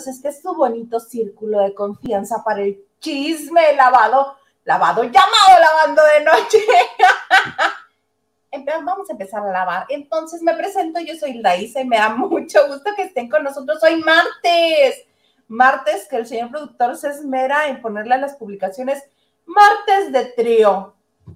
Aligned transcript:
bienvenidos 0.00 0.06
a 0.06 0.10
este 0.10 0.32
su 0.32 0.54
bonito 0.54 1.00
círculo 1.00 1.60
de 1.60 1.74
confianza 1.74 2.42
para 2.44 2.62
el 2.62 2.82
chisme 3.00 3.74
lavado, 3.74 4.36
lavado 4.64 5.02
llamado 5.04 5.60
lavando 5.60 6.02
de 6.04 6.24
noche. 6.24 6.58
Vamos 8.84 9.10
a 9.10 9.12
empezar 9.12 9.46
a 9.46 9.52
lavar. 9.52 9.86
Entonces 9.88 10.42
me 10.42 10.54
presento, 10.54 11.00
yo 11.00 11.14
soy 11.16 11.34
Laisa 11.34 11.80
y 11.80 11.84
me 11.84 11.98
da 11.98 12.08
mucho 12.10 12.66
gusto 12.68 12.90
que 12.96 13.02
estén 13.02 13.28
con 13.28 13.44
nosotros 13.44 13.82
hoy 13.82 14.02
martes. 14.02 15.06
Martes 15.48 16.08
que 16.08 16.16
el 16.16 16.26
señor 16.26 16.50
productor 16.50 16.96
se 16.96 17.08
esmera 17.08 17.68
en 17.68 17.82
ponerle 17.82 18.14
a 18.14 18.18
las 18.18 18.36
publicaciones 18.36 19.02
martes 19.44 20.12
de 20.12 20.24
trío. 20.32 20.94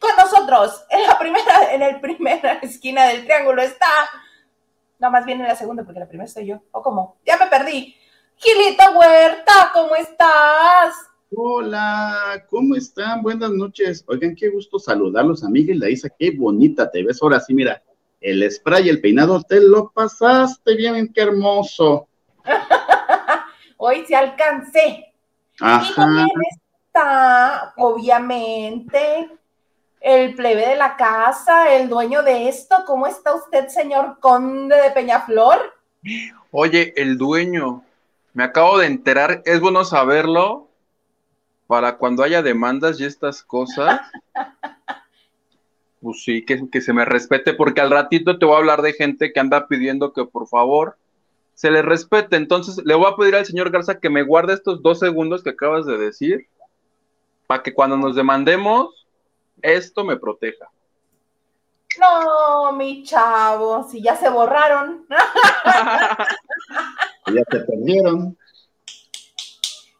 Con 0.00 0.16
nosotros, 0.16 0.86
en 0.88 1.02
la 1.02 1.18
primera, 1.18 1.72
en 1.72 1.82
el 1.82 2.00
primera 2.00 2.54
esquina 2.62 3.08
del 3.08 3.24
triángulo 3.24 3.60
está, 3.62 3.86
no, 5.04 5.10
más 5.10 5.26
bien 5.26 5.38
en 5.42 5.48
la 5.48 5.54
segunda, 5.54 5.84
porque 5.84 6.00
la 6.00 6.08
primera 6.08 6.26
soy 6.26 6.46
yo, 6.46 6.62
o 6.70 6.80
cómo, 6.80 7.18
ya 7.26 7.36
me 7.36 7.46
perdí. 7.48 7.94
Gilita 8.36 8.90
Huerta, 8.90 9.70
¿cómo 9.74 9.94
estás? 9.96 10.94
Hola, 11.36 12.42
¿cómo 12.48 12.74
están? 12.74 13.20
Buenas 13.22 13.50
noches. 13.50 14.02
Oigan, 14.08 14.34
qué 14.34 14.48
gusto 14.48 14.78
saludarlos, 14.78 15.44
amiga 15.44 15.74
Laisa, 15.76 16.08
qué 16.18 16.30
bonita 16.30 16.90
te 16.90 17.02
ves. 17.02 17.22
Ahora 17.22 17.38
sí, 17.38 17.52
mira, 17.52 17.82
el 18.18 18.50
spray 18.50 18.86
y 18.86 18.88
el 18.88 19.02
peinado, 19.02 19.42
te 19.42 19.60
lo 19.60 19.90
pasaste 19.90 20.74
bien, 20.74 21.12
qué 21.12 21.20
hermoso. 21.20 22.08
Hoy 23.76 24.06
sí 24.06 24.14
alcancé. 24.14 25.12
Ajá. 25.60 25.90
Y 25.90 25.94
también 25.94 26.28
está, 26.86 27.74
obviamente, 27.76 29.28
el 30.04 30.34
plebe 30.34 30.68
de 30.68 30.76
la 30.76 30.96
casa, 30.96 31.74
el 31.74 31.88
dueño 31.88 32.22
de 32.22 32.46
esto. 32.48 32.76
¿Cómo 32.86 33.06
está 33.06 33.34
usted, 33.34 33.68
señor 33.68 34.18
conde 34.20 34.76
de 34.76 34.90
Peñaflor? 34.90 35.74
Oye, 36.50 36.92
el 36.96 37.16
dueño, 37.16 37.82
me 38.34 38.44
acabo 38.44 38.76
de 38.78 38.86
enterar, 38.86 39.40
es 39.46 39.60
bueno 39.60 39.82
saberlo 39.86 40.68
para 41.66 41.96
cuando 41.96 42.22
haya 42.22 42.42
demandas 42.42 43.00
y 43.00 43.06
estas 43.06 43.42
cosas. 43.42 43.98
pues 46.02 46.22
sí, 46.22 46.44
que, 46.44 46.68
que 46.70 46.82
se 46.82 46.92
me 46.92 47.06
respete, 47.06 47.54
porque 47.54 47.80
al 47.80 47.90
ratito 47.90 48.38
te 48.38 48.44
voy 48.44 48.56
a 48.56 48.58
hablar 48.58 48.82
de 48.82 48.92
gente 48.92 49.32
que 49.32 49.40
anda 49.40 49.68
pidiendo 49.68 50.12
que 50.12 50.26
por 50.26 50.46
favor 50.48 50.98
se 51.54 51.70
le 51.70 51.80
respete. 51.80 52.36
Entonces 52.36 52.84
le 52.84 52.94
voy 52.94 53.10
a 53.10 53.16
pedir 53.16 53.36
al 53.36 53.46
señor 53.46 53.70
Garza 53.70 53.98
que 53.98 54.10
me 54.10 54.22
guarde 54.22 54.52
estos 54.52 54.82
dos 54.82 54.98
segundos 54.98 55.42
que 55.42 55.50
acabas 55.50 55.86
de 55.86 55.96
decir, 55.96 56.46
para 57.46 57.62
que 57.62 57.72
cuando 57.72 57.96
nos 57.96 58.14
demandemos 58.14 59.03
esto 59.64 60.04
me 60.04 60.16
proteja. 60.16 60.70
No, 61.98 62.72
mi 62.72 63.02
chavo, 63.02 63.88
si 63.88 64.02
ya 64.02 64.14
se 64.14 64.28
borraron. 64.28 65.06
ya 67.26 67.42
se 67.50 67.60
perdieron. 67.60 68.36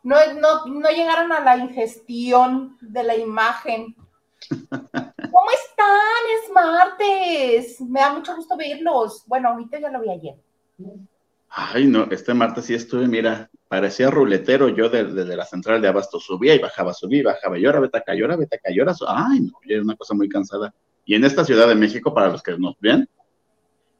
No, 0.03 0.17
no, 0.35 0.67
no 0.67 0.89
llegaron 0.91 1.33
a 1.33 1.41
la 1.41 1.57
ingestión 1.57 2.77
de 2.81 3.03
la 3.05 3.17
imagen. 3.17 3.97
¿Cómo 4.51 5.51
están? 5.55 6.25
Es 6.43 6.51
martes. 6.53 7.81
Me 7.81 8.01
da 8.01 8.13
mucho 8.13 8.37
gusto 8.37 8.57
verlos. 8.57 9.23
Bueno, 9.27 9.49
ahorita 9.49 9.79
ya 9.79 9.91
lo 9.91 10.01
vi 10.01 10.11
ayer. 10.11 10.35
Ay, 11.49 11.87
no, 11.87 12.07
este 12.11 12.35
martes 12.35 12.67
sí 12.67 12.75
estuve, 12.75 13.07
mira, 13.07 13.49
parecía 13.75 14.09
ruletero 14.09 14.69
yo 14.69 14.89
desde, 14.89 15.37
la 15.37 15.45
central 15.45 15.83
de 15.83 15.89
Abasto, 15.89 16.21
subía 16.21 16.55
y 16.55 16.61
bajaba, 16.61 16.95
subía 16.95 17.19
y 17.19 17.23
bajaba, 17.25 17.59
y 17.59 17.67
ahora 17.67 17.81
vete 17.81 17.99
acá, 17.99 18.15
y 18.15 18.23
ahora 18.23 18.37
vete 18.37 18.55
acá, 18.55 18.71
y 18.71 18.79
ahora, 18.79 18.95
ay, 19.09 19.41
no, 19.41 19.59
era 19.69 19.83
una 19.83 19.97
cosa 19.97 20.15
muy 20.15 20.29
cansada. 20.29 20.73
Y 21.05 21.17
en 21.17 21.25
esta 21.25 21.45
Ciudad 21.45 21.67
de 21.67 21.75
México, 21.75 22.15
para 22.15 22.29
los 22.29 22.41
que 22.41 22.57
nos 22.57 22.79
ven, 22.79 23.09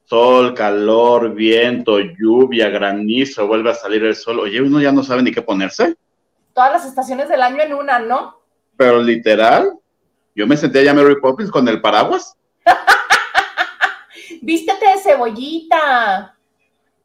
sol, 0.05 0.53
calor, 0.53 1.33
viento, 1.33 1.99
lluvia, 1.99 2.69
granizo, 2.69 3.47
vuelve 3.47 3.71
a 3.71 3.73
salir 3.73 4.01
el 4.05 4.15
sol, 4.15 4.39
oye, 4.39 4.61
uno 4.61 4.79
ya 4.79 4.93
no 4.93 5.03
sabe 5.03 5.23
ni 5.23 5.33
qué 5.33 5.41
ponerse. 5.41 5.97
Todas 6.53 6.71
las 6.71 6.85
estaciones 6.85 7.27
del 7.27 7.41
año 7.41 7.61
en 7.61 7.73
una, 7.73 7.99
¿no? 7.99 8.39
Pero 8.77 9.03
literal, 9.03 9.73
yo 10.33 10.47
me 10.47 10.55
sentía 10.55 10.83
ya 10.83 10.93
Mary 10.93 11.19
Poppins 11.19 11.51
con 11.51 11.67
el 11.67 11.81
paraguas. 11.81 12.37
Vístete 14.41 14.85
de 14.85 14.99
cebollita. 15.03 16.33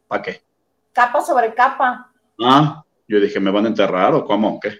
¿Para 0.07 0.23
qué? 0.23 0.45
Capa 0.93 1.21
sobre 1.21 1.53
capa. 1.53 2.10
Ah, 2.43 2.85
yo 3.07 3.21
dije, 3.21 3.41
¿me 3.41 3.51
van 3.51 3.67
a 3.67 3.69
enterrar 3.69 4.15
o 4.15 4.25
cómo? 4.25 4.59
¿Qué? 4.61 4.79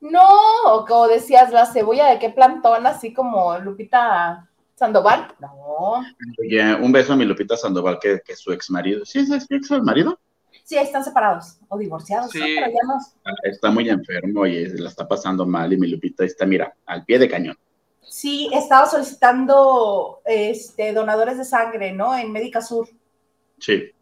No, 0.00 0.84
como 0.88 1.08
decías, 1.08 1.52
la 1.52 1.66
cebolla 1.66 2.08
de 2.08 2.18
qué 2.18 2.30
plantón, 2.30 2.86
así 2.86 3.12
como 3.12 3.56
Lupita 3.58 4.48
Sandoval. 4.74 5.34
No. 5.40 6.04
Oye, 6.40 6.74
un 6.74 6.90
beso 6.90 7.12
a 7.12 7.16
mi 7.16 7.24
Lupita 7.24 7.56
Sandoval, 7.56 7.98
que, 8.00 8.20
que 8.24 8.34
su 8.34 8.52
ex 8.52 8.70
marido. 8.70 9.04
¿Sí 9.04 9.20
es 9.20 9.30
ex 9.50 9.70
marido? 9.82 10.18
Sí, 10.64 10.76
están 10.76 11.04
separados 11.04 11.58
o 11.68 11.78
divorciados. 11.78 12.30
Sí. 12.30 12.40
Ah, 12.40 13.32
está 13.44 13.70
muy 13.70 13.88
enfermo 13.88 14.46
y 14.46 14.66
la 14.78 14.88
está 14.88 15.06
pasando 15.06 15.46
mal 15.46 15.72
y 15.72 15.76
mi 15.76 15.88
Lupita 15.88 16.24
está, 16.24 16.46
mira, 16.46 16.74
al 16.86 17.04
pie 17.04 17.18
de 17.18 17.28
cañón. 17.28 17.56
Sí, 18.00 18.50
estaba 18.52 18.86
solicitando 18.86 20.20
este, 20.24 20.92
donadores 20.92 21.38
de 21.38 21.44
sangre, 21.44 21.92
¿no? 21.92 22.16
En 22.16 22.32
Médica 22.32 22.60
Sur. 22.60 22.88
Sí 23.58 23.92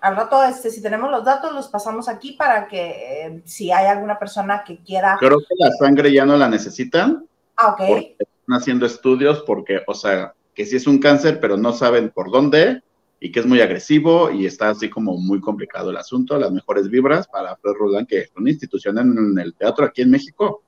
al 0.00 0.16
rato, 0.16 0.42
este, 0.44 0.70
si 0.70 0.80
tenemos 0.80 1.10
los 1.10 1.24
datos, 1.24 1.52
los 1.52 1.68
pasamos 1.68 2.08
aquí 2.08 2.32
para 2.32 2.68
que 2.68 3.26
eh, 3.26 3.42
si 3.44 3.72
hay 3.72 3.86
alguna 3.86 4.18
persona 4.18 4.62
que 4.64 4.78
quiera. 4.78 5.16
Creo 5.18 5.38
que 5.38 5.54
la 5.58 5.70
sangre 5.72 6.12
ya 6.12 6.24
no 6.24 6.36
la 6.36 6.48
necesitan. 6.48 7.26
Ah, 7.56 7.72
ok. 7.72 7.80
Están 7.80 8.56
haciendo 8.56 8.86
estudios 8.86 9.42
porque, 9.46 9.82
o 9.86 9.94
sea, 9.94 10.34
que 10.54 10.64
sí 10.64 10.76
es 10.76 10.86
un 10.86 10.98
cáncer, 10.98 11.40
pero 11.40 11.56
no 11.56 11.72
saben 11.72 12.10
por 12.10 12.30
dónde 12.30 12.82
y 13.20 13.32
que 13.32 13.40
es 13.40 13.46
muy 13.46 13.60
agresivo 13.60 14.30
y 14.30 14.46
está 14.46 14.70
así 14.70 14.88
como 14.88 15.16
muy 15.16 15.40
complicado 15.40 15.90
el 15.90 15.96
asunto. 15.96 16.38
Las 16.38 16.52
mejores 16.52 16.88
vibras 16.88 17.26
para 17.26 17.56
Fred 17.56 17.74
Roldán, 17.74 18.06
que 18.06 18.20
es 18.20 18.30
una 18.36 18.50
institución 18.50 18.98
en 18.98 19.38
el 19.38 19.54
teatro 19.54 19.84
aquí 19.84 20.02
en 20.02 20.10
México. 20.10 20.62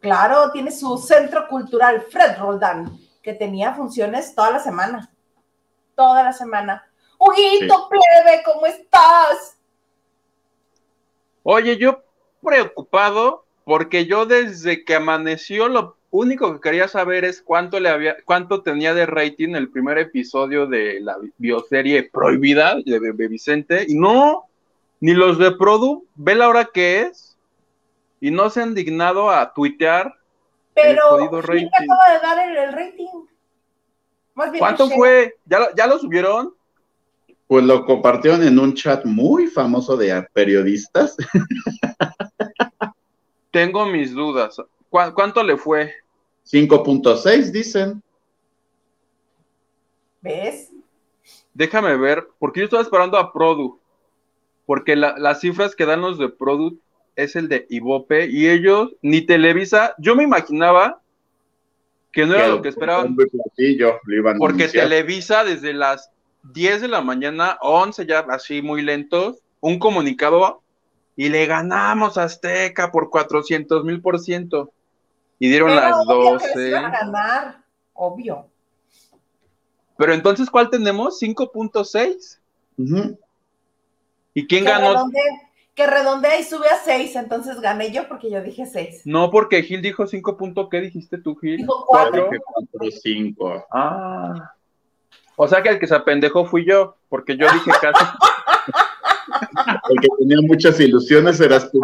Claro, 0.00 0.50
tiene 0.52 0.70
su 0.70 0.96
centro 0.96 1.46
cultural, 1.48 2.02
Fred 2.08 2.38
Roldán, 2.38 2.98
que 3.22 3.34
tenía 3.34 3.74
funciones 3.74 4.34
toda 4.34 4.52
la 4.52 4.58
semana. 4.60 5.10
Toda 5.94 6.22
la 6.22 6.32
semana 6.32 6.87
Huguito, 7.18 7.88
plebe, 7.88 8.42
¿cómo 8.44 8.66
estás? 8.66 9.58
Oye, 11.42 11.76
yo 11.76 12.02
preocupado 12.42 13.44
porque 13.64 14.06
yo 14.06 14.24
desde 14.24 14.84
que 14.84 14.94
amaneció 14.94 15.68
lo 15.68 15.96
único 16.10 16.54
que 16.54 16.60
quería 16.60 16.88
saber 16.88 17.24
es 17.24 17.42
cuánto 17.42 17.80
le 17.80 17.88
había, 17.88 18.16
cuánto 18.24 18.62
tenía 18.62 18.94
de 18.94 19.06
rating 19.06 19.54
el 19.54 19.70
primer 19.70 19.98
episodio 19.98 20.66
de 20.66 21.00
la 21.00 21.18
bioserie 21.36 22.08
prohibida 22.10 22.76
de, 22.84 23.28
Vicente, 23.28 23.84
y 23.86 23.94
no, 23.94 24.44
ni 25.00 25.12
los 25.12 25.38
de 25.38 25.52
Produ, 25.52 26.06
ve 26.14 26.34
la 26.34 26.48
hora 26.48 26.70
que 26.72 27.02
es, 27.02 27.36
y 28.20 28.30
no 28.30 28.48
se 28.50 28.62
han 28.62 28.74
dignado 28.74 29.30
a 29.30 29.52
tuitear 29.52 30.14
Pero, 30.74 31.18
el 31.18 31.42
rating. 31.42 31.66
acaba 31.66 32.12
de 32.12 32.18
dar 32.20 32.48
el, 32.48 32.72
rating? 32.72 33.26
¿Cuánto 34.58 34.88
fue? 34.88 35.36
¿Ya, 35.44 35.68
¿Ya 35.76 35.86
lo 35.86 35.98
subieron? 35.98 36.54
Pues 37.48 37.64
lo 37.64 37.84
compartieron 37.84 38.44
en 38.44 38.58
un 38.58 38.74
chat 38.74 39.04
muy 39.04 39.48
famoso 39.48 39.96
de 39.96 40.22
periodistas. 40.32 41.16
Tengo 43.50 43.86
mis 43.86 44.12
dudas. 44.12 44.56
¿Cuánto 44.90 45.42
le 45.42 45.56
fue? 45.56 45.92
5.6 46.46 47.50
dicen. 47.50 48.02
¿Ves? 50.20 50.70
Déjame 51.54 51.96
ver, 51.96 52.28
porque 52.38 52.60
yo 52.60 52.64
estaba 52.64 52.82
esperando 52.82 53.18
a 53.18 53.32
Produ, 53.32 53.80
porque 54.64 54.94
las 54.94 55.40
cifras 55.40 55.74
que 55.74 55.86
dan 55.86 56.02
los 56.02 56.18
de 56.18 56.28
Produ 56.28 56.78
es 57.16 57.34
el 57.34 57.48
de 57.48 57.66
Ibope 57.68 58.26
y 58.26 58.48
ellos, 58.48 58.94
ni 59.02 59.22
Televisa, 59.22 59.94
yo 59.98 60.14
me 60.14 60.22
imaginaba 60.22 61.00
que 62.12 62.26
no 62.26 62.34
era 62.34 62.48
lo 62.48 62.62
que 62.62 62.68
esperaban. 62.68 63.16
porque 64.38 64.68
Televisa 64.68 65.44
desde 65.44 65.72
las 65.72 66.12
10 66.42 66.82
de 66.82 66.88
la 66.88 67.00
mañana, 67.00 67.58
11 67.60 68.06
ya 68.06 68.20
así 68.30 68.62
muy 68.62 68.82
lentos, 68.82 69.42
un 69.60 69.78
comunicado 69.78 70.62
y 71.16 71.28
le 71.28 71.46
ganamos 71.46 72.16
a 72.16 72.24
Azteca 72.24 72.90
por 72.92 73.10
400 73.10 73.84
mil 73.84 74.00
por 74.00 74.18
ciento. 74.20 74.72
Y 75.40 75.48
dieron 75.48 75.74
las 75.74 76.04
12. 76.04 76.76
a 76.76 76.90
ganar, 76.90 77.64
obvio. 77.92 78.48
Pero 79.96 80.14
entonces, 80.14 80.48
¿cuál 80.48 80.70
tenemos? 80.70 81.20
5.6. 81.20 82.38
¿Y 84.34 84.46
quién 84.46 84.64
ganó? 84.64 85.10
que 85.74 85.86
redondea 85.86 86.40
y 86.40 86.42
sube 86.42 86.68
a 86.68 86.76
6, 86.84 87.14
entonces 87.14 87.60
gané 87.60 87.92
yo 87.92 88.08
porque 88.08 88.28
yo 88.28 88.42
dije 88.42 88.66
6. 88.66 89.02
No, 89.04 89.30
porque 89.30 89.62
Gil 89.62 89.80
dijo 89.80 90.08
5. 90.08 90.68
¿Qué 90.68 90.80
dijiste 90.80 91.18
tú, 91.18 91.36
Gil? 91.36 91.58
Dijo 91.58 91.86
4. 91.86 92.30
5. 93.00 93.66
Ah. 93.70 94.54
O 95.40 95.46
sea 95.46 95.62
que 95.62 95.68
el 95.68 95.78
que 95.78 95.86
se 95.86 95.94
apendejó 95.94 96.44
fui 96.44 96.66
yo, 96.66 96.96
porque 97.08 97.36
yo 97.36 97.46
dije 97.52 97.70
casi. 97.80 98.04
el 99.90 100.00
que 100.00 100.08
tenía 100.18 100.38
muchas 100.42 100.80
ilusiones 100.80 101.40
eras 101.40 101.70
tú. 101.70 101.80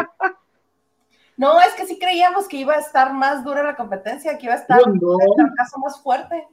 No, 1.36 1.60
es 1.60 1.72
que 1.74 1.86
sí 1.86 1.96
creíamos 1.96 2.48
que 2.48 2.56
iba 2.56 2.74
a 2.74 2.80
estar 2.80 3.12
más 3.14 3.44
dura 3.44 3.62
la 3.62 3.76
competencia, 3.76 4.36
que 4.38 4.46
iba 4.46 4.54
a 4.54 4.58
estar 4.58 4.80
no, 4.84 5.18
el 5.20 5.54
caso 5.56 5.78
más 5.78 6.02
fuerte. 6.02 6.48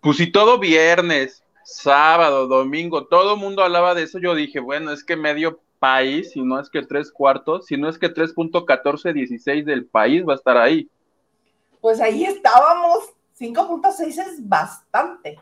Pues 0.00 0.16
si 0.16 0.30
todo 0.30 0.60
viernes, 0.60 1.42
sábado, 1.64 2.46
domingo, 2.46 3.08
todo 3.08 3.34
el 3.34 3.40
mundo 3.40 3.64
hablaba 3.64 3.96
de 3.96 4.04
eso, 4.04 4.20
yo 4.20 4.36
dije, 4.36 4.60
bueno, 4.60 4.92
es 4.92 5.02
que 5.02 5.16
medio 5.16 5.58
país, 5.80 6.30
si 6.30 6.42
no 6.42 6.60
es 6.60 6.70
que 6.70 6.82
tres 6.82 7.10
cuartos, 7.10 7.66
si 7.66 7.76
no 7.76 7.88
es 7.88 7.98
que 7.98 8.14
3.1416 8.14 9.64
del 9.64 9.86
país 9.86 10.24
va 10.24 10.34
a 10.34 10.36
estar 10.36 10.56
ahí. 10.56 10.88
Pues 11.80 12.00
ahí 12.00 12.24
estábamos, 12.24 13.10
5.6 13.38 14.08
es 14.08 14.48
bastante. 14.48 15.38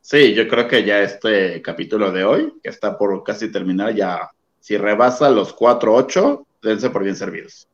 Sí, 0.00 0.34
yo 0.34 0.48
creo 0.48 0.68
que 0.68 0.84
ya 0.84 1.00
este 1.00 1.60
capítulo 1.62 2.10
de 2.10 2.24
hoy, 2.24 2.54
que 2.62 2.70
está 2.70 2.96
por 2.96 3.22
casi 3.22 3.50
terminar, 3.50 3.94
ya 3.94 4.30
si 4.60 4.76
rebasa 4.76 5.30
los 5.30 5.54
4.8, 5.56 6.44
dense 6.62 6.90
por 6.90 7.02
bien 7.02 7.16
servidos. 7.16 7.68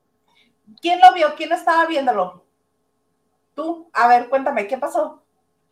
¿Quién 0.80 1.00
lo 1.00 1.12
vio? 1.14 1.34
¿Quién 1.36 1.52
estaba 1.52 1.86
viéndolo? 1.86 2.44
Tú, 3.54 3.88
a 3.92 4.08
ver, 4.08 4.28
cuéntame, 4.28 4.66
¿qué 4.66 4.78
pasó? 4.78 5.22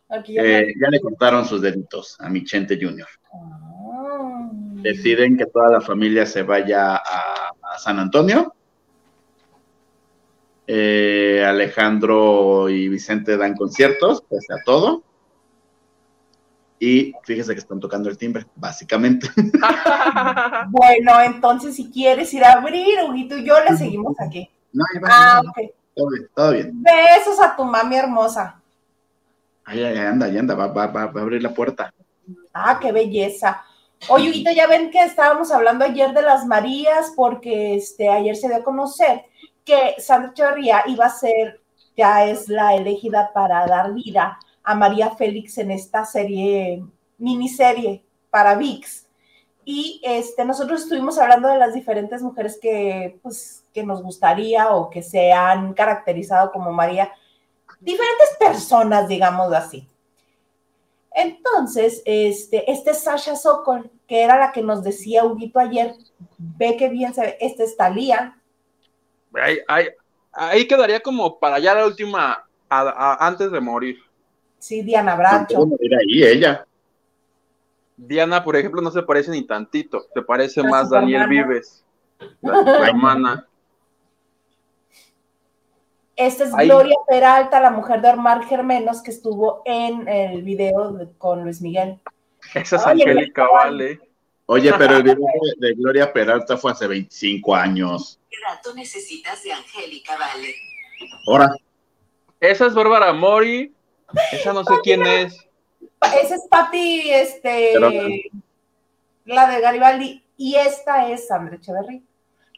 Eh, 0.09 0.73
ya 0.79 0.89
le 0.89 0.99
cortaron 1.01 1.45
sus 1.45 1.61
deditos 1.61 2.17
a 2.19 2.29
mi 2.29 2.43
Chente 2.43 2.77
Junior. 2.79 3.07
Ah. 3.33 4.49
Deciden 4.83 5.37
que 5.37 5.45
toda 5.45 5.71
la 5.71 5.81
familia 5.81 6.25
se 6.25 6.43
vaya 6.43 6.97
a, 6.97 7.49
San 7.77 7.97
Antonio. 7.97 8.53
Eh, 10.65 11.43
Alejandro 11.45 12.69
y 12.69 12.87
Vicente 12.87 13.35
dan 13.37 13.55
conciertos, 13.55 14.21
pese 14.21 14.53
a 14.53 14.63
todo. 14.63 15.03
Y 16.79 17.13
fíjese 17.23 17.53
que 17.53 17.59
están 17.59 17.79
tocando 17.79 18.09
el 18.09 18.17
timbre, 18.17 18.45
básicamente. 18.55 19.29
bueno, 20.69 21.21
entonces 21.21 21.75
si 21.75 21.89
quieres 21.89 22.33
ir 22.33 22.43
a 22.43 22.53
abrir, 22.53 22.99
Huguito 23.07 23.37
y 23.37 23.45
yo 23.45 23.55
le 23.63 23.77
seguimos 23.77 24.19
aquí. 24.19 24.49
No, 24.73 24.83
ah, 25.05 25.41
Todo 25.95 26.09
bien, 26.09 26.29
todo 26.35 26.51
bien. 26.51 26.83
Besos 26.83 27.39
a 27.41 27.55
tu 27.55 27.63
mami 27.63 27.95
hermosa. 27.95 28.61
Ahí, 29.65 29.81
anda, 29.81 30.25
ahí 30.25 30.37
anda, 30.37 30.55
va, 30.55 30.67
va, 30.67 30.87
va, 30.87 31.01
a 31.03 31.21
abrir 31.21 31.41
la 31.41 31.53
puerta. 31.53 31.93
Ah, 32.53 32.79
qué 32.81 32.91
belleza. 32.91 33.63
Oye, 34.09 34.29
Huguito, 34.29 34.51
ya 34.51 34.67
ven 34.67 34.91
que 34.91 35.01
estábamos 35.03 35.51
hablando 35.51 35.85
ayer 35.85 36.13
de 36.13 36.21
las 36.21 36.45
Marías, 36.45 37.13
porque 37.15 37.75
este, 37.75 38.09
ayer 38.09 38.35
se 38.35 38.49
dio 38.49 38.57
a 38.57 38.63
conocer 38.63 39.23
que 39.65 39.95
Echeverría 39.97 40.83
iba 40.87 41.05
a 41.05 41.09
ser, 41.09 41.61
ya 41.95 42.25
es 42.25 42.49
la 42.49 42.75
elegida 42.75 43.31
para 43.33 43.65
dar 43.67 43.93
vida 43.93 44.39
a 44.63 44.75
María 44.75 45.11
Félix 45.11 45.57
en 45.57 45.71
esta 45.71 46.05
serie, 46.05 46.83
miniserie 47.17 48.03
para 48.29 48.55
VIX. 48.55 49.07
Y 49.65 50.01
este, 50.03 50.43
nosotros 50.43 50.83
estuvimos 50.83 51.17
hablando 51.17 51.47
de 51.47 51.57
las 51.57 51.73
diferentes 51.73 52.21
mujeres 52.21 52.59
que, 52.61 53.19
pues, 53.21 53.63
que 53.73 53.83
nos 53.83 54.01
gustaría 54.01 54.71
o 54.71 54.89
que 54.89 55.01
se 55.01 55.31
han 55.31 55.73
caracterizado 55.73 56.51
como 56.51 56.71
María, 56.71 57.11
diferentes 57.79 58.35
personas, 58.39 59.07
digamos 59.07 59.53
así. 59.53 59.87
Entonces, 61.13 62.01
este, 62.05 62.69
este 62.71 62.93
Sasha 62.93 63.35
Sokol, 63.35 63.91
que 64.07 64.23
era 64.23 64.37
la 64.37 64.51
que 64.51 64.63
nos 64.63 64.83
decía 64.83 65.25
Huguito 65.25 65.59
ayer, 65.59 65.95
ve 66.37 66.75
que 66.75 66.89
bien 66.89 67.13
se 67.13 67.21
ve, 67.21 67.37
este 67.39 67.63
es 67.63 67.77
Talía. 67.77 68.37
Ahí, 69.41 69.87
ahí, 70.31 70.67
quedaría 70.67 70.99
como 70.99 71.39
para 71.39 71.59
ya 71.59 71.73
la 71.73 71.85
última, 71.85 72.45
antes 72.69 73.51
de 73.51 73.59
morir. 73.59 73.97
Sí, 74.59 74.81
Diana 74.81 75.15
Bracho. 75.15 75.67
ahí 75.99 76.23
ella. 76.23 76.65
Diana, 77.97 78.43
por 78.43 78.55
ejemplo, 78.55 78.81
no 78.81 78.91
se 78.91 79.03
parece 79.03 79.31
ni 79.31 79.43
tantito, 79.43 80.05
se 80.13 80.21
parece 80.21 80.63
más 80.63 80.89
Daniel 80.89 81.27
Vives, 81.27 81.83
la 82.41 82.53
hermana. 82.87 83.47
Esta 86.15 86.43
es 86.43 86.53
Gloria 86.53 86.95
Peralta, 87.07 87.59
la 87.59 87.71
mujer 87.71 88.01
de 88.01 88.09
Omar 88.09 88.43
Germenos, 88.45 89.01
que 89.01 89.11
estuvo 89.11 89.61
en 89.65 90.07
el 90.07 90.43
video 90.43 91.09
con 91.17 91.43
Luis 91.43 91.61
Miguel. 91.61 91.99
Esa 92.53 92.75
es 92.75 92.85
Angélica 92.85 93.47
Vale. 93.51 93.99
Oye, 94.45 94.71
pero 94.77 94.97
el 94.97 95.03
video 95.03 95.17
de, 95.57 95.73
Gloria 95.73 96.11
Peralta 96.11 96.57
fue 96.57 96.71
hace 96.71 96.87
25 96.87 97.55
años. 97.55 98.19
¿Qué 98.33 98.39
dato 98.49 98.73
necesitas 98.73 99.43
de 99.43 99.53
Angélica 99.53 100.17
Vale? 100.17 100.55
Ahora. 101.27 101.55
Esa 102.39 102.65
es 102.65 102.73
Bárbara 102.73 103.13
Mori, 103.13 103.71
esa 104.31 104.51
no 104.53 104.63
sé 104.63 104.73
quién 104.83 105.05
es. 105.05 105.47
Esa 106.01 106.35
es 106.35 106.47
Patti, 106.49 107.11
este, 107.11 107.79
la 109.25 109.49
de 109.49 109.61
Garibaldi, 109.61 110.23
y 110.35 110.55
esta 110.55 111.07
es 111.09 111.27
Sandra 111.27 111.55
Echeverría. 111.55 112.01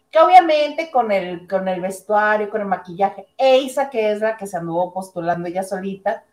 Que 0.10 0.20
obviamente 0.20 0.90
con 0.90 1.12
el, 1.12 1.46
con 1.46 1.68
el 1.68 1.82
vestuario, 1.82 2.50
con 2.50 2.62
el 2.62 2.68
maquillaje, 2.68 3.28
Eisa, 3.38 3.90
que 3.90 4.12
es 4.12 4.22
la 4.22 4.38
que 4.38 4.48
se 4.48 4.58
anduvo 4.58 4.94
postulando 4.94 5.48
ella 5.48 5.62
solita. 5.62 6.24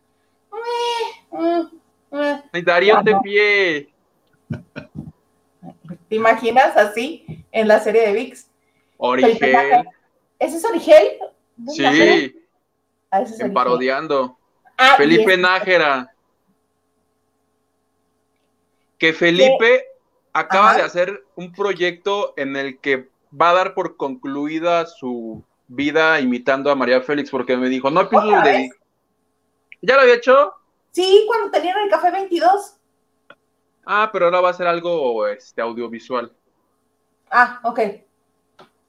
Eh, 2.13 2.63
Darío 2.63 3.03
de 3.03 3.17
pie. 3.23 3.93
¿Te 6.09 6.17
imaginas 6.17 6.77
así 6.77 7.45
en 7.51 7.69
la 7.69 7.81
serie 7.81 8.03
de 8.03 8.13
VIX? 8.13 8.52
Origel. 9.05 9.85
¿Ese 10.39 10.57
es 10.57 10.65
Origel? 10.65 11.19
Sí. 11.69 12.37
Ah, 13.11 13.25
parodiando. 13.53 14.39
Ah, 14.79 14.95
Felipe 14.97 15.37
Nájera. 15.37 16.15
Que 18.99 19.13
Felipe 19.13 19.87
acaba 20.33 20.77
de 20.77 20.83
hacer 20.83 21.25
un 21.35 21.53
proyecto 21.53 22.33
en 22.37 22.57
el 22.57 22.79
que 22.79 23.09
va 23.39 23.51
a 23.51 23.55
dar 23.55 23.75
por 23.75 23.97
concluida 23.97 24.87
su 24.87 25.43
vida 25.67 26.21
imitando 26.21 26.71
a 26.71 26.77
María 26.77 27.01
Félix, 27.01 27.31
porque 27.31 27.57
me 27.57 27.69
dijo, 27.69 27.91
no 27.91 28.09
pienso 28.09 28.41
de... 28.43 28.71
¿Ya 29.81 29.97
lo 29.97 30.03
había 30.03 30.15
hecho? 30.15 30.53
Sí, 30.93 31.25
cuando 31.27 31.51
tenían 31.51 31.77
el 31.79 31.91
café 31.91 32.13
22. 32.13 32.77
Ah, 33.85 34.11
pero 34.13 34.27
ahora 34.27 34.41
va 34.41 34.51
a 34.51 34.55
ser 34.55 34.69
algo 34.69 35.27
este, 35.27 35.61
audiovisual. 35.61 36.33
Ah, 37.31 37.59
ok. 37.65 37.81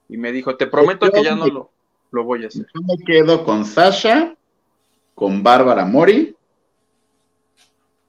Y 0.10 0.18
me 0.18 0.32
dijo, 0.32 0.56
te 0.56 0.68
prometo 0.68 1.12
que 1.12 1.24
ya 1.24 1.36
no 1.36 1.48
lo, 1.48 1.72
lo 2.12 2.24
voy 2.24 2.44
a 2.44 2.48
hacer. 2.48 2.66
Yo 2.74 2.82
me 2.82 3.04
quedo 3.06 3.44
con 3.44 3.66
Sasha 3.66 4.36
con 5.16 5.44
Bárbara 5.44 5.86
Mori, 5.86 6.36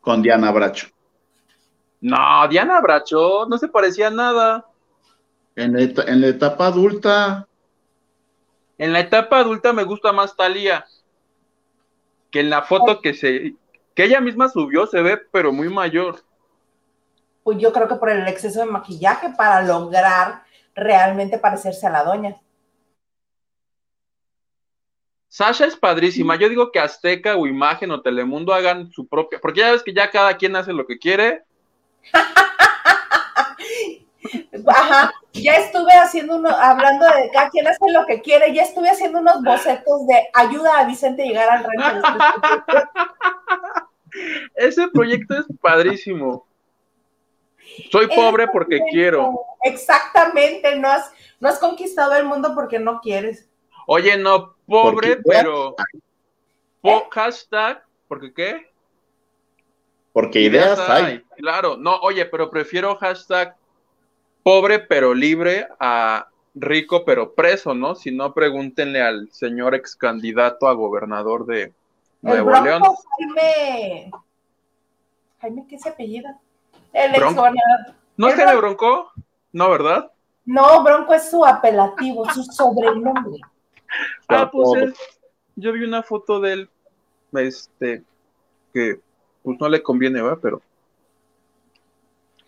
con 0.00 0.22
Diana 0.22 0.50
Bracho. 0.50 0.88
No, 2.00 2.46
Diana 2.48 2.80
Bracho 2.80 3.46
no 3.48 3.58
se 3.58 3.68
parecía 3.68 4.08
a 4.08 4.10
nada. 4.10 4.66
En 5.56 5.72
la, 5.72 6.26
etapa 6.26 6.66
adulta. 6.66 7.46
En 8.76 8.92
la 8.92 9.00
etapa 9.00 9.38
adulta 9.38 9.72
me 9.72 9.84
gusta 9.84 10.12
más 10.12 10.36
Talía. 10.36 10.84
Que 12.30 12.40
en 12.40 12.50
la 12.50 12.62
foto 12.62 13.00
que 13.00 13.14
se 13.14 13.54
que 13.94 14.04
ella 14.04 14.20
misma 14.20 14.48
subió 14.48 14.86
se 14.86 15.00
ve 15.00 15.16
pero 15.30 15.52
muy 15.52 15.68
mayor. 15.68 16.24
Pues 17.44 17.58
yo 17.58 17.72
creo 17.72 17.86
que 17.86 17.94
por 17.94 18.10
el 18.10 18.26
exceso 18.26 18.60
de 18.60 18.66
maquillaje 18.66 19.30
para 19.36 19.62
lograr 19.62 20.42
realmente 20.74 21.38
parecerse 21.38 21.86
a 21.86 21.90
la 21.90 22.04
doña. 22.04 22.36
Sasha 25.28 25.66
es 25.66 25.76
padrísima. 25.76 26.36
Yo 26.36 26.48
digo 26.48 26.70
que 26.70 26.78
Azteca 26.78 27.36
o 27.36 27.46
Imagen 27.46 27.90
o 27.90 28.02
Telemundo 28.02 28.54
hagan 28.54 28.92
su 28.92 29.08
propia, 29.08 29.40
porque 29.40 29.60
ya 29.60 29.72
ves 29.72 29.82
que 29.82 29.92
ya 29.92 30.10
cada 30.10 30.36
quien 30.36 30.54
hace 30.54 30.72
lo 30.72 30.86
que 30.86 30.98
quiere. 30.98 31.42
Ajá, 34.66 35.12
ya 35.32 35.56
estuve 35.56 35.92
haciendo 35.92 36.36
uno, 36.36 36.48
hablando 36.48 37.06
de 37.06 37.30
cada 37.32 37.50
quien 37.50 37.66
hace 37.66 37.90
lo 37.92 38.06
que 38.06 38.22
quiere, 38.22 38.54
ya 38.54 38.62
estuve 38.62 38.88
haciendo 38.88 39.18
unos 39.18 39.42
bocetos 39.42 40.06
de 40.06 40.28
ayuda 40.32 40.78
a 40.78 40.84
Vicente 40.84 41.22
a 41.22 41.26
llegar 41.26 41.50
al 41.50 41.64
reino. 41.64 42.02
Ese 44.54 44.88
proyecto 44.88 45.38
es 45.38 45.46
padrísimo. 45.60 46.46
Soy 47.90 48.08
pobre 48.08 48.48
porque 48.48 48.80
quiero. 48.90 49.40
Exactamente, 49.62 50.76
no 50.78 50.88
has, 50.88 51.10
no 51.40 51.48
has 51.48 51.58
conquistado 51.58 52.14
el 52.14 52.24
mundo 52.24 52.52
porque 52.54 52.78
no 52.78 53.00
quieres. 53.00 53.48
Oye, 53.86 54.16
no, 54.16 54.54
pobre, 54.66 55.18
pero. 55.24 55.74
hashtag, 57.10 57.82
¿por 58.08 58.32
qué? 58.32 58.70
Porque 60.12 60.40
ideas, 60.40 60.78
hay. 60.88 61.22
Claro, 61.36 61.76
no, 61.76 61.96
oye, 61.96 62.24
pero 62.26 62.50
prefiero 62.50 62.96
hashtag 62.96 63.56
pobre 64.44 64.78
pero 64.78 65.14
libre 65.14 65.66
a 65.80 66.28
rico 66.54 67.04
pero 67.04 67.34
preso, 67.34 67.74
¿no? 67.74 67.96
Si 67.96 68.12
no, 68.12 68.32
pregúntenle 68.32 69.02
al 69.02 69.30
señor 69.32 69.74
ex 69.74 69.96
candidato 69.96 70.68
a 70.68 70.74
gobernador 70.74 71.46
de 71.46 71.72
Nuevo 72.22 72.50
León. 72.60 72.82
Jaime. 73.18 74.10
Jaime, 75.40 75.66
¿qué 75.68 75.78
se 75.78 75.88
apellida? 75.88 76.40
El 76.94 77.14
ex 77.14 77.34
gobernador. 77.34 77.94
¿No 78.16 78.28
es 78.28 78.34
Jaime 78.36 78.56
Bronco? 78.56 79.12
No, 79.52 79.70
¿verdad? 79.70 80.10
No, 80.46 80.82
Bronco 80.82 81.12
es 81.12 81.28
su 81.30 81.44
apelativo, 81.44 82.28
su 82.32 82.42
sobrenombre. 82.44 83.40
Ah, 84.26 84.50
pues 84.50 84.92
yo 85.54 85.72
vi 85.72 85.84
una 85.84 86.02
foto 86.02 86.40
de 86.40 86.52
él, 86.52 86.70
este, 87.34 88.02
que 88.72 88.98
pues 89.44 89.56
no 89.60 89.68
le 89.68 89.82
conviene, 89.84 90.20
¿verdad? 90.20 90.38
Pero 90.42 90.62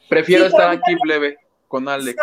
prefiero 0.08 0.46
estar 0.46 0.70
aquí 0.70 0.96
plebe 0.96 1.38
con 1.68 1.88
Alex. 1.88 2.16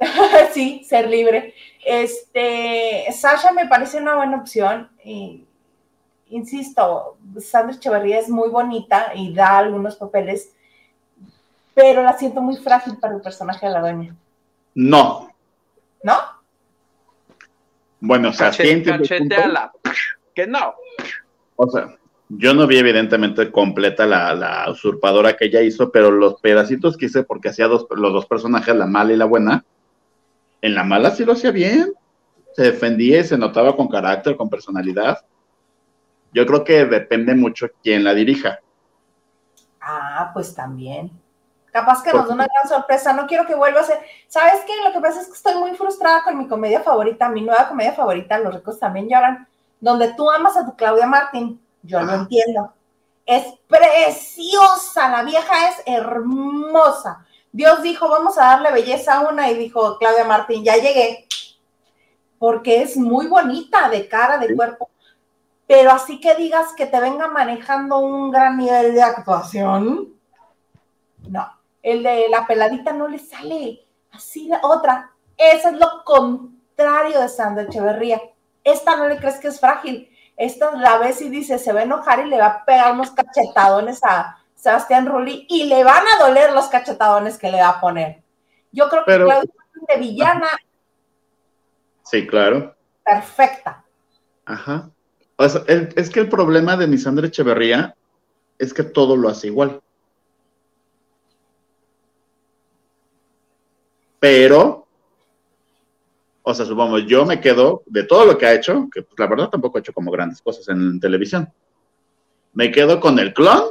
sí, 0.52 0.84
ser 0.84 1.08
libre. 1.08 1.54
Este, 1.84 3.04
Sasha 3.12 3.52
me 3.52 3.66
parece 3.66 3.98
una 3.98 4.16
buena 4.16 4.38
opción 4.38 4.90
y, 5.04 5.44
insisto, 6.28 7.16
Sandra 7.40 7.76
Echeverría 7.76 8.18
es 8.18 8.28
muy 8.28 8.48
bonita 8.48 9.12
y 9.14 9.34
da 9.34 9.58
algunos 9.58 9.96
papeles, 9.96 10.54
pero 11.74 12.02
la 12.02 12.16
siento 12.16 12.40
muy 12.40 12.56
frágil 12.56 12.96
para 12.98 13.14
el 13.14 13.20
personaje 13.20 13.66
de 13.66 13.72
la 13.72 13.80
doña. 13.80 14.16
No. 14.74 15.28
¿No? 16.02 16.14
Bueno, 18.00 18.30
o 18.30 18.32
sea, 18.32 18.50
cacheteala. 18.50 19.72
Que 20.34 20.46
no. 20.46 20.74
O 21.56 21.70
sea, 21.70 21.96
yo 22.28 22.54
no 22.54 22.66
vi 22.66 22.78
evidentemente 22.78 23.50
completa 23.50 24.06
la, 24.06 24.66
usurpadora 24.70 25.36
que 25.36 25.46
ella 25.46 25.62
hizo, 25.62 25.90
pero 25.90 26.10
los 26.10 26.40
pedacitos 26.40 26.96
que 26.96 27.06
hice, 27.06 27.22
porque 27.22 27.48
hacía 27.48 27.66
dos, 27.66 27.86
los 27.90 28.12
dos 28.12 28.26
personajes, 28.26 28.74
la 28.74 28.86
mala 28.86 29.12
y 29.12 29.16
la 29.16 29.24
buena, 29.24 29.64
en 30.60 30.74
la 30.74 30.84
mala 30.84 31.10
sí 31.10 31.24
lo 31.24 31.32
hacía 31.32 31.50
bien. 31.50 31.92
Se 32.52 32.62
defendía 32.62 33.20
y 33.20 33.24
se 33.24 33.36
notaba 33.36 33.76
con 33.76 33.88
carácter, 33.88 34.36
con 34.36 34.48
personalidad. 34.48 35.24
Yo 36.32 36.46
creo 36.46 36.62
que 36.62 36.84
depende 36.84 37.34
mucho 37.34 37.68
quién 37.82 38.04
la 38.04 38.14
dirija. 38.14 38.58
Ah, 39.80 40.30
pues 40.32 40.54
también. 40.54 41.10
Capaz 41.74 42.04
que 42.04 42.12
nos 42.12 42.28
da 42.28 42.34
una 42.34 42.46
gran 42.46 42.68
sorpresa. 42.68 43.12
No 43.12 43.26
quiero 43.26 43.44
que 43.46 43.56
vuelva 43.56 43.80
a 43.80 43.84
ser. 43.84 43.98
¿Sabes 44.28 44.60
qué? 44.64 44.72
Lo 44.84 44.92
que 44.92 45.00
pasa 45.00 45.20
es 45.20 45.26
que 45.26 45.32
estoy 45.32 45.56
muy 45.56 45.74
frustrada 45.74 46.22
con 46.22 46.38
mi 46.38 46.46
comedia 46.46 46.80
favorita, 46.80 47.28
mi 47.28 47.42
nueva 47.42 47.68
comedia 47.68 47.92
favorita, 47.92 48.38
Los 48.38 48.54
ricos 48.54 48.78
también 48.78 49.08
lloran, 49.08 49.48
donde 49.80 50.14
tú 50.14 50.30
amas 50.30 50.56
a 50.56 50.64
tu 50.64 50.76
Claudia 50.76 51.08
Martín 51.08 51.60
yo 51.82 52.00
lo 52.00 52.14
entiendo. 52.14 52.72
Es 53.26 53.44
preciosa, 53.66 55.08
la 55.08 55.24
vieja 55.24 55.70
es 55.70 55.82
hermosa. 55.86 57.26
Dios 57.50 57.82
dijo, 57.82 58.08
vamos 58.08 58.38
a 58.38 58.44
darle 58.44 58.70
belleza 58.70 59.14
a 59.14 59.28
una 59.28 59.50
y 59.50 59.58
dijo, 59.58 59.98
Claudia 59.98 60.24
Martín, 60.24 60.62
ya 60.62 60.76
llegué. 60.76 61.26
Porque 62.38 62.82
es 62.82 62.96
muy 62.96 63.26
bonita 63.26 63.88
de 63.88 64.06
cara, 64.06 64.38
de 64.38 64.54
cuerpo. 64.54 64.90
Pero 65.66 65.90
así 65.90 66.20
que 66.20 66.36
digas 66.36 66.72
que 66.76 66.86
te 66.86 67.00
venga 67.00 67.26
manejando 67.26 67.98
un 67.98 68.30
gran 68.30 68.56
nivel 68.58 68.94
de 68.94 69.02
actuación. 69.02 70.14
No, 71.28 71.53
el 71.84 72.02
de 72.02 72.28
la 72.28 72.46
peladita 72.48 72.92
no 72.92 73.06
le 73.06 73.20
sale. 73.20 73.86
Así 74.10 74.48
la 74.48 74.60
otra. 74.64 75.12
Eso 75.36 75.68
es 75.68 75.74
lo 75.74 76.02
contrario 76.04 77.20
de 77.20 77.28
Sandra 77.28 77.62
Echeverría. 77.64 78.20
Esta 78.64 78.96
no 78.96 79.06
le 79.06 79.18
crees 79.18 79.38
que 79.38 79.48
es 79.48 79.60
frágil 79.60 80.10
esta 80.36 80.72
la 80.76 80.98
ves 80.98 81.20
y 81.20 81.28
dice, 81.28 81.58
se 81.58 81.72
va 81.72 81.80
a 81.80 81.84
enojar 81.84 82.26
y 82.26 82.28
le 82.28 82.38
va 82.38 82.46
a 82.46 82.64
pegar 82.64 82.92
unos 82.92 83.10
cachetadones 83.10 84.00
a 84.02 84.38
Sebastián 84.54 85.06
Rulli 85.06 85.46
y 85.48 85.64
le 85.64 85.84
van 85.84 86.02
a 86.06 86.26
doler 86.26 86.52
los 86.52 86.66
cachetadones 86.66 87.38
que 87.38 87.50
le 87.50 87.60
va 87.60 87.70
a 87.70 87.80
poner. 87.80 88.22
Yo 88.72 88.88
creo 88.88 89.04
que 89.04 89.16
Claudia 89.16 89.50
de 89.88 89.98
villana. 89.98 90.48
Sí, 92.02 92.26
claro. 92.26 92.74
Perfecta. 93.04 93.84
Ajá. 94.46 94.90
es 95.38 96.10
que 96.10 96.20
el 96.20 96.28
problema 96.28 96.76
de 96.76 96.86
Misandra 96.86 97.26
Echeverría 97.26 97.94
es 98.58 98.74
que 98.74 98.82
todo 98.82 99.16
lo 99.16 99.28
hace 99.28 99.48
igual. 99.48 99.80
Pero 104.24 104.86
o 106.40 106.54
sea, 106.54 106.64
supongamos, 106.64 107.04
yo 107.06 107.26
me 107.26 107.42
quedo 107.42 107.82
de 107.84 108.04
todo 108.04 108.24
lo 108.24 108.38
que 108.38 108.46
ha 108.46 108.54
hecho, 108.54 108.88
que 108.90 109.02
pues, 109.02 109.18
la 109.18 109.26
verdad 109.26 109.50
tampoco 109.50 109.76
ha 109.76 109.80
hecho 109.80 109.92
como 109.92 110.10
grandes 110.10 110.40
cosas 110.40 110.66
en 110.68 110.98
televisión. 110.98 111.52
Me 112.54 112.70
quedo 112.70 113.00
con 113.00 113.18
el 113.18 113.34
clon, 113.34 113.64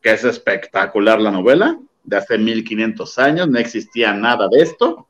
que 0.00 0.12
es 0.12 0.22
espectacular 0.22 1.20
la 1.20 1.32
novela, 1.32 1.80
de 2.04 2.16
hace 2.16 2.38
1500 2.38 3.18
años, 3.18 3.48
no 3.48 3.58
existía 3.58 4.12
nada 4.12 4.46
de 4.46 4.62
esto. 4.62 5.08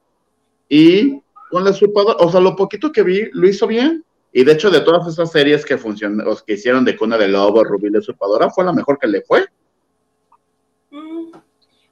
Y 0.70 1.20
con 1.50 1.64
la 1.64 1.70
usurpadora, 1.72 2.24
o 2.24 2.32
sea, 2.32 2.40
lo 2.40 2.56
poquito 2.56 2.90
que 2.90 3.02
vi, 3.02 3.28
lo 3.32 3.46
hizo 3.46 3.66
bien. 3.66 4.02
Y 4.32 4.42
de 4.42 4.52
hecho, 4.52 4.70
de 4.70 4.80
todas 4.80 5.06
esas 5.06 5.30
series 5.30 5.66
que 5.66 5.76
funcionaron, 5.76 6.34
que 6.46 6.54
hicieron 6.54 6.86
de 6.86 6.96
Cuna 6.96 7.18
de 7.18 7.28
Lobo, 7.28 7.62
Rubí 7.62 7.90
la 7.90 7.98
usurpadora, 7.98 8.48
fue 8.48 8.64
la 8.64 8.72
mejor 8.72 8.98
que 8.98 9.06
le 9.06 9.20
fue. 9.20 9.44
Mm, 10.90 11.32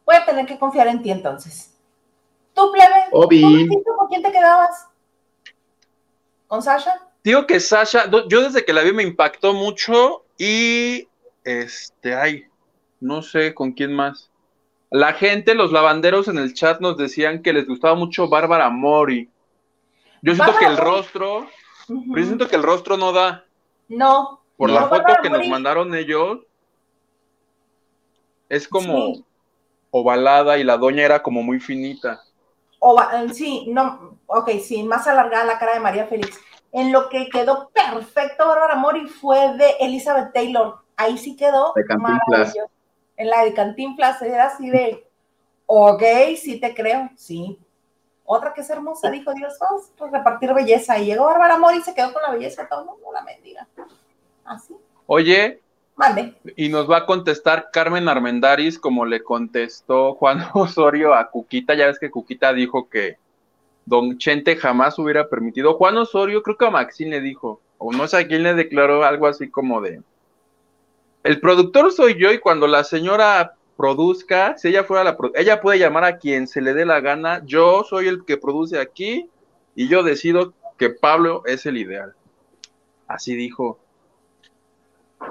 voy 0.06 0.16
a 0.16 0.24
tener 0.24 0.46
que 0.46 0.58
confiar 0.58 0.88
en 0.88 1.02
ti 1.02 1.10
entonces. 1.10 1.75
Tú, 2.56 2.72
plebe, 2.72 3.10
¿con 3.10 4.08
quién 4.08 4.22
te 4.22 4.32
quedabas? 4.32 4.88
¿Con 6.46 6.62
Sasha? 6.62 7.02
Digo 7.22 7.46
que 7.46 7.60
Sasha, 7.60 8.10
yo 8.28 8.40
desde 8.40 8.64
que 8.64 8.72
la 8.72 8.80
vi 8.80 8.92
me 8.92 9.02
impactó 9.02 9.52
mucho 9.52 10.24
y 10.38 11.06
este, 11.44 12.14
ay, 12.14 12.46
no 12.98 13.20
sé 13.20 13.52
con 13.52 13.72
quién 13.72 13.92
más. 13.92 14.30
La 14.90 15.12
gente, 15.12 15.54
los 15.54 15.70
lavanderos 15.70 16.28
en 16.28 16.38
el 16.38 16.54
chat 16.54 16.80
nos 16.80 16.96
decían 16.96 17.42
que 17.42 17.52
les 17.52 17.66
gustaba 17.68 17.94
mucho 17.94 18.28
Bárbara 18.28 18.70
Mori. 18.70 19.28
Yo 20.22 20.34
siento 20.34 20.56
que 20.58 20.64
el 20.64 20.78
rostro, 20.78 21.46
pero 21.86 22.16
yo 22.16 22.24
siento 22.24 22.48
que 22.48 22.56
el 22.56 22.62
rostro 22.62 22.96
no 22.96 23.12
da. 23.12 23.44
No. 23.88 24.40
Por 24.56 24.70
la 24.70 24.88
foto 24.88 25.12
que 25.22 25.28
nos 25.28 25.46
mandaron 25.46 25.94
ellos, 25.94 26.38
es 28.48 28.66
como 28.66 29.26
ovalada 29.90 30.56
y 30.56 30.64
la 30.64 30.78
doña 30.78 31.04
era 31.04 31.22
como 31.22 31.42
muy 31.42 31.60
finita. 31.60 32.22
Sí, 33.32 33.66
no, 33.68 34.18
ok, 34.26 34.50
sí, 34.62 34.82
más 34.82 35.06
alargada 35.06 35.44
la 35.44 35.58
cara 35.58 35.74
de 35.74 35.80
María 35.80 36.06
Félix. 36.06 36.38
En 36.72 36.92
lo 36.92 37.08
que 37.08 37.28
quedó 37.28 37.70
perfecto 37.70 38.46
Bárbara 38.46 38.74
Mori 38.74 39.06
fue 39.06 39.56
de 39.56 39.76
Elizabeth 39.80 40.32
Taylor. 40.32 40.78
Ahí 40.96 41.16
sí 41.18 41.36
quedó 41.36 41.72
maravilloso. 41.98 42.70
En 43.16 43.30
la 43.30 43.44
de 43.44 43.54
Cantinflas 43.54 44.20
era 44.20 44.48
así 44.48 44.68
de, 44.68 45.08
ok, 45.66 46.02
sí 46.36 46.60
te 46.60 46.74
creo, 46.74 47.10
sí. 47.16 47.58
Otra 48.24 48.52
que 48.52 48.60
es 48.60 48.70
hermosa, 48.70 49.10
dijo 49.10 49.32
Dios, 49.32 49.56
vamos 49.58 49.92
a 50.00 50.18
repartir 50.18 50.52
belleza. 50.52 50.98
Y 50.98 51.06
llegó 51.06 51.24
Bárbara 51.24 51.56
Mori 51.58 51.78
y 51.78 51.82
se 51.82 51.94
quedó 51.94 52.12
con 52.12 52.22
la 52.22 52.30
belleza 52.30 52.62
de 52.62 52.68
todo 52.68 52.80
el 52.80 52.86
mundo, 52.86 53.12
la 53.12 53.22
mendiga. 53.22 53.66
Así. 54.44 54.76
Oye, 55.06 55.62
y 56.56 56.68
nos 56.68 56.90
va 56.90 56.98
a 56.98 57.06
contestar 57.06 57.70
Carmen 57.72 58.08
Armendaris 58.08 58.78
como 58.78 59.06
le 59.06 59.22
contestó 59.22 60.14
Juan 60.14 60.44
Osorio 60.54 61.14
a 61.14 61.30
Cuquita. 61.30 61.74
Ya 61.74 61.86
ves 61.86 61.98
que 61.98 62.10
Cuquita 62.10 62.52
dijo 62.52 62.88
que 62.88 63.16
Don 63.86 64.18
Chente 64.18 64.56
jamás 64.56 64.98
hubiera 64.98 65.28
permitido. 65.28 65.74
Juan 65.74 65.96
Osorio, 65.96 66.42
creo 66.42 66.56
que 66.58 66.66
a 66.66 66.70
Maxine 66.70 67.12
le 67.12 67.20
dijo, 67.22 67.60
o 67.78 67.92
no 67.92 68.06
sé 68.08 68.18
a 68.18 68.26
quién 68.26 68.42
le 68.42 68.54
declaró 68.54 69.04
algo 69.04 69.26
así 69.26 69.48
como 69.48 69.80
de. 69.80 70.02
El 71.22 71.40
productor 71.40 71.90
soy 71.92 72.20
yo 72.20 72.30
y 72.30 72.38
cuando 72.38 72.66
la 72.66 72.84
señora 72.84 73.54
produzca, 73.76 74.56
si 74.58 74.68
ella 74.68 74.84
fuera 74.84 75.02
la 75.02 75.16
ella 75.34 75.60
puede 75.60 75.78
llamar 75.78 76.04
a 76.04 76.18
quien 76.18 76.46
se 76.46 76.60
le 76.60 76.74
dé 76.74 76.84
la 76.84 77.00
gana. 77.00 77.42
Yo 77.44 77.84
soy 77.84 78.08
el 78.08 78.24
que 78.24 78.36
produce 78.36 78.78
aquí 78.78 79.30
y 79.74 79.88
yo 79.88 80.02
decido 80.02 80.52
que 80.76 80.90
Pablo 80.90 81.42
es 81.46 81.64
el 81.64 81.78
ideal. 81.78 82.14
Así 83.08 83.34
dijo 83.34 83.78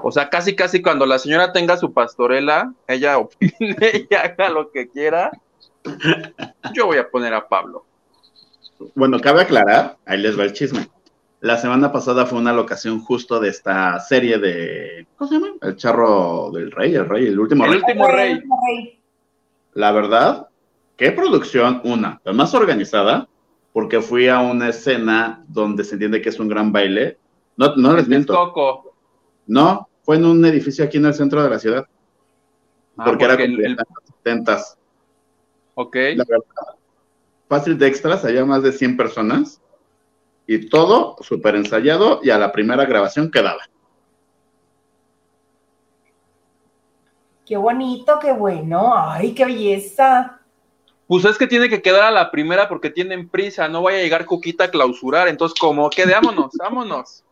o 0.04 0.12
sea, 0.12 0.30
casi, 0.30 0.56
casi 0.56 0.82
cuando 0.82 1.06
la 1.06 1.20
señora 1.20 1.52
tenga 1.52 1.78
su 1.78 1.94
pastorela, 1.94 2.74
ella 2.88 3.18
opine 3.20 4.08
y 4.10 4.14
haga 4.16 4.50
lo 4.50 4.72
que 4.72 4.90
quiera. 4.90 5.32
Yo 6.74 6.88
voy 6.88 6.98
a 6.98 7.10
poner 7.10 7.34
a 7.34 7.48
Pablo. 7.48 7.86
Bueno, 8.94 9.20
cabe 9.20 9.42
aclarar, 9.42 9.98
ahí 10.06 10.20
les 10.20 10.38
va 10.38 10.44
el 10.44 10.54
chisme. 10.54 10.88
La 11.40 11.58
semana 11.58 11.92
pasada 11.92 12.26
fue 12.26 12.40
una 12.40 12.54
locación 12.54 13.00
justo 13.00 13.40
de 13.40 13.50
esta 13.50 14.00
serie 14.00 14.40
de. 14.40 15.06
¿Cómo 15.18 15.30
se 15.30 15.36
llama? 15.36 15.54
El 15.62 15.76
charro 15.76 16.50
del 16.52 16.72
rey, 16.72 16.96
el 16.96 17.08
rey, 17.08 17.28
el 17.28 17.40
último 17.40 17.66
el 17.66 17.72
rey. 17.72 17.80
Último 17.82 18.08
rey. 18.08 19.00
La 19.74 19.92
verdad, 19.92 20.48
qué 20.98 21.12
producción, 21.12 21.82
una, 21.84 22.20
la 22.24 22.34
más 22.34 22.54
organizada, 22.54 23.28
porque 23.74 24.02
fui 24.02 24.28
a 24.28 24.40
una 24.40 24.70
escena 24.70 25.44
donde 25.48 25.84
se 25.84 25.94
entiende 25.96 26.22
que 26.22 26.30
es 26.30 26.40
un 26.40 26.48
gran 26.48 26.72
baile. 26.72 27.18
No, 27.58 27.76
no 27.76 27.96
les 27.96 28.08
miento. 28.08 28.34
No, 29.48 29.90
fue 30.04 30.18
en 30.18 30.26
un 30.26 30.46
edificio 30.46 30.86
aquí 30.86 30.98
en 30.98 31.06
el 31.06 31.14
centro 31.14 31.44
de 31.44 31.50
la 31.50 31.60
ciudad. 31.60 31.86
Ah, 32.98 33.06
porque, 33.06 33.26
era 33.26 33.34
el, 33.36 33.64
el... 33.64 33.78
Ok. 35.76 35.96
La 36.16 36.24
verdad, 36.28 36.76
fácil 37.48 37.78
de 37.78 37.88
extras, 37.88 38.24
había 38.26 38.46
más 38.46 38.64
de 38.64 38.72
100 38.72 38.98
personas 38.98 39.62
y 40.48 40.70
todo 40.70 41.18
súper 41.22 41.56
ensayado 41.56 42.20
y 42.24 42.30
a 42.30 42.38
la 42.38 42.52
primera 42.52 42.86
grabación 42.86 43.32
quedaba. 43.32 43.62
Qué 47.46 47.58
bonito, 47.58 48.18
qué 48.20 48.32
bueno. 48.32 48.94
Ay, 48.96 49.34
qué 49.34 49.46
belleza. 49.46 50.40
Pues 51.08 51.26
es 51.26 51.38
que 51.38 51.46
tiene 51.46 51.70
que 51.70 51.82
quedar 51.82 52.04
a 52.04 52.12
la 52.12 52.32
primera 52.32 52.68
porque 52.68 52.90
tienen 52.90 53.30
prisa, 53.30 53.68
no 53.68 53.84
vaya 53.84 54.00
a 54.00 54.02
llegar 54.02 54.26
Cuquita 54.26 54.64
a 54.64 54.72
clausurar, 54.72 55.28
entonces 55.28 55.60
como 55.60 55.90
quedémonos, 55.92 56.52
vámonos. 56.58 57.25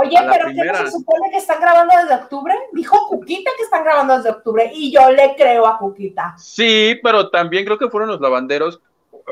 Oye, 0.00 0.16
pero 0.30 0.48
¿qué 0.48 0.64
no 0.64 0.78
se 0.78 0.90
supone 0.92 1.30
que 1.30 1.38
están 1.38 1.60
grabando 1.60 1.94
desde 1.96 2.14
octubre? 2.14 2.54
Dijo 2.72 2.96
Cuquita 3.08 3.50
que 3.56 3.64
están 3.64 3.84
grabando 3.84 4.16
desde 4.16 4.30
octubre 4.30 4.70
y 4.74 4.90
yo 4.90 5.10
le 5.10 5.34
creo 5.36 5.66
a 5.66 5.78
Cuquita. 5.78 6.34
Sí, 6.38 6.98
pero 7.02 7.28
también 7.28 7.64
creo 7.64 7.78
que 7.78 7.90
fueron 7.90 8.08
los 8.08 8.20
lavanderos. 8.20 8.80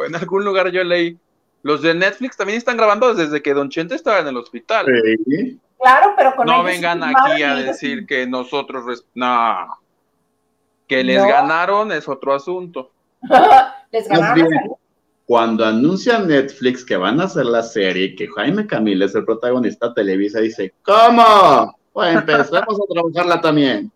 En 0.06 0.14
algún 0.14 0.44
lugar 0.44 0.70
yo 0.70 0.84
leí. 0.84 1.18
Los 1.62 1.82
de 1.82 1.94
Netflix 1.94 2.36
también 2.36 2.58
están 2.58 2.76
grabando 2.76 3.14
desde 3.14 3.42
que 3.42 3.54
Don 3.54 3.70
Chente 3.70 3.94
estaba 3.94 4.20
en 4.20 4.28
el 4.28 4.36
hospital. 4.36 4.86
Sí. 5.26 5.58
Claro, 5.80 6.14
pero 6.16 6.34
con 6.34 6.46
No 6.46 6.62
vengan 6.62 7.02
aquí 7.02 7.42
a 7.42 7.54
decir 7.54 8.06
que 8.06 8.26
nosotros. 8.26 9.04
No. 9.14 9.78
Que 10.86 11.02
les 11.02 11.24
ganaron 11.24 11.92
es 11.92 12.08
otro 12.08 12.34
asunto. 12.34 12.90
les 13.90 14.08
ganaron 14.08 14.48
cuando 15.28 15.62
anuncia 15.66 16.18
Netflix 16.18 16.82
que 16.82 16.96
van 16.96 17.20
a 17.20 17.24
hacer 17.24 17.44
la 17.44 17.62
serie, 17.62 18.16
que 18.16 18.28
Jaime 18.28 18.66
Camil 18.66 19.02
es 19.02 19.14
el 19.14 19.26
protagonista, 19.26 19.92
Televisa 19.92 20.40
dice, 20.40 20.72
¿cómo? 20.82 21.78
Pues 21.92 22.14
empezamos 22.14 22.80
a 22.80 22.94
trabajarla 22.94 23.38
también. 23.38 23.92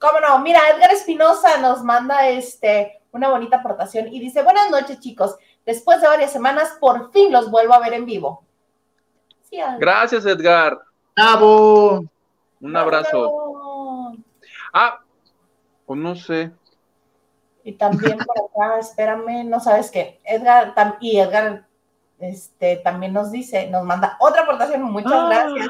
¿Cómo 0.00 0.18
no? 0.18 0.40
Mira, 0.40 0.58
Edgar 0.74 0.90
Espinosa 0.90 1.60
nos 1.60 1.84
manda 1.84 2.28
este 2.28 2.98
una 3.12 3.28
bonita 3.28 3.58
aportación 3.58 4.12
y 4.12 4.18
dice, 4.18 4.42
buenas 4.42 4.68
noches 4.72 4.98
chicos, 4.98 5.36
después 5.64 6.00
de 6.00 6.08
varias 6.08 6.32
semanas 6.32 6.76
por 6.80 7.12
fin 7.12 7.30
los 7.30 7.48
vuelvo 7.48 7.72
a 7.72 7.78
ver 7.78 7.92
en 7.92 8.06
vivo. 8.06 8.42
Gracias 9.78 10.26
Edgar. 10.26 10.80
Bravo. 11.14 12.04
Un 12.60 12.76
abrazo. 12.76 14.16
Ah, 14.72 14.98
pues 15.86 16.00
no 16.00 16.16
sé. 16.16 16.50
Y 17.66 17.72
también 17.72 18.16
por 18.18 18.36
acá, 18.38 18.78
espérame, 18.78 19.44
no 19.44 19.58
sabes 19.58 19.90
qué, 19.90 20.20
Edgar, 20.24 20.72
y 21.00 21.18
Edgar 21.18 21.66
este, 22.20 22.76
también 22.76 23.12
nos 23.12 23.32
dice, 23.32 23.68
nos 23.68 23.82
manda 23.82 24.16
otra 24.20 24.42
aportación, 24.42 24.82
muchas 24.84 25.12
ah, 25.12 25.26
gracias. 25.28 25.68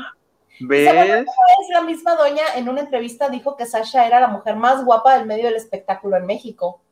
¿Ves? 0.61 0.91
Es 0.91 1.69
la 1.73 1.81
misma 1.81 2.15
doña 2.17 2.43
en 2.55 2.69
una 2.69 2.83
entrevista 2.83 3.31
dijo 3.31 3.57
que 3.57 3.65
Sasha 3.65 4.07
era 4.07 4.21
la 4.21 4.29
mujer 4.29 4.57
más 4.57 4.85
guapa 4.85 5.17
del 5.17 5.27
medio 5.27 5.47
del 5.47 5.57
espectáculo 5.57 6.19
en 6.19 6.27
México. 6.27 6.83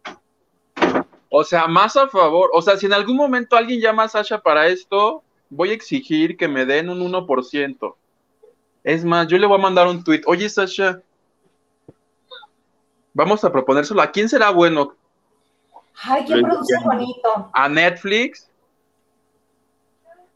O 1.28 1.44
sea, 1.44 1.66
más 1.66 1.96
a 1.96 2.08
favor, 2.08 2.48
o 2.54 2.62
sea, 2.62 2.78
si 2.78 2.86
en 2.86 2.94
algún 2.94 3.18
momento 3.18 3.56
alguien 3.56 3.82
llama 3.82 4.04
a 4.04 4.08
Sasha 4.08 4.38
para 4.38 4.68
esto, 4.68 5.22
voy 5.50 5.68
a 5.68 5.74
exigir 5.74 6.38
que 6.38 6.48
me 6.48 6.64
den 6.64 6.88
un 6.88 7.12
1%. 7.12 7.94
Es 8.84 9.04
más, 9.04 9.28
yo 9.28 9.36
le 9.36 9.46
voy 9.46 9.58
a 9.58 9.62
mandar 9.62 9.86
un 9.86 10.02
tweet. 10.02 10.22
Oye, 10.24 10.48
Sasha, 10.48 11.02
Vamos 13.14 13.44
a 13.44 13.52
proponérselo. 13.52 14.02
¿A 14.02 14.10
quién 14.10 14.28
será 14.28 14.50
bueno? 14.50 14.96
Ay, 16.02 16.24
¿quién 16.26 16.42
produce 16.42 16.74
bonito? 16.84 17.50
¿A 17.52 17.68
Netflix? 17.68 18.50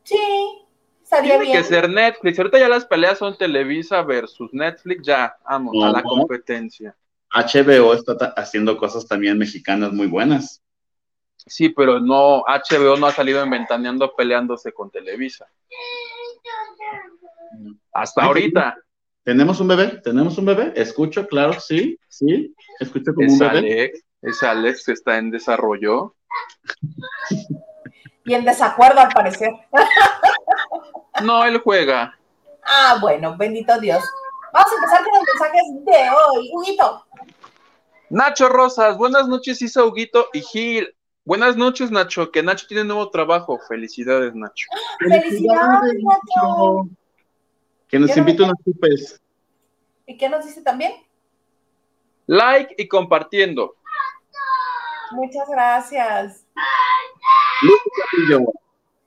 Sí, 0.05 0.65
estaría 1.03 1.41
Tiene 1.41 1.53
que 1.53 1.65
ser 1.65 1.91
Netflix. 1.91 2.39
Ahorita 2.39 2.59
ya 2.59 2.69
las 2.69 2.87
peleas 2.87 3.19
son 3.19 3.37
Televisa 3.37 4.03
versus 4.03 4.49
Netflix. 4.53 5.05
Ya, 5.05 5.37
vamos, 5.45 5.75
a 5.85 5.91
la 5.91 6.03
competencia. 6.03 6.97
HBO 7.31 7.93
está 7.93 8.33
haciendo 8.37 8.79
cosas 8.79 9.07
también 9.07 9.37
mexicanas 9.37 9.93
muy 9.93 10.07
buenas. 10.07 10.63
Sí, 11.37 11.71
pero 11.71 11.99
no, 11.99 12.45
HBO 12.47 12.97
no 12.97 13.07
ha 13.07 13.13
salido 13.13 13.45
inventaneando 13.45 14.15
peleándose 14.15 14.73
con 14.73 14.91
Televisa. 14.91 15.47
Hasta 17.93 18.23
ahorita. 18.23 18.77
¿Tenemos 19.29 19.61
un 19.61 19.69
bebé? 19.69 19.89
¿Tenemos 20.03 20.39
un 20.39 20.47
bebé? 20.47 20.73
Escucho, 20.75 21.27
claro, 21.27 21.61
sí, 21.61 22.01
sí. 22.09 22.55
Escucho 22.81 23.13
como 23.13 23.31
un 23.31 23.39
bebé. 23.39 23.59
Alex, 23.59 24.05
es 24.23 24.43
Alex 24.43 24.87
que 24.87 24.93
está 24.93 25.19
en 25.19 25.31
desarrollo. 25.31 26.15
Y 28.25 28.33
en 28.33 28.47
desacuerdo 28.47 29.01
al 29.01 29.11
parecer. 29.11 29.51
No, 31.23 31.45
él 31.45 31.61
juega. 31.63 32.19
Ah, 32.65 32.97
bueno, 33.03 33.37
bendito 33.37 33.79
Dios. 33.79 34.03
Vamos 34.51 34.73
a 34.73 34.75
empezar 34.77 35.05
con 35.05 35.13
los 35.13 35.25
mensajes 35.27 35.85
de 35.85 36.11
hoy. 36.11 36.51
Huguito. 36.55 37.05
Nacho 38.09 38.49
Rosas, 38.49 38.97
buenas 38.97 39.29
noches, 39.29 39.61
Isa 39.61 39.85
Huguito 39.85 40.29
y 40.33 40.41
Gil. 40.41 40.97
Buenas 41.27 41.55
noches, 41.55 41.91
Nacho, 41.91 42.31
que 42.31 42.43
Nacho 42.43 42.67
tiene 42.67 42.85
nuevo 42.85 43.11
trabajo. 43.11 43.59
Felicidades, 43.69 44.35
Nacho. 44.35 44.69
Felicidades, 45.01 45.97
Nacho. 46.03 46.89
Que 47.89 47.99
nos 47.99 48.15
invite 48.17 48.43
unos 48.43 48.57
chupes. 48.65 49.21
¿Y 50.07 50.17
qué 50.17 50.29
nos 50.29 50.45
dice 50.45 50.63
también? 50.63 50.93
Like 52.27 52.75
y 52.77 52.87
compartiendo. 52.87 53.77
Muchas 55.13 55.49
gracias. 55.49 56.45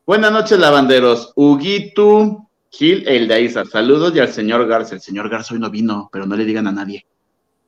Buenas 0.06 0.32
noches, 0.32 0.58
lavanderos. 0.58 1.32
Huguito, 1.36 2.48
Gil, 2.70 3.08
el 3.08 3.28
de 3.28 3.42
Isa. 3.42 3.64
Saludos 3.66 4.16
y 4.16 4.20
al 4.20 4.34
señor 4.34 4.68
Garza. 4.68 4.96
El 4.96 5.02
señor 5.02 5.30
Garza 5.30 5.54
hoy 5.54 5.60
no 5.60 5.70
vino, 5.70 6.10
pero 6.12 6.26
no 6.26 6.36
le 6.36 6.44
digan 6.44 6.66
a 6.68 6.72
nadie. 6.72 7.06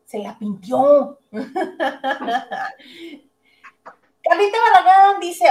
Se 0.05 0.17
la 0.17 0.37
pintió. 0.37 1.19
Carlita 4.23 4.57
Barragán 4.73 5.19
dice, 5.19 5.42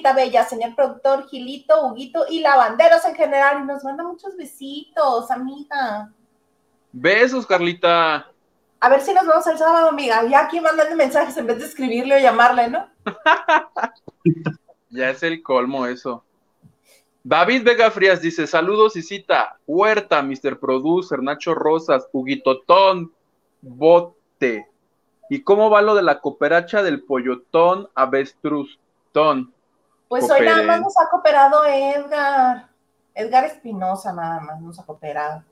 bella, 0.00 0.44
señor 0.44 0.74
productor, 0.74 1.28
Gilito, 1.28 1.86
Huguito 1.86 2.24
y 2.28 2.40
lavanderos 2.40 3.04
en 3.04 3.14
general. 3.14 3.62
Y 3.62 3.66
nos 3.66 3.84
manda 3.84 4.04
muchos 4.04 4.36
besitos, 4.36 5.30
amiga. 5.30 6.12
Besos, 6.92 7.46
Carlita. 7.46 8.30
A 8.80 8.88
ver 8.88 9.00
si 9.00 9.14
nos 9.14 9.26
vemos 9.26 9.46
el 9.46 9.58
sábado, 9.58 9.88
amiga. 9.88 10.24
Ya 10.28 10.44
aquí 10.44 10.60
mandando 10.60 10.94
mensajes 10.96 11.36
en 11.36 11.46
vez 11.46 11.58
de 11.58 11.66
escribirle 11.66 12.16
o 12.16 12.20
llamarle, 12.20 12.68
¿no? 12.68 12.88
ya 14.90 15.10
es 15.10 15.22
el 15.22 15.42
colmo 15.42 15.86
eso. 15.86 16.24
David 17.22 17.64
Vega 17.64 17.90
Frías 17.90 18.20
dice, 18.20 18.46
saludos 18.46 18.96
y 18.96 19.02
cita, 19.02 19.58
Huerta, 19.66 20.22
Mr. 20.22 20.58
Producer, 20.60 21.22
Nacho 21.22 21.54
Rosas, 21.54 22.06
Huguitotón, 22.12 23.14
Bote, 23.62 24.68
¿Y 25.30 25.42
cómo 25.42 25.70
va 25.70 25.82
lo 25.82 25.94
de 25.94 26.02
la 26.02 26.20
cooperacha 26.20 26.82
del 26.82 27.02
pollotón 27.02 27.88
avestruztón? 27.94 29.53
Pues 30.14 30.30
hoy 30.30 30.46
nada 30.46 30.62
más 30.62 30.80
nos 30.80 30.94
ha 30.96 31.10
cooperado 31.10 31.66
Edgar. 31.66 32.68
Edgar 33.16 33.46
Espinosa 33.46 34.12
nada 34.12 34.38
más 34.38 34.60
nos 34.60 34.78
ha 34.78 34.86
cooperado. 34.86 35.42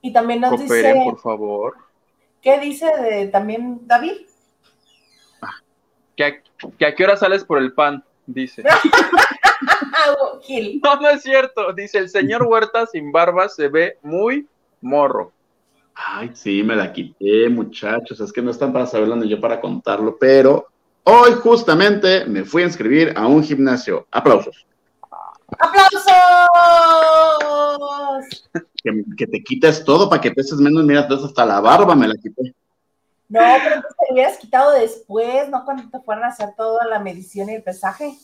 Y 0.00 0.12
también 0.12 0.40
nos 0.40 0.58
dice... 0.58 1.00
por 1.04 1.20
favor. 1.20 1.76
¿Qué 2.42 2.58
dice 2.58 2.86
de, 2.86 3.28
también 3.28 3.86
David? 3.86 4.16
Ah, 5.40 5.60
que, 6.16 6.24
a, 6.24 6.94
qué 6.96 7.04
hora 7.04 7.16
sales 7.16 7.44
por 7.44 7.58
el 7.58 7.72
pan, 7.72 8.02
dice. 8.26 8.64
no, 10.82 10.96
no 10.96 11.08
es 11.08 11.22
cierto. 11.22 11.72
Dice, 11.72 11.98
el 11.98 12.08
señor 12.08 12.42
Huerta 12.48 12.84
sin 12.86 13.12
barba 13.12 13.48
se 13.48 13.68
ve 13.68 13.96
muy 14.02 14.48
morro. 14.80 15.30
Ay, 15.94 16.32
sí, 16.34 16.64
me 16.64 16.74
la 16.74 16.92
quité, 16.92 17.48
muchachos. 17.48 18.18
Es 18.18 18.32
que 18.32 18.42
no 18.42 18.50
están 18.50 18.72
para 18.72 18.86
saberlo 18.86 19.14
ni 19.14 19.28
yo 19.28 19.40
para 19.40 19.60
contarlo, 19.60 20.16
pero 20.18 20.66
hoy 21.04 21.32
justamente 21.42 22.24
me 22.26 22.44
fui 22.44 22.62
a 22.62 22.66
inscribir 22.66 23.14
a 23.16 23.26
un 23.26 23.42
gimnasio. 23.42 24.06
Aplausos. 24.10 24.66
¡Aplausos! 25.58 26.04
Que, 29.16 29.26
te 29.26 29.42
quites 29.42 29.84
todo 29.84 30.10
para 30.10 30.20
que 30.20 30.30
peses 30.30 30.58
menos. 30.58 30.84
Mira, 30.84 31.02
entonces 31.02 31.28
hasta 31.28 31.46
la 31.46 31.60
barba 31.60 31.94
me 31.94 32.08
la 32.08 32.14
quité. 32.14 32.54
No, 33.28 33.40
pero 33.62 33.80
te 33.80 34.12
hubieras 34.12 34.38
quitado 34.38 34.72
después, 34.72 35.48
¿no? 35.48 35.64
Cuando 35.64 35.88
te 35.90 35.98
fueran 36.00 36.24
a 36.24 36.28
hacer 36.28 36.50
toda 36.56 36.86
la 36.86 36.98
medición 36.98 37.48
y 37.48 37.54
el 37.54 37.62
pesaje. 37.62 38.14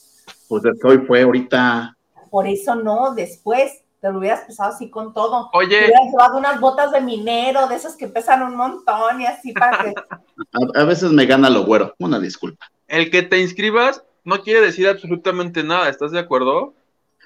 Pues 0.48 0.64
es 0.64 0.78
que 0.80 0.88
hoy 0.88 0.98
fue 0.98 1.22
ahorita. 1.22 1.96
Por 2.30 2.46
eso 2.46 2.74
no, 2.74 3.14
después 3.14 3.82
te 4.00 4.10
lo 4.10 4.18
hubieras 4.18 4.40
pesado 4.40 4.72
así 4.72 4.88
con 4.90 5.12
todo. 5.12 5.50
Oye. 5.52 5.68
Te 5.68 5.84
hubieras 5.84 6.10
llevado 6.10 6.38
unas 6.38 6.60
botas 6.60 6.90
de 6.92 7.00
minero, 7.00 7.68
de 7.68 7.76
esas 7.76 7.96
que 7.96 8.08
pesan 8.08 8.42
un 8.42 8.56
montón 8.56 9.20
y 9.20 9.26
así 9.26 9.52
para 9.52 9.84
que. 9.84 9.94
A, 10.74 10.84
veces 10.84 11.12
me 11.12 11.26
gana 11.26 11.50
lo 11.50 11.64
güero, 11.64 11.94
una 11.98 12.18
disculpa. 12.18 12.70
El 12.88 13.10
que 13.10 13.22
te 13.22 13.40
inscribas 13.40 14.02
no 14.24 14.42
quiere 14.42 14.60
decir 14.60 14.88
absolutamente 14.88 15.62
nada, 15.62 15.88
¿estás 15.88 16.12
de 16.12 16.18
acuerdo? 16.18 16.74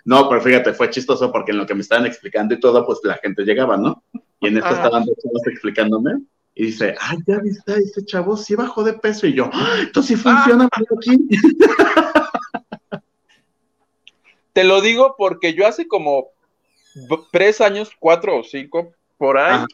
No, 0.05 0.29
pero 0.29 0.41
fíjate, 0.41 0.75
fue 0.75 0.91
chistoso 0.91 1.33
porque 1.33 1.53
en 1.53 1.59
lo 1.59 1.67
que 1.67 1.75
me 1.75 1.81
estaban 1.81 2.07
explicando 2.07 2.55
y 2.55 2.61
todo, 2.61 2.85
pues 2.85 2.99
la 3.05 3.15
gente 3.15 3.45
llegaba, 3.45 3.77
¿no? 3.77 4.03
Y 4.41 4.49
en 4.49 4.59
esto 4.59 4.69
ah. 4.71 4.75
estaban 4.75 5.05
dos 5.05 5.17
chavos 5.23 5.47
explicándome 5.47 6.19
y 6.55 6.67
dice, 6.67 6.95
ay, 7.01 7.19
ya 7.27 7.39
viste, 7.39 7.73
ese 7.73 8.05
chavo 8.05 8.37
sí 8.37 8.55
bajó 8.55 8.83
de 8.85 8.93
peso. 8.95 9.27
Y 9.27 9.35
yo, 9.35 9.49
¡Ah, 9.53 9.77
esto 9.81 10.03
sí 10.03 10.17
funciona 10.17 10.69
ah. 10.71 10.81
aquí. 10.99 11.19
Te 14.53 14.65
lo 14.65 14.81
digo 14.81 15.17
porque 15.17 15.55
yo 15.55 15.67
hace 15.67 15.89
como 15.89 16.34
tres 17.33 17.61
años, 17.61 17.91
cuatro 17.99 18.39
o 18.39 18.45
cinco, 18.45 18.93
por 19.19 19.39
ahí, 19.39 19.65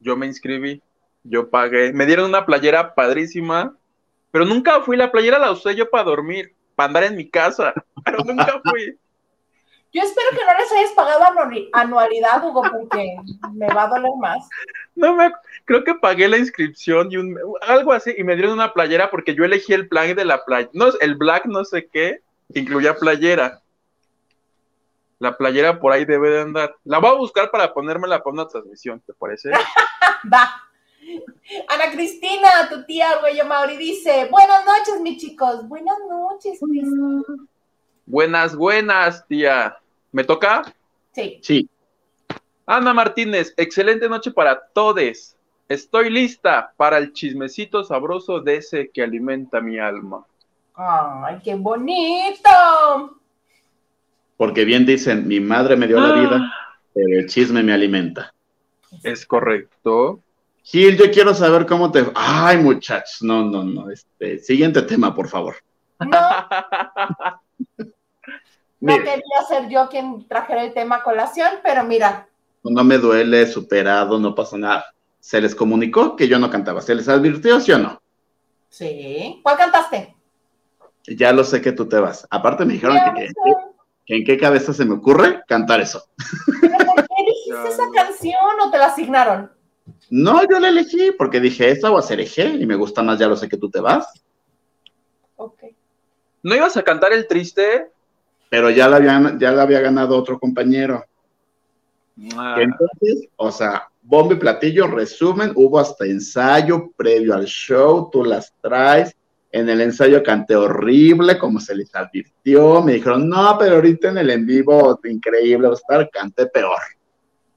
yo 0.00 0.16
me 0.16 0.26
inscribí, 0.26 0.82
yo 1.24 1.50
pagué, 1.50 1.92
me 1.92 2.06
dieron 2.06 2.26
una 2.26 2.46
playera 2.46 2.94
padrísima, 2.94 3.76
pero 4.30 4.44
nunca 4.44 4.80
fui, 4.82 4.96
la 4.96 5.12
playera 5.12 5.38
la 5.38 5.52
usé 5.52 5.74
yo 5.74 5.88
para 5.90 6.04
dormir, 6.04 6.54
para 6.74 6.88
andar 6.88 7.04
en 7.04 7.16
mi 7.16 7.28
casa, 7.28 7.72
pero 8.04 8.18
nunca 8.24 8.60
fui. 8.64 8.98
Yo 9.94 10.00
espero 10.00 10.30
que 10.30 10.44
no 10.46 10.58
les 10.58 10.72
hayas 10.72 10.92
pagado 10.92 11.22
anualidad, 11.74 12.42
Hugo, 12.42 12.62
porque 12.62 13.14
me 13.52 13.66
va 13.74 13.82
a 13.82 13.88
doler 13.88 14.12
más. 14.18 14.48
No 14.94 15.14
me, 15.14 15.30
creo 15.66 15.84
que 15.84 15.94
pagué 15.94 16.28
la 16.28 16.38
inscripción 16.38 17.12
y 17.12 17.18
un, 17.18 17.38
algo 17.60 17.92
así, 17.92 18.14
y 18.16 18.24
me 18.24 18.34
dieron 18.34 18.54
una 18.54 18.72
playera 18.72 19.10
porque 19.10 19.34
yo 19.34 19.44
elegí 19.44 19.74
el 19.74 19.88
plan 19.88 20.14
de 20.16 20.24
la 20.24 20.46
playa, 20.46 20.70
no, 20.72 20.86
el 21.00 21.16
black 21.16 21.44
no 21.44 21.64
sé 21.66 21.88
qué, 21.92 22.20
incluía 22.54 22.96
playera. 22.96 23.61
La 25.22 25.36
playera 25.36 25.78
por 25.78 25.92
ahí 25.92 26.04
debe 26.04 26.30
de 26.30 26.40
andar. 26.40 26.74
La 26.82 26.98
voy 26.98 27.10
a 27.10 27.14
buscar 27.14 27.48
para 27.52 27.72
ponérmela 27.72 28.20
para 28.24 28.34
una 28.34 28.48
transmisión, 28.48 29.00
¿te 29.06 29.12
parece? 29.14 29.52
Va. 30.32 30.50
Ana 31.68 31.92
Cristina, 31.92 32.48
tu 32.68 32.84
tía 32.86 33.18
Güey 33.20 33.40
Mauri 33.46 33.76
dice, 33.76 34.26
buenas 34.32 34.64
noches, 34.66 35.00
mis 35.00 35.22
chicos. 35.22 35.68
Buenas 35.68 35.96
noches, 36.10 36.58
Buenas, 38.04 38.56
buenas, 38.56 39.24
tía. 39.28 39.78
¿Me 40.10 40.24
toca? 40.24 40.62
Sí. 41.12 41.38
Sí. 41.40 41.70
Ana 42.66 42.92
Martínez, 42.92 43.54
excelente 43.56 44.08
noche 44.08 44.32
para 44.32 44.60
todos. 44.72 45.36
Estoy 45.68 46.10
lista 46.10 46.74
para 46.76 46.98
el 46.98 47.12
chismecito 47.12 47.84
sabroso 47.84 48.40
de 48.40 48.56
ese 48.56 48.90
que 48.90 49.04
alimenta 49.04 49.60
mi 49.60 49.78
alma. 49.78 50.26
¡Ay, 50.74 51.38
qué 51.44 51.54
bonito! 51.54 53.21
Porque 54.42 54.64
bien 54.64 54.84
dicen, 54.84 55.28
mi 55.28 55.38
madre 55.38 55.76
me 55.76 55.86
dio 55.86 56.00
la 56.00 56.14
vida. 56.14 56.52
pero 56.92 57.16
el 57.16 57.28
chisme 57.28 57.62
me 57.62 57.72
alimenta. 57.72 58.34
Es 59.04 59.24
correcto. 59.24 60.18
Gil, 60.64 60.96
yo 60.96 61.12
quiero 61.12 61.32
saber 61.32 61.64
cómo 61.64 61.92
te. 61.92 62.04
Ay, 62.16 62.58
muchachos, 62.58 63.22
no, 63.22 63.44
no, 63.44 63.62
no. 63.62 63.88
Este, 63.88 64.40
siguiente 64.40 64.82
tema, 64.82 65.14
por 65.14 65.28
favor. 65.28 65.54
No. 66.00 66.08
no 68.80 68.96
quería 68.96 69.42
ser 69.48 69.68
yo 69.68 69.88
quien 69.88 70.26
trajera 70.26 70.64
el 70.64 70.74
tema 70.74 70.96
a 70.96 71.02
colación, 71.04 71.60
pero 71.62 71.84
mira. 71.84 72.26
No 72.64 72.82
me 72.82 72.98
duele, 72.98 73.46
superado, 73.46 74.18
no 74.18 74.34
pasa 74.34 74.58
nada. 74.58 74.86
Se 75.20 75.40
les 75.40 75.54
comunicó 75.54 76.16
que 76.16 76.26
yo 76.26 76.40
no 76.40 76.50
cantaba. 76.50 76.80
¿Se 76.80 76.96
les 76.96 77.08
advirtió, 77.08 77.60
sí 77.60 77.70
o 77.70 77.78
no? 77.78 78.02
Sí. 78.70 79.38
¿Cuál 79.44 79.56
cantaste? 79.56 80.16
Ya 81.06 81.32
lo 81.32 81.44
sé 81.44 81.62
que 81.62 81.70
tú 81.70 81.88
te 81.88 82.00
vas. 82.00 82.26
Aparte 82.28 82.64
me 82.64 82.72
dijeron 82.72 82.98
que, 83.14 83.28
que, 84.06 84.16
en 84.16 84.24
qué 84.24 84.36
cabeza 84.36 84.72
se 84.72 84.84
me 84.84 84.94
ocurre 84.94 85.42
cantar 85.46 85.80
eso. 85.80 86.04
¿Pero 86.60 86.78
por 86.78 87.06
qué 87.06 87.14
dijiste 87.26 87.68
esa 87.68 87.84
canción 87.94 88.60
o 88.64 88.70
te 88.70 88.78
la 88.78 88.86
asignaron? 88.86 89.50
No, 90.10 90.42
yo 90.48 90.60
la 90.60 90.68
elegí 90.68 91.12
porque 91.16 91.40
dije, 91.40 91.70
esta 91.70 91.90
va 91.90 91.98
a 91.98 92.02
ser 92.02 92.20
eje 92.20 92.46
y 92.46 92.66
me 92.66 92.76
gusta 92.76 93.02
más, 93.02 93.18
ya 93.18 93.28
lo 93.28 93.36
sé 93.36 93.48
que 93.48 93.56
tú 93.56 93.70
te 93.70 93.80
vas. 93.80 94.06
Ok. 95.36 95.64
¿No 96.42 96.54
ibas 96.54 96.76
a 96.76 96.82
cantar 96.82 97.12
el 97.12 97.26
triste? 97.26 97.90
Pero 98.50 98.68
ya 98.70 98.88
la, 98.88 98.96
había, 98.96 99.36
ya 99.38 99.52
la 99.52 99.62
había 99.62 99.80
ganado 99.80 100.16
otro 100.16 100.38
compañero. 100.38 101.04
Ah. 102.36 102.56
Entonces, 102.58 103.28
o 103.36 103.50
sea, 103.50 103.88
bombo 104.02 104.34
y 104.34 104.36
platillo, 104.36 104.86
resumen, 104.86 105.52
hubo 105.54 105.78
hasta 105.78 106.04
ensayo 106.04 106.90
previo 106.96 107.34
al 107.34 107.46
show, 107.46 108.10
tú 108.12 108.24
las 108.24 108.52
traes. 108.60 109.16
En 109.52 109.68
el 109.68 109.82
ensayo 109.82 110.22
canté 110.22 110.56
horrible, 110.56 111.38
como 111.38 111.60
se 111.60 111.74
les 111.74 111.94
advirtió. 111.94 112.82
Me 112.82 112.94
dijeron, 112.94 113.28
no, 113.28 113.56
pero 113.58 113.76
ahorita 113.76 114.08
en 114.08 114.18
el 114.18 114.30
en 114.30 114.46
vivo, 114.46 114.98
increíble, 115.04 115.68
va 115.68 115.74
a 115.74 115.76
estar, 115.76 116.10
canté 116.10 116.46
peor. 116.46 116.78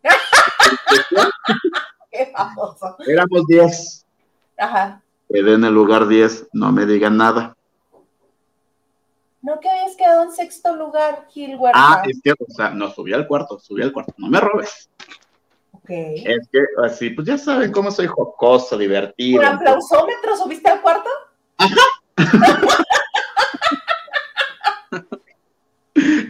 Éramos 3.07 3.47
10. 3.47 4.05
Ajá. 4.57 5.01
Quedé 5.29 5.53
en 5.53 5.63
el 5.63 5.73
lugar 5.73 6.07
10, 6.07 6.49
no 6.53 6.71
me 6.71 6.85
digan 6.85 7.17
nada. 7.17 7.55
No 9.41 9.59
que 9.59 9.69
habías 9.69 9.95
quedado 9.95 10.23
en 10.23 10.31
sexto 10.31 10.75
lugar, 10.75 11.27
Gil 11.29 11.57
Ah, 11.73 12.03
es 12.07 12.19
que, 12.21 12.31
o 12.31 12.49
sea, 12.49 12.71
no, 12.71 12.89
subí 12.89 13.13
al 13.13 13.27
cuarto, 13.27 13.59
subí 13.59 13.81
al 13.81 13.93
cuarto, 13.93 14.13
no 14.17 14.27
me 14.27 14.39
robes. 14.39 14.89
Ok. 15.71 15.89
Es 15.89 16.47
que, 16.51 16.59
así, 16.83 17.11
pues 17.11 17.27
ya 17.27 17.37
saben 17.37 17.71
cómo 17.71 17.91
soy 17.91 18.07
jocoso, 18.07 18.77
divertido. 18.77 19.39
¿Un 19.39 19.45
aplausómetro 19.45 20.35
subiste 20.35 20.69
al 20.69 20.81
cuarto? 20.81 21.09
Ajá. 21.57 21.81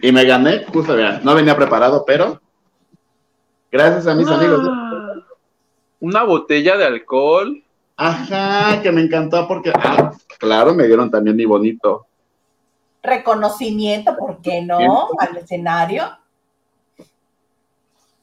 y 0.01 0.11
me 0.11 0.25
gané, 0.25 0.65
justo, 0.65 0.95
no 1.23 1.35
venía 1.35 1.55
preparado, 1.55 2.03
pero 2.05 2.41
gracias 3.71 4.07
a 4.07 4.15
mis 4.15 4.27
ah. 4.27 4.35
amigos 4.35 4.61
una 6.05 6.23
botella 6.23 6.77
de 6.77 6.85
alcohol. 6.85 7.63
Ajá, 7.97 8.81
que 8.81 8.91
me 8.91 9.01
encantó 9.01 9.47
porque, 9.47 9.71
ah, 9.73 10.11
claro, 10.37 10.73
me 10.73 10.85
dieron 10.85 11.09
también 11.09 11.35
mi 11.35 11.45
bonito. 11.45 12.05
Reconocimiento, 13.01 14.15
¿por 14.17 14.41
qué 14.41 14.61
no? 14.61 15.09
Al 15.17 15.37
escenario. 15.37 16.03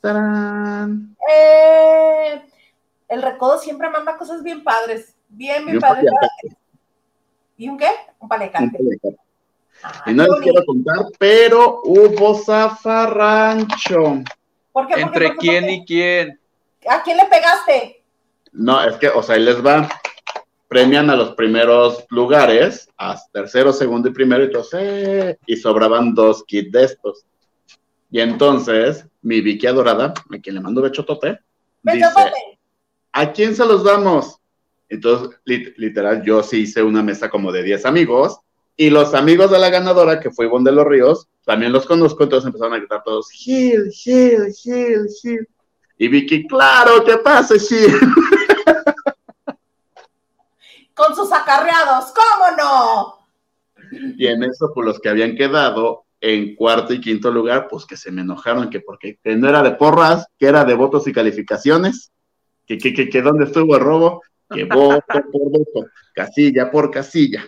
¡Tarán! 0.00 1.16
Eh, 1.28 2.42
el 3.08 3.22
recodo 3.22 3.58
siempre 3.58 3.88
manda 3.88 4.16
cosas 4.16 4.42
bien 4.42 4.62
padres, 4.62 5.14
bien, 5.28 5.64
bien 5.64 5.80
padres. 5.80 6.12
¿Y 7.62 7.68
un 7.68 7.78
qué? 7.78 7.90
Un 8.18 8.28
palecante. 8.28 8.76
Ah, 9.84 10.02
y 10.08 10.14
no 10.14 10.24
les 10.26 10.40
quiero 10.40 10.64
contar, 10.64 11.06
pero 11.16 11.80
hubo 11.84 12.34
zafarrancho. 12.34 14.24
¿Por 14.72 14.88
qué? 14.88 15.00
¿Entre 15.00 15.36
quién 15.36 15.70
y 15.70 15.84
quién? 15.84 16.40
¿A 16.88 17.04
quién 17.04 17.18
le 17.18 17.26
pegaste? 17.26 18.02
No, 18.50 18.82
es 18.82 18.96
que, 18.96 19.06
o 19.10 19.22
sea, 19.22 19.36
ahí 19.36 19.44
les 19.44 19.64
va. 19.64 19.88
Premian 20.66 21.08
a 21.08 21.14
los 21.14 21.36
primeros 21.36 22.04
lugares, 22.08 22.88
a 22.98 23.16
tercero, 23.32 23.72
segundo 23.72 24.08
y 24.08 24.12
primero, 24.12 24.42
y 24.42 24.46
entonces, 24.46 25.36
y 25.46 25.56
sobraban 25.56 26.16
dos 26.16 26.42
kits 26.42 26.72
de 26.72 26.82
estos. 26.82 27.24
Y 28.10 28.20
entonces, 28.20 29.06
mi 29.20 29.40
Vicky 29.40 29.68
adorada, 29.68 30.14
a 30.30 30.38
quien 30.38 30.56
le 30.56 30.60
mando 30.60 30.82
bechotote, 30.82 31.38
dice, 31.84 32.32
¿a 33.12 33.32
quién 33.32 33.54
se 33.54 33.64
los 33.64 33.84
damos? 33.84 34.41
Entonces, 34.92 35.40
literal, 35.46 36.22
yo 36.22 36.42
sí 36.42 36.58
hice 36.58 36.82
una 36.82 37.02
mesa 37.02 37.30
como 37.30 37.50
de 37.50 37.62
10 37.62 37.86
amigos, 37.86 38.40
y 38.76 38.90
los 38.90 39.14
amigos 39.14 39.50
de 39.50 39.58
la 39.58 39.70
ganadora, 39.70 40.20
que 40.20 40.30
fue 40.30 40.44
Ivonne 40.44 40.68
de 40.68 40.76
los 40.76 40.86
Ríos, 40.86 41.28
también 41.46 41.72
los 41.72 41.86
conozco, 41.86 42.24
entonces 42.24 42.46
empezaron 42.46 42.74
a 42.74 42.76
gritar 42.76 43.02
todos, 43.02 43.30
Gil, 43.30 43.90
Gil, 43.90 44.52
Gil, 44.52 45.08
Gil. 45.22 45.48
Y 45.96 46.08
Vicky, 46.08 46.46
claro, 46.46 47.02
¿qué 47.04 47.16
pasa, 47.16 47.58
sí. 47.58 47.86
Con 50.94 51.16
sus 51.16 51.32
acarreados, 51.32 52.12
¿cómo 52.12 52.56
no? 52.58 53.18
Y 54.18 54.26
en 54.26 54.42
eso, 54.42 54.72
pues 54.74 54.86
los 54.86 55.00
que 55.00 55.08
habían 55.08 55.36
quedado 55.36 56.04
en 56.20 56.54
cuarto 56.54 56.92
y 56.92 57.00
quinto 57.00 57.30
lugar, 57.30 57.66
pues 57.70 57.86
que 57.86 57.96
se 57.96 58.10
me 58.10 58.20
enojaron, 58.20 58.68
que 58.68 58.80
porque 58.80 59.18
no 59.24 59.48
era 59.48 59.62
de 59.62 59.70
porras, 59.70 60.26
que 60.38 60.48
era 60.48 60.66
de 60.66 60.74
votos 60.74 61.08
y 61.08 61.14
calificaciones, 61.14 62.12
que, 62.66 62.76
que, 62.76 62.92
que, 62.92 63.08
que 63.08 63.22
dónde 63.22 63.46
estuvo 63.46 63.74
el 63.74 63.80
robo, 63.80 64.20
que 64.52 64.64
voto 64.64 65.02
por 65.32 65.50
voto, 65.50 65.86
casilla 66.14 66.70
por 66.70 66.90
casilla. 66.90 67.44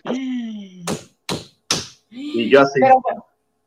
Y 2.10 2.48
yo 2.50 2.60
así. 2.60 2.80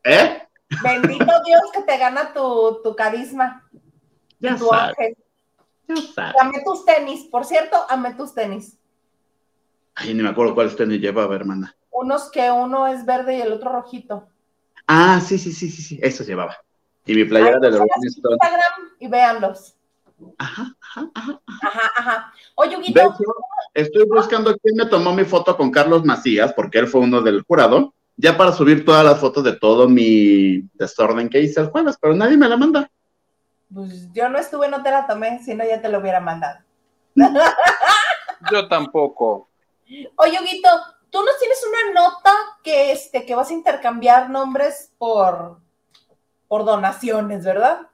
¿Eh? 0.04 0.42
Bendito 0.82 1.24
Dios 1.46 1.62
que 1.72 1.82
te 1.82 1.98
gana 1.98 2.32
tu, 2.32 2.80
tu 2.82 2.94
carisma. 2.94 3.68
Ya 4.40 4.56
sabes. 4.56 5.16
Ya 5.86 5.96
sabes. 6.14 6.34
Amé 6.40 6.62
tus 6.64 6.84
tenis, 6.84 7.24
por 7.24 7.44
cierto, 7.44 7.76
amé 7.88 8.14
tus 8.14 8.34
tenis. 8.34 8.78
Ay, 9.94 10.14
ni 10.14 10.22
me 10.22 10.28
acuerdo 10.28 10.54
cuáles 10.54 10.76
tenis 10.76 11.00
llevaba, 11.00 11.34
hermana. 11.34 11.74
Unos 11.90 12.30
que 12.30 12.50
uno 12.50 12.86
es 12.86 13.04
verde 13.04 13.38
y 13.38 13.40
el 13.40 13.52
otro 13.52 13.72
rojito. 13.72 14.28
Ah, 14.86 15.20
sí, 15.20 15.38
sí, 15.38 15.52
sí, 15.52 15.70
sí, 15.70 15.82
sí, 15.82 15.98
esos 16.02 16.26
llevaba. 16.26 16.56
Y 17.04 17.14
mi 17.14 17.24
playera 17.24 17.58
de 17.58 17.70
los 17.70 17.80
Instagram 18.02 18.72
y 19.00 19.08
véanlos. 19.08 19.77
Ajá, 20.38 20.74
ajá, 20.80 21.10
ajá. 21.14 21.40
Ajá, 21.62 21.90
ajá. 21.96 22.32
Oye, 22.56 22.76
Huguito. 22.76 23.16
Estoy 23.74 24.04
buscando 24.06 24.56
quién 24.56 24.76
me 24.76 24.86
tomó 24.86 25.12
mi 25.12 25.24
foto 25.24 25.56
con 25.56 25.70
Carlos 25.70 26.04
Macías, 26.04 26.52
porque 26.52 26.78
él 26.78 26.88
fue 26.88 27.02
uno 27.02 27.20
del 27.20 27.42
jurado, 27.42 27.94
ya 28.16 28.36
para 28.36 28.52
subir 28.52 28.84
todas 28.84 29.04
las 29.04 29.20
fotos 29.20 29.44
de 29.44 29.56
todo 29.56 29.88
mi 29.88 30.62
desorden 30.74 31.28
que 31.28 31.40
hice 31.40 31.60
el 31.60 31.68
jueves, 31.68 31.96
pero 32.00 32.14
nadie 32.14 32.36
me 32.36 32.48
la 32.48 32.56
manda. 32.56 32.90
Pues 33.72 34.12
yo 34.12 34.28
no 34.28 34.38
estuve, 34.38 34.68
no 34.68 34.82
te 34.82 34.90
la 34.90 35.06
tomé, 35.06 35.42
si 35.44 35.54
no 35.54 35.64
ya 35.64 35.80
te 35.80 35.88
lo 35.88 36.00
hubiera 36.00 36.20
mandado. 36.20 36.58
Yo 38.50 38.68
tampoco. 38.68 39.48
Oye, 40.16 40.38
Huguito, 40.40 40.68
tú 41.10 41.22
nos 41.22 41.38
tienes 41.38 41.64
una 41.66 42.02
nota 42.02 42.32
que, 42.62 42.92
este, 42.92 43.24
que 43.24 43.34
vas 43.34 43.50
a 43.50 43.54
intercambiar 43.54 44.30
nombres 44.30 44.92
por, 44.98 45.58
por 46.48 46.64
donaciones, 46.64 47.44
¿verdad? 47.44 47.87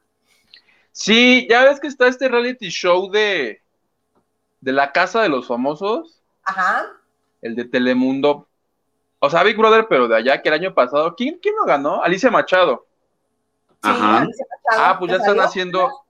Sí, 0.95 1.49
ya 1.51 1.65
ves 1.65 1.81
que 1.81 1.89
está 1.89 2.07
este 2.07 2.29
reality 2.29 2.69
show 2.69 3.11
de, 3.11 3.61
de 4.61 4.73
la 4.73 4.93
casa 4.93 5.23
de 5.23 5.29
los 5.29 5.49
famosos. 5.49 6.23
Ajá. 6.45 6.87
El 7.43 7.57
de 7.57 7.65
Telemundo. 7.65 8.47
O 9.19 9.29
sea, 9.29 9.43
Big 9.43 9.57
Brother, 9.57 9.87
pero 9.89 10.07
de 10.07 10.17
allá 10.17 10.41
que 10.41 10.49
el 10.51 10.55
año 10.55 10.73
pasado. 10.73 11.17
¿Quién, 11.17 11.41
quién 11.43 11.57
lo 11.57 11.65
ganó? 11.65 12.01
Alicia 12.01 12.31
Machado. 12.31 12.87
Ajá. 13.83 14.29
Ah, 14.71 14.97
pues 14.97 15.11
ya 15.11 15.17
están 15.17 15.41
haciendo, 15.41 16.05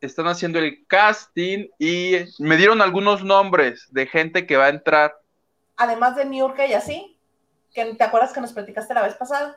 están 0.00 0.26
haciendo 0.26 0.58
el 0.58 0.84
casting 0.88 1.68
y 1.78 2.16
me 2.40 2.56
dieron 2.56 2.82
algunos 2.82 3.22
nombres 3.22 3.86
de 3.92 4.08
gente 4.08 4.44
que 4.44 4.56
va 4.56 4.64
a 4.64 4.70
entrar. 4.70 5.20
Además 5.76 6.16
de 6.16 6.24
New 6.24 6.48
York 6.48 6.60
y 6.68 6.74
así, 6.74 7.16
que 7.72 7.94
te 7.94 8.02
acuerdas 8.02 8.32
que 8.32 8.40
nos 8.40 8.52
platicaste 8.52 8.92
la 8.92 9.02
vez 9.02 9.14
pasada. 9.14 9.56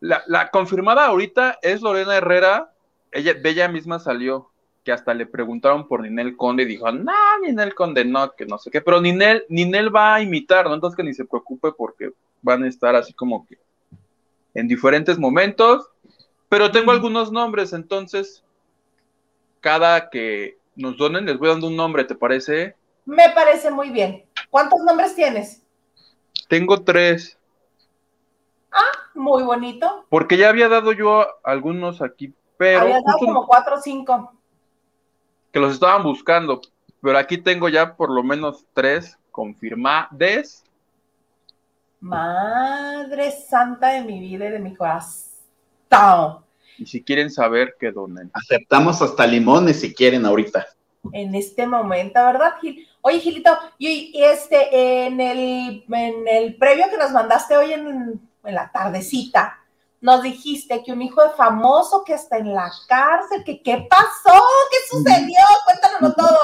La, 0.00 0.50
confirmada 0.50 1.06
ahorita 1.06 1.58
es 1.62 1.82
Lorena 1.82 2.16
Herrera, 2.16 2.72
ella, 3.12 3.34
de 3.34 3.50
ella 3.50 3.68
misma 3.68 3.98
salió, 3.98 4.50
que 4.82 4.92
hasta 4.92 5.12
le 5.12 5.26
preguntaron 5.26 5.86
por 5.86 6.00
Ninel 6.00 6.36
Conde 6.36 6.62
y 6.62 6.66
dijo, 6.66 6.90
no, 6.90 7.12
Ninel 7.42 7.74
Conde 7.74 8.04
no, 8.04 8.32
que 8.32 8.46
no 8.46 8.56
sé 8.58 8.70
qué, 8.70 8.80
pero 8.80 9.00
Ninel, 9.00 9.44
Ninel 9.50 9.94
va 9.94 10.14
a 10.14 10.22
imitar, 10.22 10.66
¿no? 10.66 10.74
Entonces 10.74 10.96
que 10.96 11.02
ni 11.02 11.12
se 11.12 11.26
preocupe 11.26 11.72
porque 11.72 12.12
van 12.40 12.64
a 12.64 12.68
estar 12.68 12.96
así 12.96 13.12
como 13.12 13.46
que 13.46 13.58
en 14.54 14.68
diferentes 14.68 15.18
momentos, 15.18 15.86
pero 16.48 16.70
tengo 16.70 16.92
algunos 16.92 17.30
nombres, 17.30 17.72
entonces 17.72 18.42
cada 19.60 20.08
que 20.08 20.56
nos 20.74 20.96
donen 20.96 21.26
les 21.26 21.38
voy 21.38 21.48
dando 21.48 21.68
un 21.68 21.76
nombre, 21.76 22.04
¿te 22.04 22.14
parece? 22.14 22.74
Me 23.04 23.30
parece 23.30 23.70
muy 23.70 23.90
bien. 23.90 24.24
¿Cuántos 24.48 24.80
nombres 24.80 25.14
tienes? 25.14 25.62
Tengo 26.48 26.82
tres. 26.82 27.38
Ah, 28.72 29.10
muy 29.14 29.42
bonito. 29.42 30.06
Porque 30.08 30.36
ya 30.36 30.48
había 30.48 30.68
dado 30.68 30.92
yo 30.92 31.26
algunos 31.42 32.02
aquí, 32.02 32.32
pero... 32.56 32.82
Había 32.82 33.00
dado 33.04 33.18
como 33.18 33.46
cuatro 33.46 33.76
o 33.76 33.80
cinco. 33.80 34.32
Que 35.52 35.58
los 35.58 35.72
estaban 35.72 36.02
buscando, 36.02 36.60
pero 37.02 37.18
aquí 37.18 37.38
tengo 37.38 37.68
ya 37.68 37.96
por 37.96 38.10
lo 38.10 38.22
menos 38.22 38.64
tres 38.72 39.18
confirmadas 39.30 40.64
Madre 42.00 43.30
santa 43.30 43.88
de 43.88 44.02
mi 44.02 44.20
vida 44.20 44.46
y 44.46 44.50
de 44.52 44.58
mi 44.58 44.74
corazón. 44.74 46.44
Y 46.78 46.86
si 46.86 47.02
quieren 47.02 47.30
saber, 47.30 47.76
que 47.78 47.90
donen. 47.90 48.30
Aceptamos 48.32 49.02
hasta 49.02 49.26
limones 49.26 49.80
si 49.80 49.92
quieren 49.92 50.24
ahorita. 50.24 50.66
En 51.12 51.34
este 51.34 51.66
momento, 51.66 52.24
¿verdad, 52.24 52.54
Gil? 52.60 52.86
Oye, 53.02 53.20
Gilito, 53.20 53.50
y, 53.78 54.12
este, 54.22 55.06
en 55.06 55.20
el, 55.20 55.84
en 55.90 56.28
el 56.28 56.56
previo 56.56 56.86
que 56.90 56.98
nos 56.98 57.10
mandaste 57.10 57.56
hoy 57.56 57.72
en, 57.72 58.20
en 58.44 58.54
la 58.54 58.70
tardecita, 58.70 59.58
nos 60.00 60.22
dijiste 60.22 60.82
que 60.82 60.92
un 60.92 61.02
hijo 61.02 61.22
de 61.22 61.30
famoso 61.30 62.02
que 62.04 62.14
está 62.14 62.38
en 62.38 62.54
la 62.54 62.72
cárcel, 62.88 63.44
que 63.44 63.62
qué 63.62 63.86
pasó, 63.88 64.42
qué 64.70 64.96
sucedió, 64.96 65.36
cuéntanos 65.66 66.16
todo. 66.16 66.38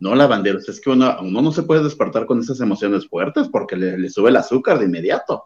No, 0.00 0.14
lavanderos, 0.14 0.68
es 0.68 0.80
que 0.80 0.90
uno, 0.90 1.16
uno 1.20 1.42
no 1.42 1.52
se 1.52 1.62
puede 1.62 1.84
despertar 1.84 2.26
con 2.26 2.40
esas 2.40 2.60
emociones 2.60 3.06
fuertes 3.06 3.48
porque 3.48 3.76
le, 3.76 4.08
sube 4.08 4.30
el 4.30 4.36
azúcar 4.36 4.78
de 4.78 4.86
inmediato. 4.86 5.44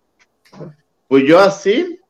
Pues 1.08 1.24
yo 1.26 1.40
así, 1.40 2.00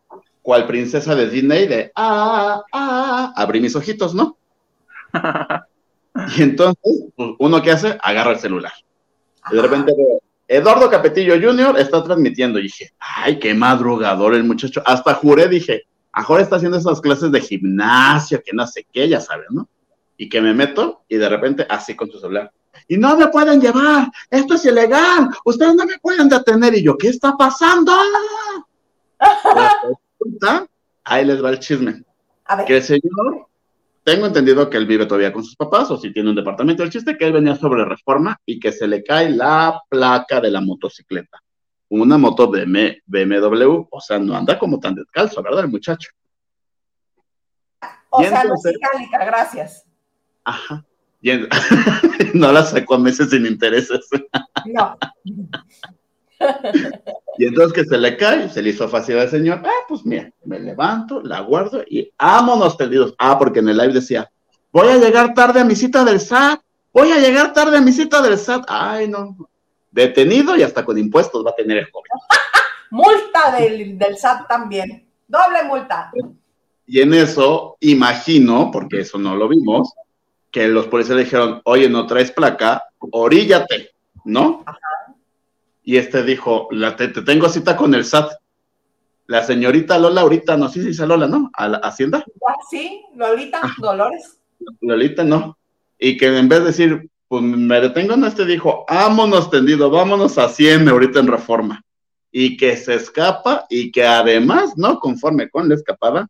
cual 0.43 0.67
princesa 0.67 1.15
de 1.15 1.29
Disney, 1.29 1.67
de 1.67 1.91
ah, 1.97 2.63
ah, 2.73 3.33
abrí 3.35 3.61
mis 3.61 3.75
ojitos, 3.75 4.15
¿no? 4.15 4.37
y 6.37 6.43
entonces, 6.43 7.07
pues, 7.17 7.31
uno 7.39 7.63
que 7.63 7.71
hace, 7.71 7.99
agarra 8.03 8.33
el 8.33 8.39
celular. 8.39 8.73
Y 9.51 9.57
de 9.57 9.63
repente 9.63 9.93
Eduardo 10.47 10.91
Capetillo 10.91 11.35
Jr. 11.35 11.79
está 11.79 12.03
transmitiendo. 12.03 12.59
Y 12.59 12.65
dije, 12.65 12.93
ay, 12.99 13.39
qué 13.39 13.55
madrugador 13.55 14.35
el 14.35 14.45
muchacho. 14.45 14.83
Hasta 14.85 15.15
juré, 15.15 15.49
dije, 15.49 15.83
ahora 16.13 16.43
está 16.43 16.57
haciendo 16.57 16.79
esas 16.79 17.01
clases 17.01 17.33
de 17.33 17.41
gimnasio, 17.41 18.43
que 18.45 18.53
no 18.53 18.67
sé 18.67 18.87
qué, 18.93 19.09
ya 19.09 19.21
sabes, 19.21 19.47
¿no? 19.51 19.69
y 20.17 20.29
que 20.29 20.41
me 20.41 20.55
meto 20.55 21.03
y 21.09 21.17
de 21.17 21.29
repente 21.29 21.67
así 21.69 21.95
con 21.95 22.11
su 22.11 22.19
celular. 22.19 22.53
Y 22.89 22.97
no 22.97 23.17
me 23.17 23.29
pueden 23.29 23.61
llevar, 23.61 24.11
esto 24.31 24.55
es 24.55 24.65
ilegal, 24.65 25.29
ustedes 25.45 25.75
no 25.75 25.85
me 25.87 25.99
pueden 25.99 26.29
detener. 26.29 26.75
Y 26.75 26.83
yo, 26.83 26.97
¿qué 26.97 27.09
está 27.09 27.37
pasando? 27.37 27.93
Ahí 31.05 31.25
les 31.25 31.43
va 31.43 31.51
el 31.51 31.59
chisme. 31.59 32.03
Que 32.67 32.77
el 32.77 32.83
señor, 32.83 33.47
tengo 34.05 34.27
entendido 34.27 34.69
que 34.69 34.77
él 34.77 34.87
vive 34.87 35.07
todavía 35.07 35.33
con 35.33 35.43
sus 35.43 35.57
papás 35.57 35.91
o 35.91 35.97
si 35.97 36.13
tiene 36.13 36.29
un 36.29 36.37
departamento. 36.37 36.83
El 36.83 36.91
chiste 36.91 37.17
que 37.17 37.25
él 37.25 37.33
venía 37.33 37.57
sobre 37.57 37.87
reforma 37.87 38.39
y 38.45 38.61
que 38.61 38.71
se 38.71 38.87
le 38.87 39.03
cae 39.03 39.31
la 39.31 39.81
placa 39.89 40.41
de 40.41 40.51
la 40.51 40.61
motocicleta. 40.61 41.41
Una 41.89 42.19
moto 42.19 42.51
BMW, 42.51 43.87
o 43.91 44.01
sea, 44.01 44.19
no 44.19 44.37
anda 44.37 44.59
como 44.59 44.79
tan 44.79 44.95
descalzo, 44.95 45.43
¿verdad, 45.43 45.65
el 45.65 45.71
muchacho? 45.71 46.11
O 48.11 48.23
sea, 48.23 48.45
no 48.45 48.55
es 48.55 49.11
gracias. 49.11 49.87
Ajá. 50.45 50.85
no 52.35 52.53
la 52.53 52.63
sacó 52.63 52.97
a 52.97 52.99
meses 52.99 53.31
sin 53.31 53.47
intereses. 53.47 54.07
No. 54.67 54.99
y 57.39 57.47
entonces 57.47 57.73
que 57.73 57.85
se 57.85 57.99
le 57.99 58.17
cae, 58.17 58.49
se 58.49 58.63
le 58.63 58.71
hizo 58.71 58.89
fácil 58.89 59.19
al 59.19 59.31
señor. 59.31 59.63
Ah, 59.65 59.85
pues 59.89 60.05
mira, 60.05 60.31
me 60.45 60.59
levanto, 60.59 61.23
la 61.23 61.41
guardo 61.41 61.83
y 61.89 62.11
vámonos 62.19 62.77
tendidos. 62.77 63.15
Ah, 63.19 63.39
porque 63.39 63.61
en 63.61 63.69
el 63.69 63.79
live 63.79 63.93
decía, 63.93 64.31
voy 64.73 64.89
a 64.89 64.99
llegar 64.99 65.35
tarde 65.35 65.61
a 65.61 65.65
mi 65.65 65.75
cita 65.77 66.05
del 66.05 66.21
SAT, 66.21 66.61
voy 66.93 67.13
a 67.13 67.19
llegar 67.19 67.53
tarde 67.53 67.79
a 67.79 67.81
mi 67.81 67.93
cita 67.93 68.23
del 68.23 68.39
SAT. 68.39 68.65
Ay, 68.69 69.09
no. 69.09 69.37
Detenido 69.91 70.57
y 70.57 70.63
hasta 70.63 70.85
con 70.85 70.99
impuestos 70.99 71.45
va 71.45 71.51
a 71.51 71.57
tener 71.57 71.79
el 71.79 71.91
joven. 71.91 72.11
multa 72.91 73.57
del, 73.59 73.99
del 73.99 74.17
SAT 74.17 74.49
también. 74.49 75.07
Doble 75.27 75.65
multa. 75.65 76.11
Y 76.87 77.01
en 77.01 77.15
eso, 77.15 77.77
imagino, 77.81 78.71
porque 78.71 79.01
eso 79.01 79.19
no 79.19 79.35
lo 79.37 79.49
vimos, 79.49 79.93
que 80.51 80.69
los 80.69 80.87
policías 80.87 81.17
le 81.17 81.25
dijeron, 81.25 81.63
oye, 81.65 81.89
no 81.89 82.07
traes 82.07 82.31
placa, 82.31 82.85
oríllate, 82.99 83.91
¿no? 84.25 84.65
Y 85.85 85.99
este 85.99 86.23
dijo, 86.23 86.69
la, 86.71 86.97
te, 86.97 87.09
tengo 87.09 87.49
cita 87.49 87.77
con 87.77 87.95
el 87.95 88.05
SAT. 88.05 88.33
La 89.27 89.43
señorita 89.45 89.99
Lola 89.99 90.23
ahorita, 90.23 90.57
no, 90.57 90.69
sí, 90.69 90.81
sí, 90.81 90.89
dice 90.89 91.07
Lola, 91.07 91.27
¿no? 91.27 91.51
A 91.55 91.69
la 91.69 91.79
Hacienda. 91.79 92.25
Ah, 92.47 92.55
sí, 92.71 93.03
Lolita, 93.15 93.61
ah. 93.63 93.75
Dolores. 93.79 94.39
Lolita, 94.81 95.25
no. 95.25 95.59
Y 95.99 96.17
que 96.17 96.39
en 96.39 96.49
vez 96.49 96.61
de 96.61 96.67
decir, 96.67 97.11
pues 97.29 97.43
me 97.43 97.81
detengo 97.81 98.15
en 98.15 98.25
este, 98.25 98.45
dijo, 98.45 98.85
vámonos 98.89 99.51
tendido, 99.51 99.91
vámonos 99.91 100.39
a 100.39 100.49
100 100.49 100.89
ahorita 100.89 101.21
en 101.21 101.27
reforma. 101.27 101.83
Y 102.31 102.57
que 102.57 102.77
se 102.77 102.95
escapa 102.95 103.67
y 103.69 103.93
que 103.93 104.05
además, 104.05 104.75
¿no? 104.77 104.99
Conforme 104.99 105.49
con 105.49 105.69
la 105.69 105.75
escapada, 105.75 106.29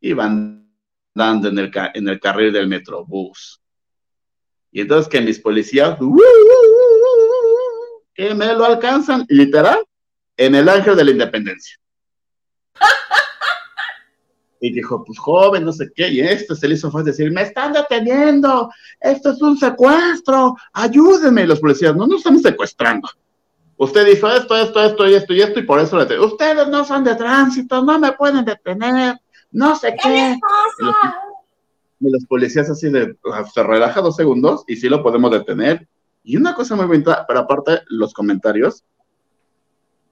iban 0.00 0.68
dando 1.14 1.48
en 1.48 1.58
el, 1.58 1.72
en 1.94 2.08
el 2.08 2.20
carril 2.20 2.52
del 2.52 2.68
metrobús. 2.68 3.60
Y 4.72 4.80
entonces 4.80 5.08
que 5.08 5.20
mis 5.20 5.38
policías, 5.38 5.98
que 8.14 8.34
me 8.34 8.52
lo 8.54 8.64
alcanzan, 8.64 9.24
literal, 9.28 9.84
en 10.36 10.54
el 10.54 10.68
ángel 10.68 10.96
de 10.96 11.04
la 11.04 11.10
independencia. 11.10 11.76
Y 14.60 14.72
dijo, 14.72 15.04
pues 15.04 15.18
joven, 15.18 15.62
no 15.62 15.74
sé 15.74 15.90
qué, 15.94 16.08
y 16.08 16.20
esto 16.20 16.54
se 16.54 16.66
le 16.66 16.74
hizo 16.74 16.90
fácil 16.90 17.06
decir, 17.06 17.30
me 17.30 17.42
están 17.42 17.74
deteniendo, 17.74 18.70
esto 18.98 19.32
es 19.32 19.42
un 19.42 19.58
secuestro, 19.58 20.56
ayúdenme. 20.72 21.42
Y 21.42 21.46
los 21.46 21.60
policías, 21.60 21.94
no 21.94 22.06
nos 22.06 22.20
estamos 22.20 22.40
secuestrando. 22.40 23.06
Usted 23.76 24.06
dijo 24.06 24.26
esto, 24.30 24.56
esto, 24.56 24.82
esto 24.82 25.06
y 25.06 25.14
esto 25.16 25.34
y 25.34 25.42
esto, 25.42 25.60
y 25.60 25.64
por 25.64 25.80
eso 25.80 26.02
le 26.02 26.18
Ustedes 26.18 26.66
no 26.68 26.82
son 26.82 27.04
de 27.04 27.14
tránsito, 27.14 27.84
no 27.84 27.98
me 27.98 28.12
pueden 28.12 28.42
detener 28.42 29.18
no 29.54 29.76
sé 29.76 29.96
qué. 30.02 30.36
Y 32.00 32.10
los 32.10 32.26
policías 32.26 32.68
así 32.68 32.90
de, 32.90 33.16
ah, 33.32 33.44
se 33.44 33.62
relaja 33.62 34.02
dos 34.02 34.16
segundos 34.16 34.64
y 34.66 34.76
sí 34.76 34.88
lo 34.88 35.02
podemos 35.02 35.30
detener. 35.30 35.88
Y 36.24 36.38
una 36.38 36.54
cosa 36.54 36.74
muy 36.74 36.86
bonita, 36.86 37.26
pero 37.28 37.40
aparte 37.40 37.82
los 37.88 38.14
comentarios, 38.14 38.82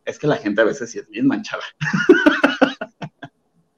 es 0.05 0.19
que 0.19 0.27
la 0.27 0.37
gente 0.37 0.61
a 0.61 0.65
veces 0.65 0.91
sí 0.91 0.99
es 0.99 1.09
bien 1.09 1.27
manchada. 1.27 1.63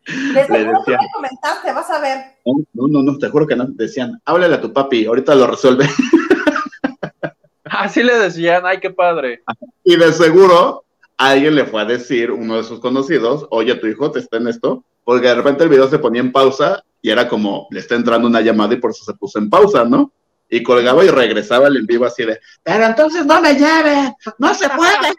Les 0.07 0.47
seguro 0.49 0.83
que 0.85 0.93
me 0.93 1.11
comentaste, 1.15 1.73
vas 1.73 1.91
a 1.91 2.01
ver. 2.01 2.19
No, 2.45 2.89
no, 2.89 3.03
no, 3.03 3.19
te 3.19 3.29
juro 3.29 3.47
que 3.47 3.55
no. 3.55 3.67
Decían, 3.69 4.21
háblale 4.25 4.57
a 4.57 4.61
tu 4.61 4.73
papi, 4.73 5.07
ahorita 5.07 5.35
lo 5.35 5.47
resuelve. 5.47 5.89
Así 7.65 8.03
le 8.03 8.19
decían, 8.19 8.65
ay, 8.67 8.81
qué 8.81 8.91
padre. 8.91 9.45
Y 9.85 9.97
de 9.97 10.13
seguro 10.13 10.85
alguien 11.17 11.55
le 11.55 11.65
fue 11.65 11.83
a 11.83 11.85
decir, 11.85 12.33
uno 12.33 12.57
de 12.57 12.65
sus 12.65 12.81
conocidos, 12.81 13.47
oye, 13.51 13.77
tu 13.77 13.87
hijo 13.87 14.11
te 14.11 14.19
está 14.19 14.39
en 14.39 14.49
esto, 14.49 14.85
porque 15.05 15.29
de 15.29 15.37
repente 15.37 15.63
el 15.63 15.71
video 15.71 15.89
se 15.89 16.01
ponía 16.01 16.21
en 16.21 16.33
pausa 16.33 16.85
y 17.01 17.11
era 17.11 17.29
como, 17.29 17.69
le 17.71 17.81
está 17.81 17.95
entrando 17.95 18.27
una 18.27 18.41
llamada 18.41 18.75
y 18.75 18.79
por 18.79 18.91
eso 18.91 19.05
se 19.05 19.15
puso 19.15 19.39
en 19.39 19.49
pausa, 19.49 19.85
¿no? 19.85 20.13
Y 20.55 20.63
colgaba 20.63 21.05
y 21.05 21.09
regresaba 21.09 21.67
el 21.67 21.79
en 21.79 21.87
vivo 21.87 22.05
así 22.05 22.25
de, 22.25 22.39
pero 22.63 22.85
entonces 22.85 23.27
no 23.27 23.41
me 23.41 23.55
lleve, 23.55 24.15
no 24.39 24.55
se 24.55 24.69
puede. 24.69 25.13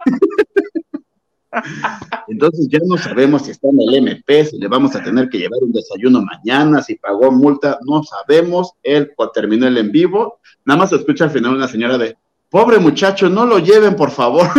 entonces 2.29 2.69
ya 2.69 2.79
no 2.85 2.95
sabemos 2.95 3.41
si 3.41 3.51
está 3.51 3.67
en 3.67 3.81
el 3.81 3.95
MP, 3.95 4.45
si 4.45 4.57
le 4.57 4.69
vamos 4.69 4.95
a 4.95 5.03
tener 5.03 5.27
que 5.27 5.39
llevar 5.39 5.59
un 5.61 5.73
desayuno 5.73 6.21
mañana, 6.21 6.81
si 6.81 6.95
pagó 6.95 7.33
multa, 7.33 7.77
no 7.85 8.01
sabemos. 8.03 8.75
Él 8.81 9.11
terminó 9.33 9.67
el 9.67 9.77
en 9.77 9.91
vivo, 9.91 10.39
nada 10.63 10.79
más 10.79 10.93
escucha 10.93 11.25
al 11.25 11.31
final 11.31 11.55
una 11.55 11.67
señora 11.67 11.97
de, 11.97 12.15
pobre 12.49 12.79
muchacho, 12.79 13.27
no 13.29 13.45
lo 13.45 13.59
lleven, 13.59 13.97
por 13.97 14.11
favor. 14.11 14.47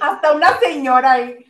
Hasta 0.00 0.32
una 0.32 0.58
señora 0.60 1.12
ahí. 1.12 1.44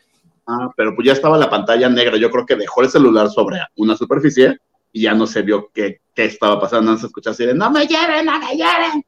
Ah, 0.49 0.73
pero 0.77 0.93
pues 0.97 1.07
ya 1.07 1.13
estaba 1.13 1.39
la 1.39 1.49
pantalla 1.49 1.89
negra. 1.89 2.17
Yo 2.17 2.33
creo 2.33 2.45
que 2.45 2.57
dejó 2.57 2.83
el 2.83 2.91
celular 2.91 3.31
sobre 3.31 3.61
una 3.77 3.97
superficie 3.97 4.59
y 4.93 5.03
ya 5.03 5.15
no 5.15 5.27
se 5.27 5.43
vio 5.43 5.71
qué, 5.73 6.01
qué 6.15 6.25
estaba 6.27 6.61
pasando. 6.61 6.93
No 6.93 6.99
se 6.99 7.07
escuchó 7.07 7.31
así 7.31 7.47
de, 7.47 7.55
no 7.55 7.71
me 7.71 7.87
lleven, 7.87 8.27
no 8.27 8.39
me 8.39 8.55
lleven. 8.55 9.05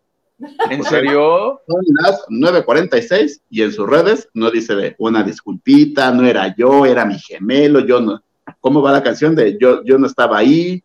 ¿En 0.70 0.82
serio? 0.84 1.60
Son 1.66 1.84
las 2.02 2.26
9.46 2.28 3.40
y 3.50 3.62
en 3.62 3.72
sus 3.72 3.88
redes 3.88 4.28
no 4.34 4.50
dice 4.50 4.74
de 4.74 4.96
una 4.98 5.22
disculpita, 5.22 6.10
no 6.10 6.26
era 6.26 6.54
yo, 6.56 6.84
era 6.86 7.04
mi 7.04 7.18
gemelo, 7.18 7.80
yo 7.80 8.00
no. 8.00 8.22
¿Cómo 8.60 8.82
va 8.82 8.92
la 8.92 9.02
canción 9.02 9.34
de 9.34 9.56
yo, 9.58 9.82
yo 9.84 9.98
no 9.98 10.06
estaba 10.06 10.38
ahí? 10.38 10.82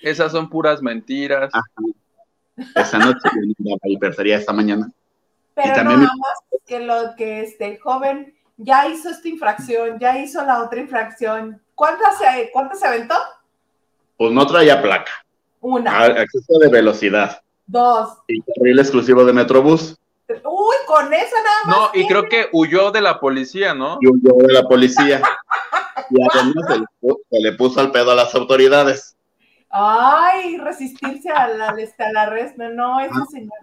Esas 0.00 0.32
son 0.32 0.48
puras 0.48 0.82
mentiras. 0.82 1.52
Esa 2.74 2.98
noche 2.98 3.28
yo 3.34 3.76
no 4.00 4.12
sería 4.12 4.38
esta 4.38 4.52
mañana. 4.52 4.90
Pero 5.54 5.84
nada 5.84 5.96
más 5.96 6.60
que 6.66 6.80
lo 6.80 7.14
que 7.16 7.42
este 7.42 7.78
joven 7.78 8.34
ya 8.56 8.88
hizo 8.88 9.10
esta 9.10 9.28
infracción, 9.28 9.98
ya 9.98 10.18
hizo 10.18 10.44
la 10.44 10.62
otra 10.62 10.80
infracción. 10.80 11.60
¿Cuántas 11.74 12.18
se, 12.18 12.50
¿cuántas 12.52 12.80
se 12.80 12.86
aventó? 12.86 13.14
Pues 14.16 14.32
no 14.32 14.46
traía 14.46 14.80
placa. 14.80 15.10
Una. 15.60 16.04
Acceso 16.04 16.58
de 16.58 16.68
velocidad. 16.68 17.42
Dos. 17.66 18.18
Y 18.28 18.40
carril 18.42 18.78
exclusivo 18.78 19.24
de 19.24 19.32
Metrobús. 19.32 19.98
Uy, 20.28 20.76
con 20.86 21.12
esa 21.12 21.36
nada 21.42 21.60
más. 21.66 21.76
No, 21.76 21.90
y 21.94 22.06
creo 22.06 22.28
que 22.28 22.48
huyó 22.52 22.90
de 22.90 23.00
la 23.00 23.20
policía, 23.20 23.74
¿no? 23.74 23.98
Y 24.00 24.08
huyó 24.08 24.46
de 24.46 24.52
la 24.52 24.62
policía. 24.62 25.22
y 26.10 26.16
además 26.30 26.86
se 27.30 27.40
le, 27.40 27.52
puso 27.52 27.80
al 27.80 27.90
pedo 27.90 28.12
a 28.12 28.14
las 28.14 28.34
autoridades. 28.34 29.16
Ay, 29.70 30.56
resistirse 30.58 31.30
a 31.30 31.48
la, 31.48 31.74
este, 31.78 32.04
al 32.04 32.16
arresto. 32.16 32.68
No, 32.70 33.00
ese 33.00 33.12
ah. 33.14 33.26
señor. 33.30 33.58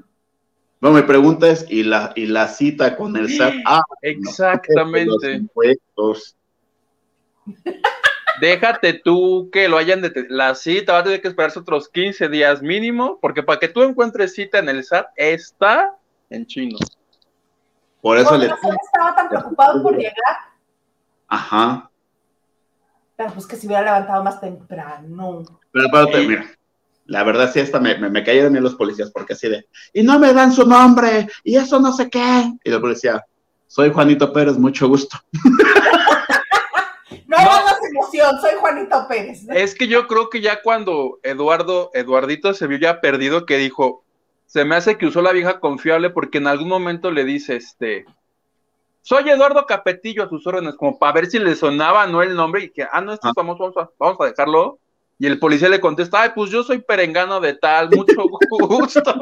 No, 0.81 0.91
mi 0.91 1.03
pregunta 1.03 1.47
es, 1.47 1.65
¿y 1.69 1.83
la, 1.83 2.11
y 2.15 2.25
la 2.25 2.47
cita 2.47 2.97
con 2.97 3.15
el 3.15 3.29
SAT? 3.29 3.53
Ah, 3.65 3.83
exactamente. 4.01 5.43
Déjate 8.41 8.93
tú 8.95 9.51
que 9.51 9.69
lo 9.69 9.77
hayan 9.77 10.01
de 10.01 10.25
la 10.27 10.55
cita 10.55 10.93
va 10.93 10.99
a 10.99 11.03
tener 11.03 11.21
que 11.21 11.27
esperarse 11.27 11.59
otros 11.59 11.87
15 11.89 12.27
días 12.27 12.63
mínimo, 12.63 13.19
porque 13.21 13.43
para 13.43 13.59
que 13.59 13.67
tú 13.67 13.83
encuentres 13.83 14.33
cita 14.33 14.57
en 14.57 14.67
el 14.67 14.83
SAT 14.83 15.09
está 15.15 15.95
en 16.27 16.47
chino. 16.47 16.79
Por 18.01 18.17
eso 18.17 18.35
le 18.35 18.47
estaba 18.47 19.15
tan 19.15 19.29
preocupado 19.29 19.83
por 19.83 19.95
llegar. 19.95 20.15
Ajá. 21.27 21.91
Pero 23.15 23.31
pues 23.31 23.45
que 23.45 23.57
se 23.57 23.67
hubiera 23.67 23.83
levantado 23.83 24.23
más 24.23 24.41
temprano. 24.41 25.43
Pero 25.71 25.87
aparte, 25.87 26.27
mira, 26.27 26.45
la 27.05 27.21
verdad 27.23 27.51
sí 27.53 27.59
hasta 27.59 27.79
me, 27.79 27.95
me, 27.99 28.09
me 28.09 28.23
cayeron 28.23 28.53
bien 28.53 28.63
los 28.63 28.73
policías 28.73 29.11
porque 29.11 29.33
así 29.33 29.49
de, 29.49 29.67
y 29.93 30.01
no 30.01 30.17
me 30.17 30.33
dan 30.33 30.51
su 30.51 30.65
nombre, 30.65 31.27
y 31.43 31.57
eso 31.57 31.79
no 31.79 31.93
sé 31.93 32.09
qué. 32.09 32.53
Y 32.63 32.71
el 32.71 32.81
policía, 32.81 33.23
soy 33.67 33.93
Juanito 33.93 34.33
Pérez, 34.33 34.57
mucho 34.57 34.87
gusto. 34.87 35.19
no 37.27 37.37
hay 37.37 37.45
más 37.45 37.70
emoción, 38.01 38.41
soy 38.41 38.51
Juanito 38.59 39.07
Pérez. 39.07 39.47
Es 39.49 39.75
que 39.75 39.87
yo 39.87 40.07
creo 40.07 40.29
que 40.29 40.41
ya 40.41 40.61
cuando 40.61 41.19
Eduardo, 41.23 41.91
Eduardito 41.93 42.53
se 42.53 42.67
vio 42.67 42.77
ya 42.77 43.01
perdido, 43.01 43.45
que 43.45 43.57
dijo, 43.57 44.03
se 44.45 44.65
me 44.65 44.75
hace 44.75 44.97
que 44.97 45.05
usó 45.05 45.21
la 45.21 45.31
vieja 45.31 45.59
confiable 45.59 46.09
porque 46.09 46.39
en 46.39 46.47
algún 46.47 46.67
momento 46.67 47.11
le 47.11 47.23
dice, 47.23 47.55
este, 47.55 48.05
soy 49.01 49.29
Eduardo 49.29 49.65
Capetillo 49.65 50.23
a 50.23 50.29
sus 50.29 50.45
órdenes, 50.45 50.75
como 50.75 50.97
para 50.97 51.13
ver 51.13 51.27
si 51.27 51.39
le 51.39 51.55
sonaba 51.55 52.07
no 52.07 52.21
el 52.21 52.35
nombre 52.35 52.63
y 52.63 52.69
que, 52.69 52.85
ah, 52.91 53.01
no, 53.01 53.13
esto 53.13 53.29
es 53.29 53.33
famoso, 53.33 53.63
vamos 53.63 53.77
a, 53.77 53.89
vamos 53.97 54.17
a 54.21 54.25
dejarlo. 54.25 54.79
Y 55.17 55.27
el 55.27 55.37
policía 55.37 55.69
le 55.69 55.79
contesta, 55.79 56.23
ay, 56.23 56.31
pues 56.33 56.49
yo 56.49 56.63
soy 56.63 56.79
perengano 56.79 57.39
de 57.39 57.53
tal, 57.53 57.89
mucho 57.91 58.23
gusto. 58.49 59.13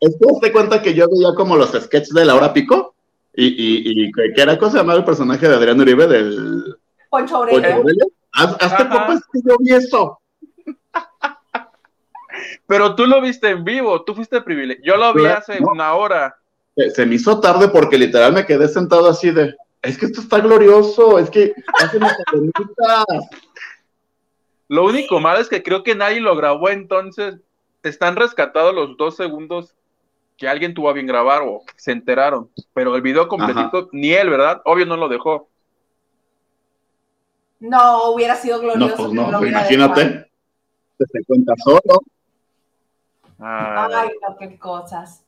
es 0.00 0.16
que 0.18 0.40
te 0.40 0.52
cuenta 0.52 0.80
que 0.80 0.94
yo 0.94 1.06
veía 1.10 1.34
como 1.36 1.56
los 1.56 1.70
sketches 1.70 2.14
de 2.14 2.24
la 2.24 2.34
hora 2.34 2.52
pico 2.54 2.93
y, 3.36 3.46
y, 3.46 4.06
y 4.06 4.12
que 4.12 4.40
era 4.40 4.58
cosa 4.58 4.78
llamada 4.78 4.98
el 4.98 5.04
personaje 5.04 5.48
de 5.48 5.54
Adrián 5.54 5.80
Uribe 5.80 6.06
del 6.06 6.76
Poncho 7.10 7.36
Aurelio. 7.36 7.84
Hasta 8.32 8.90
poco 8.90 9.12
es 9.12 9.20
que 9.32 9.40
yo 9.44 9.56
vi 9.60 9.72
eso. 9.72 10.20
Pero 12.66 12.96
tú 12.96 13.06
lo 13.06 13.20
viste 13.20 13.50
en 13.50 13.64
vivo, 13.64 14.02
tú 14.02 14.14
fuiste 14.14 14.40
privilegiado. 14.40 14.84
Yo 14.84 14.96
lo 14.96 15.14
vi 15.14 15.26
hace 15.26 15.58
una 15.62 15.94
hora 15.94 16.36
se 16.94 17.06
me 17.06 17.16
hizo 17.16 17.40
tarde 17.40 17.68
porque 17.68 17.98
literal 17.98 18.32
me 18.32 18.46
quedé 18.46 18.68
sentado 18.68 19.08
así 19.08 19.30
de, 19.30 19.54
es 19.82 19.98
que 19.98 20.06
esto 20.06 20.20
está 20.20 20.40
glorioso, 20.40 21.18
es 21.18 21.30
que 21.30 21.54
Lo 24.68 24.84
único 24.84 25.20
malo 25.20 25.40
es 25.40 25.48
que 25.48 25.62
creo 25.62 25.82
que 25.82 25.94
nadie 25.94 26.20
lo 26.20 26.36
grabó, 26.36 26.70
entonces 26.70 27.36
están 27.82 28.16
rescatados 28.16 28.74
los 28.74 28.96
dos 28.96 29.16
segundos 29.16 29.74
que 30.36 30.48
alguien 30.48 30.74
tuvo 30.74 30.88
a 30.88 30.92
bien 30.92 31.06
grabar 31.06 31.42
o 31.42 31.62
se 31.76 31.92
enteraron, 31.92 32.50
pero 32.72 32.94
el 32.96 33.02
video 33.02 33.28
completito 33.28 33.88
ni 33.92 34.12
él, 34.12 34.30
¿verdad? 34.30 34.60
Obvio 34.64 34.86
no 34.86 34.96
lo 34.96 35.08
dejó. 35.08 35.48
No, 37.60 38.10
hubiera 38.10 38.34
sido 38.36 38.60
glorioso. 38.60 39.14
No, 39.14 39.28
pues 39.28 39.32
no, 39.32 39.46
imagínate, 39.46 40.30
se 40.98 41.24
cuenta 41.24 41.54
solo. 41.56 42.00
Ay, 43.38 44.10
no, 44.28 44.36
qué 44.36 44.58
cosas. 44.58 45.24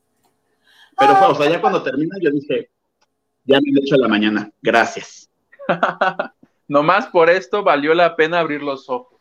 Pero 0.99 1.17
fue, 1.17 1.27
o 1.29 1.35
sea, 1.35 1.51
ya 1.51 1.61
cuando 1.61 1.83
termina, 1.83 2.17
yo 2.21 2.31
dije, 2.31 2.71
ya 3.45 3.61
me 3.61 3.71
he 3.71 3.85
hecho 3.85 3.97
la 3.97 4.09
mañana, 4.09 4.51
gracias. 4.63 5.31
Nomás 6.69 7.07
por 7.07 7.31
esto 7.31 7.63
valió 7.63 7.95
la 7.95 8.17
pena 8.17 8.41
abrir 8.41 8.63
los 8.63 8.89
ojos. 8.89 9.21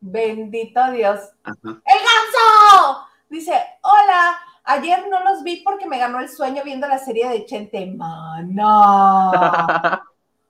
Bendito 0.00 0.90
Dios. 0.90 1.20
¡El 1.44 1.54
ganso! 1.64 3.06
Dice, 3.30 3.52
hola, 3.82 4.38
ayer 4.64 5.08
no 5.08 5.22
los 5.24 5.42
vi 5.42 5.62
porque 5.62 5.86
me 5.86 5.98
ganó 5.98 6.20
el 6.20 6.28
sueño 6.28 6.62
viendo 6.64 6.86
la 6.88 6.98
serie 6.98 7.28
de 7.28 7.44
Chente. 7.46 7.86
Mana. 7.86 9.32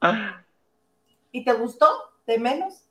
¿Y 1.33 1.45
te 1.45 1.53
gustó? 1.55 1.89
¿De 2.27 2.39
menos? 2.39 2.85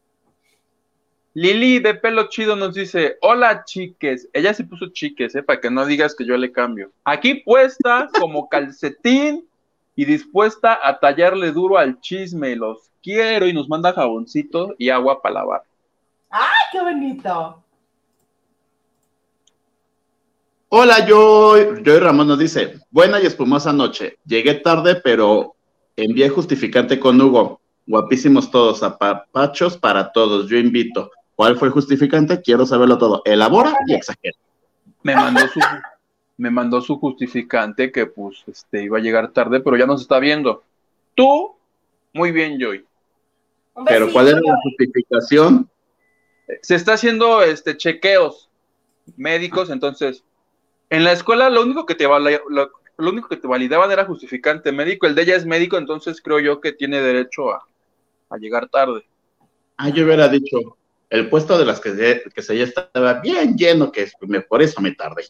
Lili 1.33 1.79
de 1.79 1.93
pelo 1.93 2.27
chido 2.27 2.57
nos 2.57 2.73
dice, 2.73 3.17
hola 3.21 3.63
chiques, 3.63 4.27
ella 4.33 4.53
sí 4.53 4.63
puso 4.63 4.87
chiques, 4.89 5.33
eh, 5.33 5.41
para 5.41 5.61
que 5.61 5.71
no 5.71 5.85
digas 5.85 6.13
que 6.13 6.25
yo 6.25 6.35
le 6.35 6.51
cambio. 6.51 6.91
Aquí 7.05 7.35
puesta 7.35 8.09
como 8.19 8.49
calcetín 8.49 9.47
y 9.95 10.03
dispuesta 10.03 10.77
a 10.83 10.99
tallarle 10.99 11.51
duro 11.51 11.77
al 11.77 12.01
chisme, 12.01 12.57
los 12.57 12.91
quiero 13.01 13.47
y 13.47 13.53
nos 13.53 13.69
manda 13.69 13.93
jaboncito 13.93 14.75
y 14.77 14.89
agua 14.89 15.21
para 15.21 15.35
lavar. 15.35 15.63
¡Ay, 16.29 16.49
qué 16.73 16.81
bonito! 16.81 17.63
Hola, 20.73 21.05
yo, 21.05 21.75
yo 21.79 21.99
Ramón 21.99 22.29
nos 22.29 22.39
dice, 22.39 22.79
buena 22.91 23.19
y 23.19 23.25
espumosa 23.25 23.73
noche. 23.73 24.17
Llegué 24.25 24.53
tarde, 24.53 24.95
pero 24.95 25.57
envié 25.97 26.29
justificante 26.29 26.97
con 26.97 27.19
Hugo. 27.19 27.59
Guapísimos 27.85 28.49
todos, 28.49 28.81
apapachos 28.81 29.75
para 29.75 30.13
todos. 30.13 30.47
Yo 30.47 30.55
invito. 30.57 31.11
¿Cuál 31.35 31.57
fue 31.57 31.67
el 31.67 31.73
justificante? 31.73 32.41
Quiero 32.41 32.65
saberlo 32.65 32.97
todo. 32.97 33.21
Elabora 33.25 33.75
y 33.85 33.95
exagera. 33.95 34.37
Me 35.03 35.13
mandó 35.13 35.45
su, 35.49 35.59
me 36.37 36.49
mandó 36.49 36.79
su 36.79 36.97
justificante 36.99 37.91
que 37.91 38.05
pues 38.05 38.41
este, 38.47 38.83
iba 38.83 38.97
a 38.97 39.01
llegar 39.01 39.33
tarde, 39.33 39.59
pero 39.59 39.75
ya 39.75 39.85
nos 39.85 39.99
está 39.99 40.19
viendo. 40.19 40.63
Tú, 41.15 41.53
muy 42.13 42.31
bien, 42.31 42.57
Joy. 42.57 42.85
Pero 43.87 44.09
¿cuál 44.13 44.29
era 44.29 44.39
la 44.39 44.55
justificación? 44.63 45.69
Se 46.61 46.75
está 46.75 46.93
haciendo 46.93 47.43
este 47.43 47.75
chequeos 47.75 48.49
médicos, 49.17 49.69
entonces 49.69 50.23
en 50.91 51.05
la 51.05 51.13
escuela 51.13 51.49
lo 51.49 51.61
único 51.61 51.85
que 51.85 51.95
te 51.95 52.03
lo, 52.05 53.09
único 53.09 53.29
que 53.29 53.37
te 53.37 53.47
validaban 53.47 53.91
era 53.91 54.05
justificante 54.05 54.73
médico, 54.73 55.07
el 55.07 55.15
de 55.15 55.23
ella 55.23 55.35
es 55.37 55.45
médico, 55.45 55.77
entonces 55.77 56.21
creo 56.21 56.39
yo 56.39 56.59
que 56.59 56.73
tiene 56.73 57.01
derecho 57.01 57.51
a, 57.51 57.65
a 58.29 58.37
llegar 58.37 58.67
tarde. 58.67 59.05
Ah, 59.77 59.87
yo 59.87 60.03
hubiera 60.03 60.27
dicho, 60.27 60.77
el 61.09 61.29
puesto 61.29 61.57
de 61.57 61.65
las 61.65 61.79
que 61.79 61.95
se, 61.95 62.23
que 62.35 62.41
se 62.41 62.57
ya 62.57 62.65
estaba 62.65 63.21
bien 63.21 63.57
lleno, 63.57 63.89
que 63.89 64.11
por 64.49 64.61
eso 64.61 64.81
me 64.81 64.91
tardé. 64.91 65.23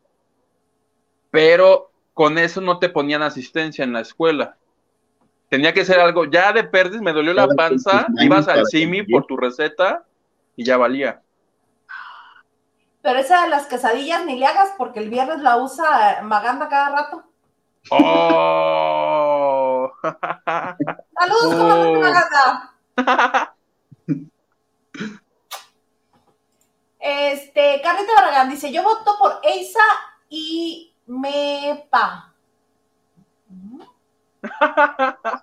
Pero 1.30 1.92
con 2.16 2.40
eso 2.40 2.60
no 2.60 2.80
te 2.80 2.90
ponían 2.90 3.22
asistencia 3.22 3.84
en 3.84 3.94
la 3.94 4.02
escuela. 4.02 4.58
Tenía 5.48 5.74
que 5.74 5.86
ser 5.86 6.00
algo, 6.00 6.26
ya 6.26 6.54
de 6.54 6.64
perdes, 6.64 7.02
me 7.02 7.14
dolió 7.14 7.34
la 7.34 7.48
panza, 7.48 8.08
ibas 8.20 8.48
al 8.48 8.66
CIMI 8.66 9.04
por 9.04 9.28
tu 9.28 9.38
receta 9.38 10.06
y 10.56 10.64
ya 10.64 10.76
valía. 10.78 11.22
Pero 13.02 13.20
esa 13.20 13.44
de 13.44 13.50
las 13.50 13.68
quesadillas 13.68 14.26
ni 14.26 14.38
le 14.38 14.46
hagas 14.46 14.74
porque 14.78 15.00
el 15.00 15.10
viernes 15.10 15.40
la 15.40 15.56
usa 15.58 16.22
Maganda 16.24 16.68
cada 16.70 16.90
rato. 16.90 17.24
¡Oh! 17.90 19.92
¡Saludos, 21.20 21.56
oh. 21.56 22.00
Maganda! 22.00 22.76
Este, 27.04 27.82
Carlita 27.82 28.14
Barragán 28.14 28.52
dice, 28.52 28.72
yo 28.72 28.84
voto 28.84 29.18
por 29.18 29.40
Eisa 29.42 29.80
y 30.30 30.94
Mepa. 31.08 32.32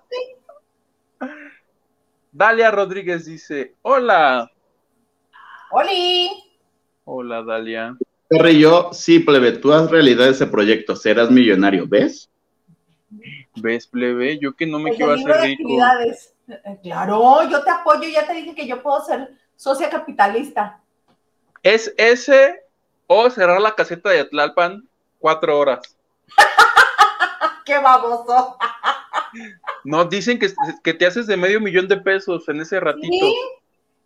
Dalia 2.31 2.71
Rodríguez 2.71 3.25
dice, 3.25 3.75
hola. 3.81 4.49
Oli. 5.71 6.48
Hola, 7.11 7.41
Dalia. 7.41 7.97
yo, 8.59 8.93
sí, 8.93 9.17
plebe, 9.17 9.53
tú 9.53 9.73
haz 9.73 9.89
realidad 9.89 10.27
ese 10.27 10.45
proyecto, 10.45 10.95
serás 10.95 11.31
millonario, 11.31 11.87
¿ves? 11.87 12.29
¿Ves, 13.55 13.87
plebe? 13.87 14.37
Yo 14.37 14.53
que 14.53 14.67
no 14.67 14.77
me 14.77 14.91
quiero 14.95 15.13
hacer 15.13 15.41
rico. 15.41 15.67
Eh, 16.47 16.79
claro, 16.83 17.49
yo 17.49 17.63
te 17.63 17.71
apoyo, 17.71 18.07
ya 18.07 18.27
te 18.27 18.33
dije 18.33 18.53
que 18.53 18.67
yo 18.67 18.83
puedo 18.83 19.03
ser 19.03 19.31
socia 19.55 19.89
capitalista. 19.89 20.81
Es 21.63 21.91
ese 21.97 22.61
o 23.07 23.27
cerrar 23.31 23.59
la 23.59 23.73
caseta 23.73 24.11
de 24.11 24.19
Atlalpan 24.19 24.87
cuatro 25.17 25.57
horas. 25.57 25.97
¡Qué 27.65 27.79
baboso! 27.79 28.55
no, 29.83 30.05
dicen 30.05 30.37
que, 30.37 30.53
que, 30.83 30.93
te 30.93 31.07
haces 31.07 31.25
de 31.25 31.37
medio 31.37 31.59
millón 31.59 31.87
de 31.87 31.97
pesos 31.97 32.47
en 32.49 32.61
ese 32.61 32.79
ratito. 32.79 33.25
¿Sí? 33.25 33.35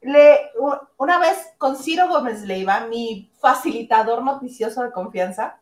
Le, 0.04 0.51
una 0.97 1.20
vez 1.20 1.38
con 1.58 1.76
Ciro 1.78 2.08
Gómez 2.08 2.43
Leiva, 2.43 2.88
mi 2.88 3.32
facilitador 3.39 4.24
noticioso 4.24 4.84
de 4.84 4.91
confianza, 4.91 5.60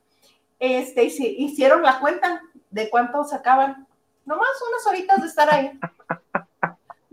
este, 0.59 1.03
hicieron 1.03 1.83
la 1.83 1.99
cuenta 1.99 2.41
de 2.69 2.89
cuánto 2.89 3.23
sacaban. 3.23 3.87
Nomás 4.25 4.49
unas 4.67 4.87
horitas 4.87 5.21
de 5.21 5.27
estar 5.27 5.53
ahí. 5.53 5.71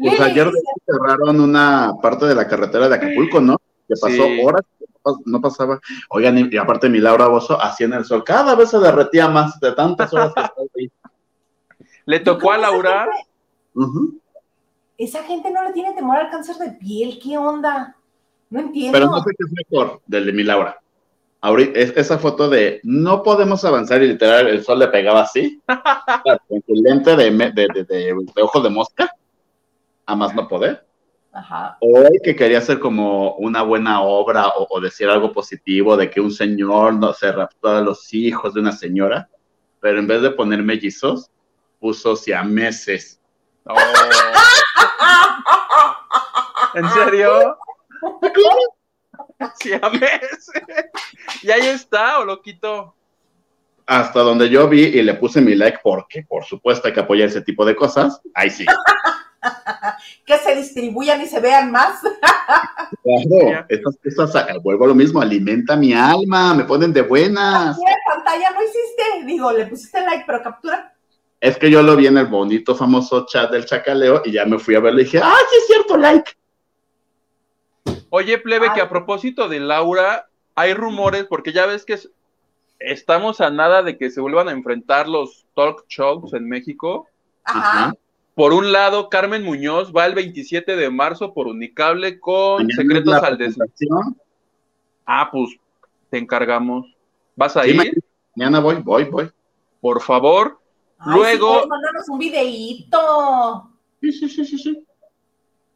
Pues 0.01 0.20
ayer 0.20 0.49
cerraron 0.87 1.41
una 1.41 1.93
parte 2.01 2.26
de 2.26 2.35
la 2.37 2.47
carretera 2.47 2.89
de 2.89 2.95
Acapulco, 2.95 3.41
¿no? 3.41 3.57
que 3.89 3.95
pasó 4.01 4.22
horas, 4.45 4.62
no 5.24 5.41
pasaba. 5.41 5.81
Oigan, 6.11 6.51
y, 6.53 6.57
aparte 6.57 6.89
mi 6.89 6.99
Laura 6.99 7.26
Bozo 7.26 7.61
así 7.61 7.85
en 7.85 7.95
el 7.95 8.05
sol, 8.05 8.22
cada 8.22 8.55
vez 8.55 8.70
se 8.70 8.79
derretía 8.79 9.29
más 9.29 9.59
de 9.61 9.72
tantas 9.72 10.12
horas 10.12 10.35
que 10.35 10.43
estaba 10.43 10.66
ahí. 10.76 10.91
Le 12.05 12.20
tocó 12.20 12.53
a 12.53 12.59
Laura. 12.59 13.09
Esa 14.99 15.22
gente 15.22 15.51
no 15.51 15.62
le 15.62 15.72
tiene 15.72 15.94
temor 15.94 16.16
al 16.16 16.30
cáncer 16.30 16.57
de 16.57 16.72
piel, 16.72 17.18
¿qué 17.22 17.38
onda? 17.38 17.96
No 18.51 18.61
entiendo. 18.61 18.92
Pero 18.92 19.07
no 19.07 19.22
sé 19.22 19.30
qué 19.38 19.44
es 19.44 19.53
mejor 19.53 20.03
del 20.07 20.26
de 20.26 20.32
mi 20.32 20.42
Laura. 20.42 20.78
Ahorita, 21.40 21.78
esa 21.78 22.18
foto 22.18 22.49
de 22.51 22.80
no 22.82 23.22
podemos 23.22 23.64
avanzar 23.64 24.03
y 24.03 24.09
literal 24.09 24.49
el 24.49 24.64
sol 24.64 24.80
le 24.80 24.88
pegaba 24.88 25.22
así, 25.22 25.62
con 26.49 26.62
su 26.66 26.74
lente 26.74 27.14
de, 27.14 27.30
de, 27.30 27.84
de, 27.88 28.42
ojo 28.42 28.61
de 28.61 28.70
mosca, 28.70 29.09
a 30.05 30.16
más 30.16 30.34
no 30.34 30.49
poder. 30.49 30.84
O 31.80 32.05
que 32.22 32.34
quería 32.34 32.59
hacer 32.59 32.78
como 32.78 33.34
una 33.34 33.62
buena 33.62 34.03
obra 34.03 34.49
o, 34.57 34.80
decir 34.80 35.09
algo 35.09 35.32
positivo 35.32 35.96
de 35.96 36.11
que 36.11 36.20
un 36.20 36.30
señor 36.30 36.94
no 36.94 37.12
se 37.12 37.30
raptó 37.30 37.68
a 37.68 37.80
los 37.80 38.12
hijos 38.12 38.55
de 38.55 38.61
una 38.61 38.72
señora, 38.72 39.28
pero 39.80 39.99
en 39.99 40.07
vez 40.07 40.22
de 40.22 40.30
poner 40.30 40.62
mellizos, 40.62 41.30
puso 41.78 42.16
siameses. 42.16 43.18
Oh. 43.69 43.77
¿En 46.75 46.91
serio? 46.91 47.57
Sí, 49.61 49.73
a. 49.73 49.81
¿Y 51.43 51.51
ahí 51.51 51.66
está 51.69 52.19
o 52.19 52.25
lo 52.25 52.43
quito? 52.43 52.95
Hasta 53.87 54.21
donde 54.21 54.49
yo 54.49 54.69
vi 54.69 54.83
y 54.83 55.03
le 55.03 55.14
puse 55.14 55.41
mi 55.41 55.55
like 55.55 55.79
porque, 55.83 56.25
por 56.25 56.45
supuesto, 56.45 56.89
hay 56.89 56.95
que 56.95 57.01
apoyar 57.01 57.29
ese 57.29 57.43
tipo 57.43 57.64
de 57.64 57.77
cosas. 57.77 58.21
Ahí 58.35 58.51
sí. 58.51 58.66
que 60.27 60.39
se 60.39 60.57
distribuyan 60.57 61.23
y 61.23 61.27
se 61.27 61.39
vean 61.39 61.71
más. 61.71 62.01
claro, 62.01 63.66
estas 63.69 63.97
cosas, 64.16 64.47
vuelvo 64.62 64.87
a 64.87 64.89
lo 64.89 64.95
mismo, 64.95 65.21
alimenta 65.21 65.77
mi 65.77 65.95
alma, 65.95 66.55
me 66.55 66.64
ponen 66.64 66.93
de 66.93 67.03
buenas. 67.03 67.77
De 67.77 67.85
pantalla 68.12 68.51
no 68.51 68.62
hiciste, 68.62 69.25
digo, 69.25 69.53
le 69.53 69.66
pusiste 69.66 70.03
like, 70.03 70.25
pero 70.27 70.43
captura. 70.43 70.97
Es 71.41 71.57
que 71.57 71.70
yo 71.70 71.82
lo 71.82 71.95
vi 71.97 72.07
en 72.07 72.18
el 72.18 72.26
bonito 72.26 72.74
famoso 72.74 73.26
chat 73.26 73.51
del 73.51 73.64
chacaleo 73.64 74.22
y 74.24 74.32
ya 74.32 74.45
me 74.45 74.59
fui 74.59 74.74
a 74.74 74.80
verlo 74.80 75.01
y 75.01 75.05
dije, 75.05 75.20
¡ah, 75.22 75.39
sí 75.49 75.57
es 75.57 75.66
cierto, 75.66 75.97
like! 75.97 76.32
Oye, 78.11 78.39
plebe, 78.39 78.72
que 78.74 78.80
a 78.80 78.89
propósito 78.89 79.49
de 79.49 79.61
Laura, 79.61 80.28
hay 80.55 80.74
rumores, 80.74 81.24
porque 81.24 81.53
ya 81.53 81.66
ves 81.66 81.84
que 81.84 81.99
estamos 82.80 83.41
a 83.41 83.51
nada 83.51 83.82
de 83.82 83.99
que 83.99 84.11
se 84.11 84.20
vuelvan 84.20 84.49
a 84.49 84.53
enfrentar 84.53 85.09
los 85.09 85.47
talk 85.55 85.84
shows 85.89 86.32
en 86.34 86.49
México. 86.49 87.07
Ajá. 87.45 87.95
Por 88.34 88.53
un 88.53 88.70
lado, 88.70 89.09
Carmen 89.09 89.43
Muñoz 89.43 89.93
va 89.93 90.07
el 90.07 90.14
27 90.14 90.76
de 90.76 90.91
marzo 90.91 91.34
por 91.34 91.49
Unicable 91.49 92.20
con 92.20 92.68
Secretos 92.70 93.14
al 93.22 93.36
Desierto. 93.36 93.72
Ah, 95.05 95.28
pues 95.32 95.57
te 96.11 96.18
encargamos. 96.18 96.86
¿Vas 97.34 97.57
a 97.57 97.66
ir? 97.66 98.01
Mañana 98.36 98.61
voy, 98.61 98.76
voy, 98.76 99.05
voy. 99.05 99.30
Por 99.80 100.01
favor. 100.01 100.61
Luego. 101.07 101.62
Sí, 101.62 102.11
un 102.11 102.18
videíto. 102.18 103.70
Sí, 104.01 104.12
sí, 104.12 104.28
sí, 104.28 104.44
sí, 104.44 104.59
sí. 104.59 104.84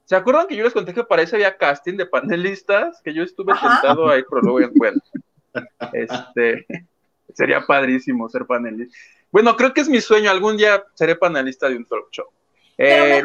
¿Se 0.04 0.16
acuerdan 0.16 0.46
que 0.46 0.56
yo 0.56 0.64
les 0.64 0.72
conté 0.72 0.92
que 0.92 1.04
para 1.04 1.22
eso 1.22 1.36
había 1.36 1.56
casting 1.56 1.96
de 1.96 2.06
panelistas? 2.06 3.00
Que 3.02 3.14
yo 3.14 3.22
estuve 3.22 3.54
sentado 3.54 4.08
ahí, 4.10 4.22
pero 4.28 4.42
luego 4.42 4.72
bueno, 4.74 5.00
este, 5.92 6.66
sería 7.32 7.64
padrísimo 7.64 8.28
ser 8.28 8.44
panelista. 8.44 8.96
Bueno, 9.30 9.56
creo 9.56 9.72
que 9.72 9.80
es 9.80 9.88
mi 9.88 10.00
sueño, 10.00 10.30
algún 10.30 10.56
día 10.56 10.84
seré 10.94 11.16
panelista 11.16 11.68
de 11.68 11.76
un 11.76 11.86
talk 11.86 12.10
show. 12.10 12.26
Eh, 12.76 13.22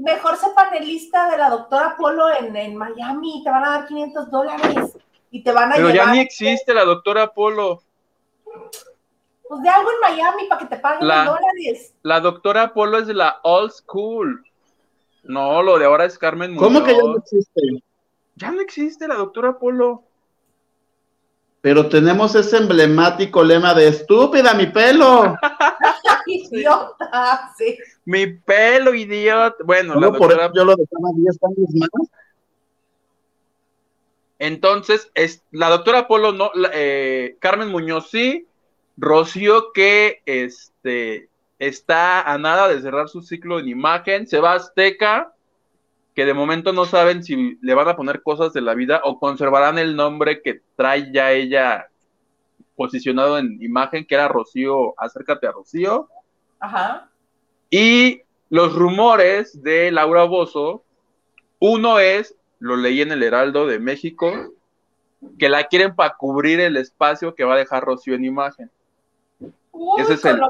mejor, 0.00 0.36
ser 0.36 0.50
panelista 0.54 1.30
de 1.30 1.38
la 1.38 1.50
doctora 1.50 1.96
Polo 1.96 2.26
en, 2.28 2.76
Miami, 2.76 3.42
te 3.42 3.50
van 3.50 3.64
a 3.64 3.70
dar 3.70 3.86
500 3.86 4.30
dólares 4.30 4.98
y 5.30 5.42
te 5.42 5.50
van 5.50 5.72
a 5.72 5.76
Pero 5.76 5.90
ya 5.90 6.12
ni 6.12 6.20
existe 6.20 6.74
la 6.74 6.84
doctora 6.84 7.32
Polo. 7.32 7.82
Pues 9.52 9.64
de 9.64 9.68
algo 9.68 9.90
en 9.90 10.00
Miami 10.00 10.46
para 10.48 10.60
que 10.60 10.64
te 10.66 10.78
paguen 10.78 11.00
dólares. 11.00 11.92
La 12.02 12.20
doctora 12.20 12.72
Polo 12.72 12.96
es 12.96 13.06
de 13.06 13.12
la 13.12 13.38
old 13.42 13.70
school. 13.70 14.42
No, 15.24 15.62
lo 15.62 15.78
de 15.78 15.84
ahora 15.84 16.06
es 16.06 16.16
Carmen 16.16 16.54
Muñoz. 16.54 16.72
¿Cómo 16.72 16.82
que 16.82 16.94
ya 16.94 17.02
no 17.02 17.18
existe? 17.18 17.60
Ya 18.36 18.50
no 18.50 18.62
existe 18.62 19.06
la 19.06 19.16
doctora 19.16 19.58
Polo. 19.58 20.04
Pero 21.60 21.86
tenemos 21.90 22.34
ese 22.34 22.56
emblemático 22.56 23.44
lema 23.44 23.74
de 23.74 23.88
estúpida 23.88 24.54
mi 24.54 24.68
pelo. 24.68 25.36
idiota, 26.26 27.52
sí. 27.54 27.76
Mi 28.06 28.28
pelo, 28.28 28.94
idiota. 28.94 29.62
Bueno, 29.66 29.96
la 29.96 30.06
doctora... 30.06 30.48
por 30.48 30.56
yo 30.56 30.64
lo 30.64 30.76
dejaba 30.76 31.10
10 31.14 31.38
años 31.42 31.74
más. 31.74 32.08
Entonces, 34.38 35.10
es, 35.12 35.42
la 35.50 35.68
doctora 35.68 36.08
Polo 36.08 36.32
no, 36.32 36.50
eh, 36.72 37.36
Carmen 37.38 37.68
Muñoz 37.68 38.08
sí, 38.08 38.48
Rocío 38.96 39.72
que 39.72 40.22
este 40.26 41.28
está 41.58 42.22
a 42.22 42.38
nada 42.38 42.68
de 42.68 42.80
cerrar 42.80 43.08
su 43.08 43.22
ciclo 43.22 43.60
en 43.60 43.68
imagen, 43.68 44.26
se 44.26 44.40
va 44.40 44.52
a 44.52 44.56
Azteca, 44.56 45.32
que 46.14 46.24
de 46.26 46.34
momento 46.34 46.72
no 46.72 46.84
saben 46.84 47.22
si 47.22 47.56
le 47.62 47.74
van 47.74 47.88
a 47.88 47.96
poner 47.96 48.22
cosas 48.22 48.52
de 48.52 48.60
la 48.60 48.74
vida 48.74 49.00
o 49.04 49.18
conservarán 49.18 49.78
el 49.78 49.96
nombre 49.96 50.42
que 50.42 50.60
trae 50.76 51.10
ya 51.12 51.30
ella 51.32 51.86
posicionado 52.74 53.38
en 53.38 53.62
imagen, 53.62 54.04
que 54.04 54.14
era 54.14 54.28
Rocío, 54.28 54.94
acércate 54.98 55.46
a 55.46 55.52
Rocío. 55.52 56.08
Ajá. 56.58 57.08
Y 57.70 58.22
los 58.50 58.74
rumores 58.74 59.62
de 59.62 59.90
Laura 59.92 60.24
Bozo, 60.24 60.84
uno 61.58 62.00
es, 62.00 62.34
lo 62.58 62.76
leí 62.76 63.00
en 63.00 63.12
el 63.12 63.22
Heraldo 63.22 63.66
de 63.66 63.78
México, 63.78 64.32
que 65.38 65.48
la 65.48 65.64
quieren 65.64 65.94
para 65.94 66.16
cubrir 66.16 66.60
el 66.60 66.76
espacio 66.76 67.34
que 67.34 67.44
va 67.44 67.54
a 67.54 67.58
dejar 67.58 67.84
Rocío 67.84 68.14
en 68.14 68.24
imagen. 68.24 68.70
Ese 69.98 70.14
es 70.14 70.24
el, 70.24 70.40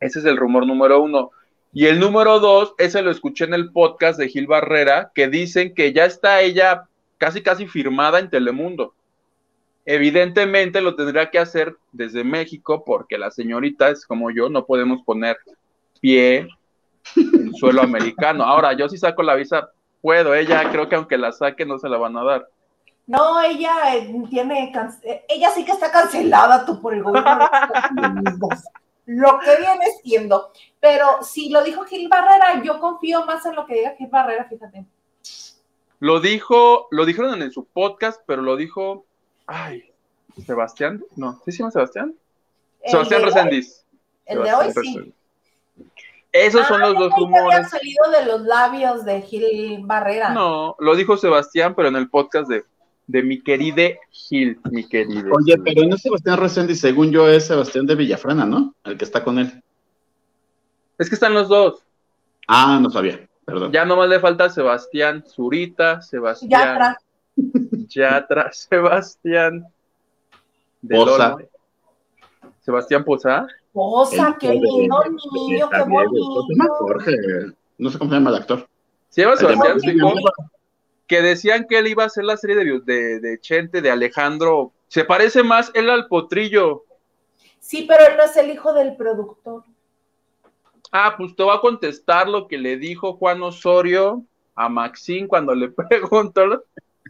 ese 0.00 0.18
es 0.20 0.24
el 0.24 0.36
rumor 0.36 0.66
número 0.66 1.02
uno. 1.02 1.30
Y 1.72 1.86
el 1.86 2.00
número 2.00 2.40
dos, 2.40 2.74
ese 2.78 3.02
lo 3.02 3.10
escuché 3.10 3.44
en 3.44 3.54
el 3.54 3.70
podcast 3.70 4.18
de 4.18 4.28
Gil 4.28 4.46
Barrera, 4.46 5.12
que 5.14 5.28
dicen 5.28 5.74
que 5.74 5.92
ya 5.92 6.04
está 6.04 6.40
ella 6.40 6.88
casi 7.18 7.42
casi 7.42 7.66
firmada 7.66 8.18
en 8.18 8.30
Telemundo. 8.30 8.94
Evidentemente 9.84 10.80
lo 10.80 10.96
tendría 10.96 11.30
que 11.30 11.38
hacer 11.38 11.76
desde 11.92 12.24
México 12.24 12.84
porque 12.84 13.18
las 13.18 13.34
señoritas 13.34 14.04
como 14.04 14.30
yo 14.30 14.48
no 14.48 14.66
podemos 14.66 15.02
poner 15.02 15.36
pie 16.00 16.48
en 17.16 17.54
suelo 17.54 17.82
americano. 17.82 18.44
Ahora, 18.44 18.72
yo 18.72 18.88
si 18.88 18.98
saco 18.98 19.22
la 19.22 19.34
visa, 19.34 19.70
puedo. 20.00 20.34
Ella 20.34 20.70
creo 20.70 20.88
que 20.88 20.96
aunque 20.96 21.18
la 21.18 21.32
saque 21.32 21.64
no 21.64 21.78
se 21.78 21.88
la 21.88 21.98
van 21.98 22.16
a 22.16 22.24
dar. 22.24 22.48
No, 23.06 23.40
ella 23.40 23.96
eh, 23.96 24.12
tiene, 24.28 24.72
ella 25.28 25.50
sí 25.50 25.64
que 25.64 25.72
está 25.72 25.90
cancelada 25.90 26.64
tú 26.64 26.80
por 26.80 26.94
el 26.94 27.02
gobierno 27.02 27.48
lo 29.06 29.38
que 29.40 29.56
viene 29.56 29.86
siendo. 30.02 30.52
Pero 30.78 31.22
si 31.22 31.50
lo 31.50 31.64
dijo 31.64 31.84
Gil 31.84 32.08
Barrera, 32.08 32.62
yo 32.62 32.78
confío 32.78 33.26
más 33.26 33.44
en 33.46 33.56
lo 33.56 33.66
que 33.66 33.74
diga 33.74 33.96
Gil 33.96 34.08
Barrera, 34.08 34.46
fíjate. 34.48 34.84
Lo 35.98 36.20
dijo, 36.20 36.86
lo 36.90 37.04
dijeron 37.04 37.42
en 37.42 37.50
su 37.50 37.64
podcast, 37.64 38.22
pero 38.26 38.42
lo 38.42 38.56
dijo, 38.56 39.04
ay, 39.46 39.92
Sebastián, 40.46 41.04
no, 41.16 41.40
¿sí 41.44 41.52
se 41.52 41.58
llama 41.58 41.72
Sebastián? 41.72 42.14
Sebastián 42.84 43.22
Reséndiz. 43.22 43.84
El 44.24 44.42
de 44.42 44.54
hoy 44.54 44.72
sí. 44.72 45.14
Esos 46.32 46.66
son 46.68 46.80
los 46.80 46.94
dos 46.94 47.12
rumores. 47.16 47.68
Salido 47.68 48.10
de 48.12 48.24
los 48.24 48.42
labios 48.42 49.04
de 49.04 49.22
Gil 49.22 49.84
Barrera. 49.84 50.30
No, 50.30 50.76
lo 50.78 50.94
dijo 50.94 51.16
Sebastián, 51.16 51.74
pero 51.74 51.88
en 51.88 51.96
el 51.96 52.08
podcast 52.08 52.48
de 52.48 52.64
de 53.10 53.22
mi 53.24 53.42
querida 53.42 53.98
Gil, 54.10 54.60
mi 54.70 54.88
querido. 54.88 55.32
Oye, 55.32 55.58
pero 55.58 55.86
no 55.86 55.96
es 55.96 56.02
Sebastián 56.02 56.38
Resendi, 56.38 56.76
según 56.76 57.10
yo 57.10 57.28
es 57.28 57.46
Sebastián 57.46 57.86
de 57.86 57.96
Villafrana, 57.96 58.46
¿no? 58.46 58.74
El 58.84 58.96
que 58.96 59.04
está 59.04 59.24
con 59.24 59.38
él. 59.38 59.62
Es 60.96 61.08
que 61.08 61.16
están 61.16 61.34
los 61.34 61.48
dos. 61.48 61.82
Ah, 62.46 62.78
no 62.80 62.88
sabía, 62.90 63.28
perdón. 63.44 63.72
Ya 63.72 63.84
nomás 63.84 64.08
le 64.08 64.20
falta 64.20 64.48
Sebastián 64.48 65.24
Zurita, 65.26 66.00
Sebastián. 66.02 66.50
Yatra. 66.50 66.98
Yatra, 67.88 68.50
Sebastián. 68.52 69.66
De 70.80 70.96
Poza. 70.96 71.36
Sebastián 72.60 73.04
Poza. 73.04 73.46
Poza, 73.72 74.36
qué 74.38 74.52
lindo, 74.52 75.02
niño, 75.32 75.68
qué 75.68 75.82
bonito. 75.82 76.46
Jorge, 76.78 77.16
no 77.78 77.90
sé 77.90 77.98
cómo 77.98 78.10
se 78.10 78.16
llama 78.16 78.30
el 78.30 78.36
actor. 78.36 78.68
Se 79.08 79.22
llama 79.22 79.36
Sebastián, 79.36 79.80
sí, 79.80 79.96
que 81.10 81.22
decían 81.22 81.66
que 81.68 81.76
él 81.76 81.88
iba 81.88 82.04
a 82.04 82.06
hacer 82.06 82.22
la 82.22 82.36
serie 82.36 82.54
de, 82.54 83.18
de, 83.18 83.40
Chente, 83.40 83.82
de 83.82 83.90
Alejandro. 83.90 84.72
Se 84.86 85.04
parece 85.04 85.42
más 85.42 85.72
él 85.74 85.90
al 85.90 86.06
potrillo. 86.06 86.84
Sí, 87.58 87.84
pero 87.88 88.06
él 88.06 88.16
no 88.16 88.22
es 88.22 88.36
el 88.36 88.48
hijo 88.48 88.72
del 88.72 88.94
productor. 88.94 89.64
Ah, 90.92 91.16
pues 91.16 91.34
te 91.34 91.42
voy 91.42 91.56
a 91.56 91.60
contestar 91.60 92.28
lo 92.28 92.46
que 92.46 92.58
le 92.58 92.76
dijo 92.76 93.14
Juan 93.14 93.42
Osorio 93.42 94.22
a 94.54 94.68
Maxín 94.68 95.26
cuando 95.26 95.52
le 95.52 95.68
preguntó. 95.88 96.62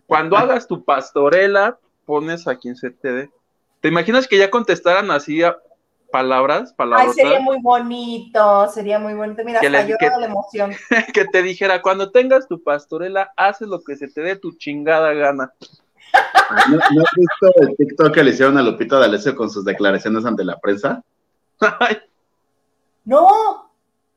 Cuando 0.07 0.39
hagas 0.39 0.67
tu 0.67 0.83
pastorela, 0.83 1.79
pones 2.07 2.49
a 2.49 2.57
quien 2.57 2.77
se 2.77 2.91
te 2.91 3.13
dé. 3.13 3.31
¿Te 3.83 3.89
imaginas 3.89 4.27
que 4.27 4.39
ya 4.39 4.51
contestaran 4.51 5.11
así 5.11 5.43
palabras, 6.11 6.73
palabras. 6.73 7.09
Ay, 7.09 7.15
sería 7.15 7.41
muy 7.41 7.59
bonito, 7.61 8.69
sería 8.69 8.99
muy 8.99 9.15
bonito. 9.15 9.43
Mira, 9.45 9.61
hasta 9.61 9.87
yo 9.87 9.97
la 10.19 10.27
emoción. 10.27 10.73
que 11.15 11.25
te 11.27 11.43
dijera, 11.43 11.83
cuando 11.83 12.11
tengas 12.11 12.49
tu 12.49 12.63
pastorela, 12.63 13.33
haces 13.37 13.69
lo 13.69 13.83
que 13.83 13.97
se 13.97 14.09
te 14.09 14.21
dé 14.21 14.37
tu 14.37 14.53
chingada 14.53 15.13
gana. 15.13 15.53
¿No, 16.71 16.79
has 16.79 17.11
visto 17.17 17.53
el 17.63 17.77
TikTok 17.77 18.13
que 18.13 18.25
le 18.25 18.31
hicieron 18.31 18.59
a 18.59 18.63
Lupita 18.63 18.99
D'Alessio 18.99 19.37
con 19.37 19.51
sus 19.51 19.65
declaraciones 19.65 20.25
ante 20.25 20.45
la 20.45 20.59
prensa? 20.59 21.03
¡No! 23.05 23.71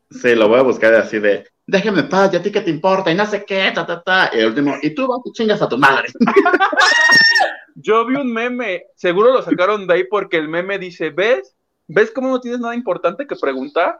Sí, 0.09 0.35
lo 0.35 0.47
voy 0.47 0.59
a 0.59 0.63
buscar 0.63 0.93
así 0.95 1.19
de, 1.19 1.47
déjeme 1.65 2.03
paz, 2.03 2.33
¿y 2.33 2.37
a 2.37 2.43
ti 2.43 2.51
qué 2.51 2.61
te 2.61 2.69
importa? 2.69 3.11
Y 3.11 3.15
no 3.15 3.25
sé 3.25 3.45
qué, 3.45 3.71
ta, 3.73 3.85
ta, 3.85 4.01
ta. 4.01 4.29
Y 4.33 4.39
el 4.39 4.47
último, 4.47 4.75
y 4.81 4.93
tú 4.93 5.07
vas 5.07 5.21
y 5.25 5.31
chingas 5.31 5.61
a 5.61 5.69
tu 5.69 5.77
madre. 5.77 6.09
Yo 7.75 8.05
vi 8.05 8.15
un 8.15 8.31
meme, 8.31 8.85
seguro 8.95 9.33
lo 9.33 9.41
sacaron 9.41 9.87
de 9.87 9.93
ahí 9.93 10.03
porque 10.05 10.37
el 10.37 10.47
meme 10.47 10.77
dice, 10.77 11.09
¿ves? 11.09 11.55
¿Ves 11.87 12.11
cómo 12.11 12.29
no 12.29 12.39
tienes 12.39 12.59
nada 12.59 12.75
importante 12.75 13.27
que 13.27 13.35
preguntar? 13.35 13.99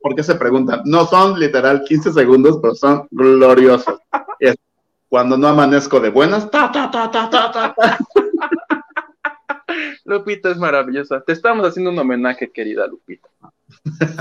¿Por 0.00 0.14
qué 0.14 0.22
se 0.22 0.34
preguntan? 0.34 0.82
No 0.84 1.06
son 1.06 1.38
literal 1.38 1.84
15 1.84 2.12
segundos, 2.12 2.58
pero 2.60 2.74
son 2.74 3.06
gloriosos. 3.10 3.98
cuando 5.08 5.36
no 5.36 5.48
amanezco 5.48 5.98
de 5.98 6.08
buenas, 6.08 6.48
ta, 6.50 6.70
ta, 6.70 6.88
ta, 6.88 7.10
ta, 7.10 7.28
ta, 7.28 7.50
ta, 7.50 7.74
Lupita 10.04 10.50
es 10.50 10.56
maravillosa. 10.56 11.20
Te 11.20 11.32
estamos 11.32 11.66
haciendo 11.66 11.90
un 11.90 11.98
homenaje, 11.98 12.50
querida 12.50 12.86
Lupita. 12.86 13.28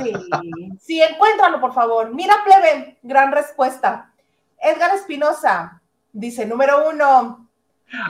Sí, 0.02 0.14
sí, 0.80 1.02
encuéntralo, 1.02 1.62
por 1.62 1.74
favor. 1.74 2.14
Mira, 2.14 2.36
plebe, 2.44 2.98
gran 3.04 3.32
respuesta. 3.32 4.12
Edgar 4.60 4.96
Espinosa 4.96 5.82
dice, 6.12 6.46
número 6.46 6.90
uno. 6.90 7.50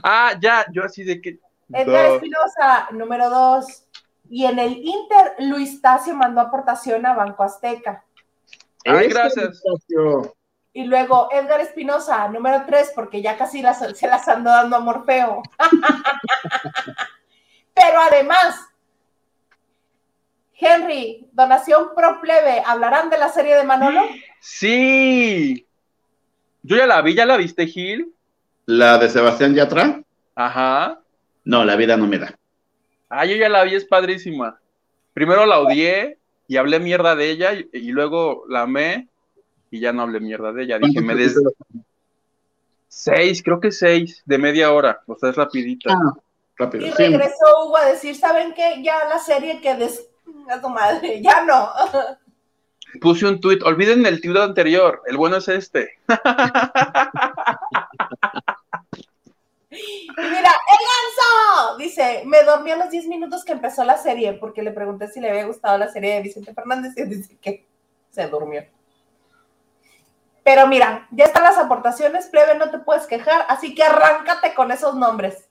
Ah, 0.04 0.34
ya, 0.42 0.66
yo 0.72 0.84
así 0.84 1.04
de 1.04 1.22
que. 1.22 1.40
Edgar 1.72 2.14
Espinosa, 2.14 2.88
número 2.92 3.30
dos. 3.30 3.84
Y 4.30 4.46
en 4.46 4.60
el 4.60 4.78
Inter, 4.78 5.36
Luis 5.40 5.82
Tacio 5.82 6.16
mandó 6.16 6.42
aportación 6.42 7.06
a 7.06 7.14
Banco 7.14 7.44
Azteca. 7.44 8.04
Ay, 8.86 9.08
gracias. 9.08 9.62
Y 10.72 10.86
luego 10.86 11.30
Edgar 11.32 11.62
Espinosa, 11.62 12.28
número 12.28 12.64
tres, 12.66 12.92
porque 12.94 13.22
ya 13.22 13.38
casi 13.38 13.64
se 13.96 14.08
las 14.08 14.28
ando 14.28 14.52
dando 14.52 14.76
a 14.76 14.80
Morfeo. 14.80 15.42
Pero 17.74 18.02
además, 18.02 18.56
Henry, 20.54 21.28
donación 21.32 21.90
pro 21.96 22.22
plebe, 22.22 22.62
¿hablarán 22.66 23.10
de 23.10 23.18
la 23.18 23.30
serie 23.30 23.56
de 23.56 23.64
Manolo? 23.64 24.02
Sí. 24.40 25.66
Yo 26.62 26.78
ya 26.78 26.86
la 26.86 27.02
vi, 27.02 27.16
¿ya 27.16 27.26
la 27.26 27.38
viste, 27.38 27.66
Gil? 27.66 28.14
¿La 28.66 29.00
de 29.00 29.10
Sebastián 29.10 29.56
Yatra? 29.56 30.04
Ajá. 30.36 31.00
No, 31.46 31.66
la 31.66 31.76
vida 31.76 31.98
no 31.98 32.06
me 32.06 32.20
da. 32.20 32.39
Ah, 33.10 33.26
yo 33.26 33.36
ya 33.36 33.50
la 33.50 33.64
vi, 33.64 33.76
es 33.76 33.86
padrísima. 33.86 34.60
Primero 35.14 35.46
la 35.46 35.60
odié 35.60 36.20
y 36.48 36.58
hablé 36.58 36.80
mierda 36.80 37.16
de 37.16 37.32
ella 37.32 37.54
y, 37.54 37.92
luego 37.92 38.46
la 38.48 38.62
amé 38.62 39.08
y 39.72 39.80
ya 39.80 39.92
no 39.92 40.04
hablé 40.04 40.20
mierda 40.20 40.54
de 40.54 40.64
ella. 40.64 40.80
Dije, 40.80 41.02
me 41.02 41.16
des... 41.16 41.36
Seis, 42.88 43.44
creo 43.44 43.60
que 43.60 43.72
seis, 43.72 44.24
de 44.26 44.38
media 44.38 44.72
hora, 44.74 45.02
o 45.06 45.16
sea, 45.16 45.30
es 45.30 45.36
rapidita. 45.36 45.94
Ah, 45.94 46.14
rápido. 46.58 46.88
Y 46.88 46.92
regresó 46.92 47.66
Hugo 47.66 47.78
a 47.78 47.86
decir, 47.86 48.16
¿saben 48.16 48.54
qué? 48.54 48.82
Ya 48.84 49.08
la 49.08 49.20
serie 49.20 49.62
que 49.62 49.76
des 49.76 50.08
a 50.50 50.60
tu 50.60 50.70
madre, 50.70 51.22
ya 51.22 51.44
no. 51.46 51.70
Puse 53.02 53.28
un 53.28 53.40
tweet, 53.40 53.60
olviden 53.64 54.06
el 54.06 54.20
tweet 54.20 54.42
anterior, 54.42 55.02
el 55.06 55.18
bueno 55.18 55.38
es 55.38 55.48
este. 55.48 56.00
Y 59.72 60.22
mira, 60.22 60.49
ganso 60.80 61.78
dice, 61.78 62.24
me 62.26 62.44
dormí 62.44 62.72
a 62.72 62.78
los 62.78 62.90
10 62.90 63.08
minutos 63.08 63.44
que 63.44 63.52
empezó 63.52 63.84
la 63.84 63.98
serie 63.98 64.34
porque 64.34 64.62
le 64.62 64.72
pregunté 64.72 65.08
si 65.08 65.20
le 65.20 65.30
había 65.30 65.46
gustado 65.46 65.78
la 65.78 65.90
serie 65.90 66.16
de 66.16 66.22
Vicente 66.22 66.54
Fernández 66.54 66.94
y 66.98 67.04
dice 67.06 67.38
que 67.42 67.68
se 68.10 68.28
durmió. 68.28 68.66
Pero 70.44 70.68
mira, 70.68 71.08
ya 71.12 71.26
están 71.26 71.44
las 71.44 71.58
aportaciones, 71.58 72.28
plebe, 72.28 72.56
no 72.56 72.72
te 72.72 72.80
puedes 72.80 73.06
quejar, 73.06 73.46
así 73.50 73.76
que 73.76 73.84
arráncate 73.84 74.54
con 74.56 74.72
esos 74.72 74.96
nombres. 74.96 75.48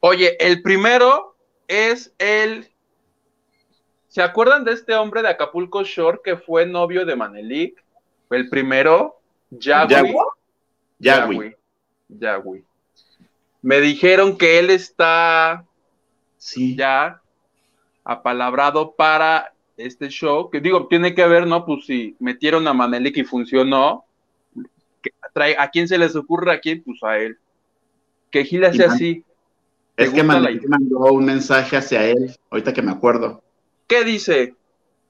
Oye, 0.00 0.36
el 0.38 0.62
primero 0.62 1.36
es 1.68 2.14
el 2.18 2.70
¿Se 4.16 4.22
acuerdan 4.22 4.64
de 4.64 4.72
este 4.72 4.94
hombre 4.94 5.20
de 5.20 5.28
Acapulco 5.28 5.84
Shore 5.84 6.20
que 6.24 6.38
fue 6.38 6.64
novio 6.64 7.04
de 7.04 7.14
Manelik? 7.14 7.84
El 8.30 8.48
primero, 8.48 9.20
Yagui. 9.50 10.14
Yagui. 10.98 11.54
Yagui. 12.08 12.64
Me 13.66 13.80
dijeron 13.80 14.38
que 14.38 14.60
él 14.60 14.70
está 14.70 15.64
sí. 16.38 16.76
ya 16.76 17.20
apalabrado 18.04 18.94
para 18.94 19.54
este 19.76 20.08
show, 20.08 20.48
que 20.50 20.60
digo, 20.60 20.86
tiene 20.86 21.16
que 21.16 21.26
ver, 21.26 21.48
¿no? 21.48 21.66
Pues 21.66 21.84
si 21.84 22.14
metieron 22.20 22.68
a 22.68 22.72
Manelik 22.72 23.16
y 23.16 23.24
funcionó, 23.24 24.04
¿a 25.58 25.68
quién 25.72 25.88
se 25.88 25.98
les 25.98 26.14
ocurre 26.14 26.52
aquí? 26.52 26.76
Pues 26.76 27.02
a 27.02 27.18
él. 27.18 27.38
Que 28.30 28.44
Gil 28.44 28.64
hace 28.64 28.84
así. 28.84 29.24
Es 29.96 30.10
que 30.10 30.22
Manelik 30.22 30.64
mandó 30.68 31.00
un 31.12 31.24
mensaje 31.24 31.76
hacia 31.76 32.04
él, 32.04 32.36
ahorita 32.50 32.72
que 32.72 32.82
me 32.82 32.92
acuerdo. 32.92 33.42
¿Qué 33.88 34.04
dice? 34.04 34.54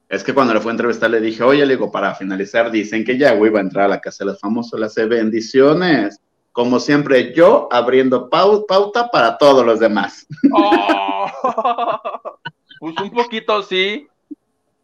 Es 0.09 0.23
que 0.23 0.33
cuando 0.33 0.55
le 0.55 0.61
fue 0.61 0.71
a 0.71 0.73
entrevistar 0.73 1.11
le 1.11 1.21
dije, 1.21 1.43
oye, 1.43 1.63
le 1.63 1.75
digo, 1.75 1.91
para 1.91 2.15
finalizar, 2.15 2.71
dicen 2.71 3.05
que 3.05 3.19
ya 3.19 3.35
iba 3.35 3.59
a 3.59 3.61
entrar 3.61 3.85
a 3.85 3.89
la 3.89 4.01
casa 4.01 4.23
de 4.23 4.31
los 4.31 4.39
famosos, 4.39 4.79
las 4.79 4.95
bendiciones. 4.95 6.19
Como 6.57 6.79
siempre, 6.79 7.35
yo 7.35 7.69
abriendo 7.71 8.31
pauta 8.31 9.11
para 9.11 9.37
todos 9.37 9.63
los 9.63 9.79
demás. 9.79 10.25
Oh. 10.51 11.27
pues 12.79 12.97
un 12.99 13.11
poquito 13.11 13.61
sí, 13.61 14.07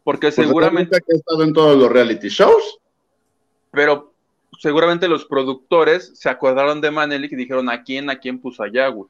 porque 0.04 0.28
pues 0.28 0.36
seguramente... 0.36 1.00
que 1.00 1.14
he 1.14 1.16
estado 1.16 1.42
en 1.42 1.52
todos 1.52 1.76
los 1.76 1.90
reality 1.90 2.28
shows. 2.28 2.78
Pero 3.72 4.14
seguramente 4.60 5.08
los 5.08 5.24
productores 5.24 6.12
se 6.16 6.28
acordaron 6.28 6.80
de 6.80 6.92
Manelik 6.92 7.32
y 7.32 7.36
dijeron, 7.36 7.68
¿a 7.68 7.82
quién, 7.82 8.08
a 8.08 8.20
quién 8.20 8.38
puso 8.38 8.62
a 8.62 8.70
Yahweh? 8.70 9.08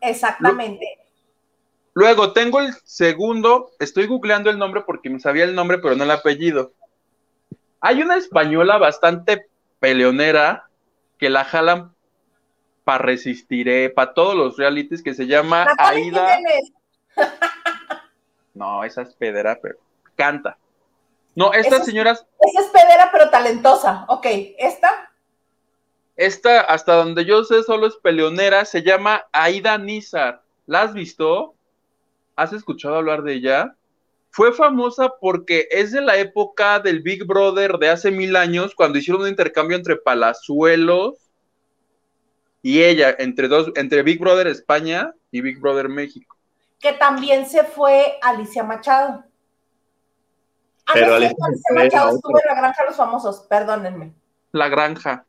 Exactamente. 0.00 0.98
Luego 1.94 2.32
tengo 2.32 2.58
el 2.58 2.74
segundo, 2.82 3.70
estoy 3.78 4.08
googleando 4.08 4.50
el 4.50 4.58
nombre 4.58 4.80
porque 4.80 5.10
me 5.10 5.20
sabía 5.20 5.44
el 5.44 5.54
nombre, 5.54 5.78
pero 5.78 5.94
no 5.94 6.02
el 6.02 6.10
apellido. 6.10 6.72
Hay 7.80 8.02
una 8.02 8.16
española 8.16 8.78
bastante 8.78 9.46
peleonera 9.78 10.68
que 11.18 11.30
la 11.30 11.44
jalan 11.44 11.94
para 12.84 12.98
resistiré, 12.98 13.90
para 13.90 14.14
todos 14.14 14.34
los 14.34 14.56
realities, 14.56 15.02
que 15.02 15.14
se 15.14 15.26
llama 15.26 15.66
Aida. 15.78 16.38
No, 18.54 18.84
esa 18.84 19.02
es 19.02 19.14
pedera, 19.14 19.58
pero 19.60 19.76
canta. 20.14 20.56
No, 21.34 21.52
esta 21.52 21.84
señora. 21.84 22.12
Esa 22.12 22.60
es 22.60 22.66
pedera, 22.68 23.10
pero 23.12 23.28
talentosa. 23.28 24.06
Ok, 24.08 24.24
¿esta? 24.56 25.12
Esta, 26.16 26.62
hasta 26.62 26.94
donde 26.94 27.26
yo 27.26 27.44
sé, 27.44 27.62
solo 27.62 27.86
es 27.86 27.96
peleonera, 27.96 28.64
se 28.64 28.82
llama 28.82 29.26
Aida 29.32 29.76
Nizar. 29.76 30.42
¿La 30.64 30.80
has 30.80 30.94
visto? 30.94 31.54
¿Has 32.34 32.54
escuchado 32.54 32.96
hablar 32.96 33.22
de 33.22 33.34
ella? 33.34 33.76
Fue 34.30 34.52
famosa 34.52 35.12
porque 35.20 35.68
es 35.70 35.92
de 35.92 36.02
la 36.02 36.16
época 36.18 36.78
del 36.80 37.00
Big 37.00 37.24
Brother 37.24 37.78
de 37.78 37.88
hace 37.88 38.10
mil 38.10 38.36
años, 38.36 38.74
cuando 38.74 38.98
hicieron 38.98 39.22
un 39.22 39.28
intercambio 39.28 39.76
entre 39.76 39.96
Palazuelos 39.96 41.14
y 42.62 42.82
ella, 42.82 43.14
entre 43.18 43.48
dos, 43.48 43.70
entre 43.76 44.02
Big 44.02 44.18
Brother 44.18 44.48
España 44.48 45.14
y 45.30 45.40
Big 45.40 45.60
Brother 45.60 45.88
México. 45.88 46.36
Que 46.80 46.92
también 46.92 47.46
se 47.46 47.64
fue 47.64 48.18
Alicia 48.20 48.62
Machado. 48.62 49.24
Ah, 50.86 50.92
Pero 50.92 51.14
Alicia, 51.14 51.36
Machado 51.74 52.16
estuvo 52.16 52.38
en 52.38 52.46
la 52.48 52.54
granja 52.54 52.82
de 52.82 52.88
los 52.88 52.96
famosos, 52.96 53.46
perdónenme. 53.48 54.12
La 54.52 54.68
granja. 54.68 55.24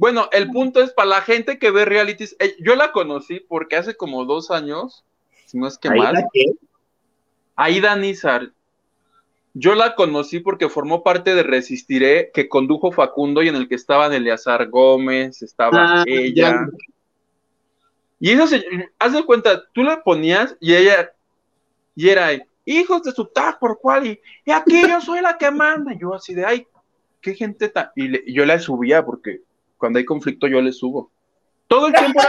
Bueno, 0.00 0.28
el 0.32 0.50
punto 0.50 0.80
es 0.80 0.92
para 0.92 1.08
la 1.08 1.20
gente 1.20 1.58
que 1.58 1.70
ve 1.70 1.84
realities. 1.84 2.34
Eh, 2.38 2.56
yo 2.60 2.74
la 2.74 2.90
conocí 2.90 3.40
porque 3.40 3.76
hace 3.76 3.96
como 3.96 4.24
dos 4.24 4.50
años, 4.50 5.04
si 5.50 5.58
no 5.58 5.66
es 5.66 5.78
que 5.78 5.90
más. 5.90 6.14
Aida 7.56 7.96
Nizar. 7.96 8.52
Yo 9.52 9.74
la 9.74 9.96
conocí 9.96 10.38
porque 10.38 10.68
formó 10.68 11.02
parte 11.02 11.34
de 11.34 11.42
Resistiré, 11.42 12.30
que 12.32 12.48
condujo 12.48 12.92
Facundo 12.92 13.42
y 13.42 13.48
en 13.48 13.56
el 13.56 13.68
que 13.68 13.74
estaban 13.74 14.12
Eleazar 14.12 14.68
Gómez, 14.68 15.42
estaba 15.42 16.02
ah, 16.02 16.04
ella. 16.06 16.68
Y 18.20 18.30
eso 18.30 18.46
se, 18.46 18.64
haz 18.98 19.12
de 19.12 19.24
cuenta, 19.24 19.64
tú 19.72 19.82
la 19.82 20.04
ponías 20.04 20.56
y 20.60 20.74
ella, 20.74 21.10
y 21.96 22.08
era, 22.08 22.28
hijos 22.64 23.02
de 23.02 23.10
su 23.10 23.24
tag 23.24 23.58
por 23.58 23.80
cual, 23.80 24.06
y, 24.06 24.20
aquí 24.52 24.82
yo 24.88 25.00
soy 25.00 25.20
la 25.20 25.36
que 25.36 25.50
manda. 25.50 25.92
Y 25.92 25.98
yo 25.98 26.14
así 26.14 26.32
de, 26.32 26.44
ay, 26.44 26.66
qué 27.20 27.34
gente 27.34 27.68
tan. 27.70 27.90
y 27.96 28.32
yo 28.32 28.46
la 28.46 28.60
subía 28.60 29.04
porque 29.04 29.40
cuando 29.76 29.98
hay 29.98 30.04
conflicto 30.04 30.46
yo 30.46 30.60
le 30.60 30.72
subo. 30.72 31.10
Todo 31.66 31.88
el 31.88 31.94
tiempo 31.94 32.20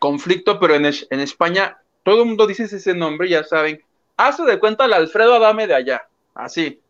conflicto, 0.00 0.58
pero 0.58 0.74
en, 0.74 0.86
en, 0.86 1.20
España 1.20 1.78
todo 2.02 2.22
el 2.22 2.28
mundo 2.28 2.48
dice 2.48 2.64
ese 2.64 2.94
nombre, 2.94 3.28
ya 3.28 3.44
saben. 3.44 3.80
Hace 4.16 4.42
de 4.42 4.58
cuenta 4.58 4.84
al 4.84 4.94
Alfredo 4.94 5.34
Adame 5.34 5.68
de 5.68 5.74
allá, 5.76 6.02
así. 6.34 6.80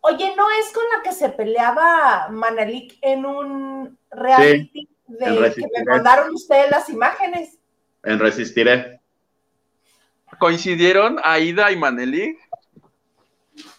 Oye, 0.00 0.34
¿no 0.36 0.50
es 0.50 0.72
con 0.72 0.82
la 0.94 1.02
que 1.02 1.12
se 1.12 1.28
peleaba 1.28 2.28
Manelik 2.30 2.98
en 3.00 3.24
un 3.24 3.98
reality 4.10 4.88
de 5.06 5.52
que 5.54 5.66
me 5.72 5.84
mandaron 5.86 6.34
ustedes 6.34 6.70
las 6.70 6.88
imágenes? 6.88 7.58
En 8.02 8.18
Resistiré. 8.18 9.00
¿Coincidieron 10.38 11.18
Aida 11.22 11.70
y 11.70 11.76
Manelik? 11.76 12.38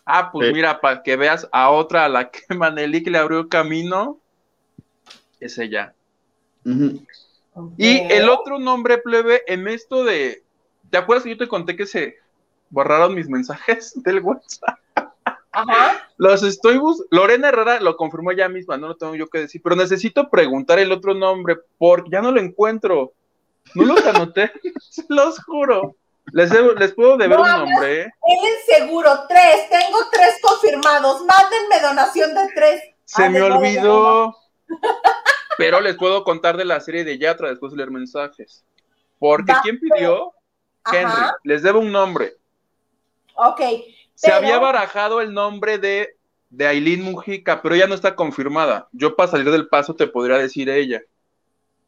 Ah, 0.05 0.31
pues 0.31 0.53
mira, 0.53 0.79
para 0.79 1.03
que 1.03 1.15
veas 1.15 1.47
a 1.51 1.71
otra 1.71 2.05
a 2.05 2.09
la 2.09 2.29
que 2.29 2.41
Manelik 2.55 3.07
le 3.07 3.17
abrió 3.17 3.49
camino 3.49 4.19
es 5.39 5.57
ella. 5.57 5.93
Y 7.77 7.99
el 8.11 8.29
otro 8.29 8.59
nombre 8.59 8.97
plebe 8.97 9.43
en 9.47 9.67
esto 9.67 10.03
de, 10.03 10.43
¿te 10.89 10.97
acuerdas 10.97 11.23
que 11.23 11.31
yo 11.31 11.37
te 11.37 11.47
conté 11.47 11.75
que 11.75 11.85
se 11.85 12.15
borraron 12.69 13.15
mis 13.15 13.29
mensajes 13.29 13.93
del 14.03 14.19
WhatsApp? 14.19 14.79
Ajá. 15.51 16.09
Los 16.17 16.43
estoy 16.43 16.77
buscando. 16.77 17.07
Lorena 17.11 17.47
Herrera 17.47 17.79
lo 17.79 17.95
confirmó 17.95 18.33
ya 18.33 18.49
misma, 18.49 18.77
no 18.77 18.89
lo 18.89 18.97
tengo 18.97 19.15
yo 19.15 19.27
que 19.27 19.39
decir, 19.39 19.61
pero 19.63 19.75
necesito 19.75 20.29
preguntar 20.29 20.79
el 20.79 20.91
otro 20.91 21.13
nombre 21.13 21.55
porque 21.77 22.09
ya 22.11 22.21
no 22.21 22.31
lo 22.31 22.41
encuentro. 22.41 23.13
No 23.73 23.85
los 23.85 24.05
anoté, 24.05 24.51
se 24.81 25.05
los 25.07 25.43
juro. 25.43 25.95
Les, 26.33 26.51
les 26.51 26.93
puedo 26.93 27.17
deber 27.17 27.39
un 27.39 27.47
nombre. 27.47 28.01
¿eh? 28.01 28.11
Es 28.43 28.77
seguro, 28.77 29.11
tres, 29.29 29.69
tengo 29.69 29.99
tres 30.11 30.35
confirmados. 30.41 31.23
Mándenme 31.23 31.87
donación 31.87 32.33
de 32.33 32.49
tres. 32.53 32.81
Se 33.05 33.29
me 33.29 33.41
olvidó. 33.41 34.35
Pero 35.57 35.79
les 35.81 35.95
puedo 35.95 36.23
contar 36.23 36.57
de 36.57 36.65
la 36.65 36.79
serie 36.79 37.03
de 37.03 37.17
Yatra 37.17 37.49
después 37.49 37.71
de 37.71 37.77
leer 37.77 37.91
mensajes. 37.91 38.63
Porque 39.19 39.53
¿quién 39.63 39.79
pidió? 39.79 40.33
Henry. 40.91 41.31
Les 41.43 41.63
debo 41.63 41.79
un 41.79 41.91
nombre. 41.91 42.33
Ok. 43.35 43.61
Se 44.13 44.31
había 44.31 44.59
barajado 44.59 45.21
el 45.21 45.33
nombre 45.33 45.77
de, 45.77 46.15
de 46.49 46.67
Aileen 46.67 47.03
Mujica, 47.03 47.61
pero 47.61 47.75
ella 47.75 47.87
no 47.87 47.95
está 47.95 48.15
confirmada. 48.15 48.87
Yo 48.91 49.15
para 49.15 49.31
salir 49.31 49.51
del 49.51 49.67
paso 49.67 49.95
te 49.95 50.07
podría 50.07 50.37
decir 50.37 50.69
ella. 50.69 51.01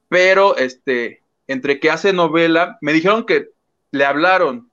Pero, 0.09 0.57
este, 0.57 1.21
entre 1.47 1.79
que 1.79 1.89
hace 1.89 2.13
novela, 2.13 2.77
me 2.81 2.93
dijeron 2.93 3.25
que 3.25 3.49
le 3.91 4.05
hablaron. 4.05 4.69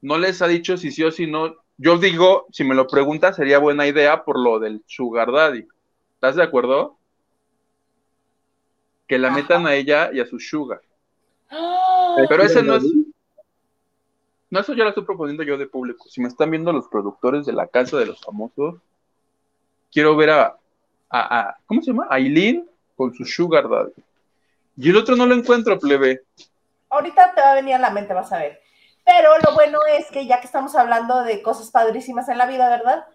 No 0.00 0.18
les 0.18 0.42
ha 0.42 0.48
dicho 0.48 0.76
si 0.76 0.92
sí 0.92 1.02
o 1.02 1.10
si 1.10 1.26
no. 1.26 1.56
Yo 1.76 1.98
digo, 1.98 2.46
si 2.52 2.64
me 2.64 2.74
lo 2.74 2.86
preguntas, 2.86 3.36
sería 3.36 3.58
buena 3.58 3.86
idea 3.86 4.24
por 4.24 4.38
lo 4.38 4.58
del 4.58 4.82
Sugar 4.86 5.30
Daddy. 5.32 5.66
¿Estás 6.14 6.36
de 6.36 6.42
acuerdo? 6.42 6.97
Que 9.08 9.18
la 9.18 9.30
metan 9.30 9.66
a 9.66 9.74
ella 9.74 10.10
y 10.12 10.20
a 10.20 10.26
su 10.26 10.38
Sugar. 10.38 10.80
¡Ah! 11.50 12.14
Pero 12.28 12.42
ese 12.44 12.62
no 12.62 12.76
es, 12.76 12.84
no, 14.50 14.60
eso 14.60 14.72
ya 14.72 14.84
lo 14.84 14.90
estoy 14.90 15.04
proponiendo 15.04 15.42
yo 15.42 15.58
de 15.58 15.66
público. 15.66 16.08
Si 16.08 16.20
me 16.20 16.28
están 16.28 16.50
viendo 16.50 16.72
los 16.72 16.88
productores 16.88 17.44
de 17.44 17.52
la 17.52 17.66
casa 17.66 17.98
de 17.98 18.06
los 18.06 18.20
famosos, 18.20 18.76
quiero 19.92 20.16
ver 20.16 20.30
a, 20.30 20.56
a, 21.10 21.56
¿cómo 21.66 21.82
se 21.82 21.90
llama? 21.90 22.06
Aileen 22.10 22.68
con 22.96 23.14
su 23.14 23.24
Sugar 23.24 23.68
Daddy. 23.68 23.92
Y 24.76 24.90
el 24.90 24.96
otro 24.96 25.16
no 25.16 25.26
lo 25.26 25.34
encuentro, 25.34 25.78
plebe. 25.78 26.22
Ahorita 26.88 27.34
te 27.34 27.40
va 27.40 27.52
a 27.52 27.54
venir 27.54 27.74
a 27.74 27.78
la 27.78 27.90
mente, 27.90 28.14
vas 28.14 28.32
a 28.32 28.38
ver. 28.38 28.60
Pero 29.04 29.30
lo 29.44 29.54
bueno 29.54 29.78
es 29.98 30.10
que 30.10 30.26
ya 30.26 30.40
que 30.40 30.46
estamos 30.46 30.74
hablando 30.74 31.22
de 31.24 31.42
cosas 31.42 31.70
padrísimas 31.70 32.28
en 32.28 32.38
la 32.38 32.46
vida, 32.46 32.68
¿verdad? 32.70 33.06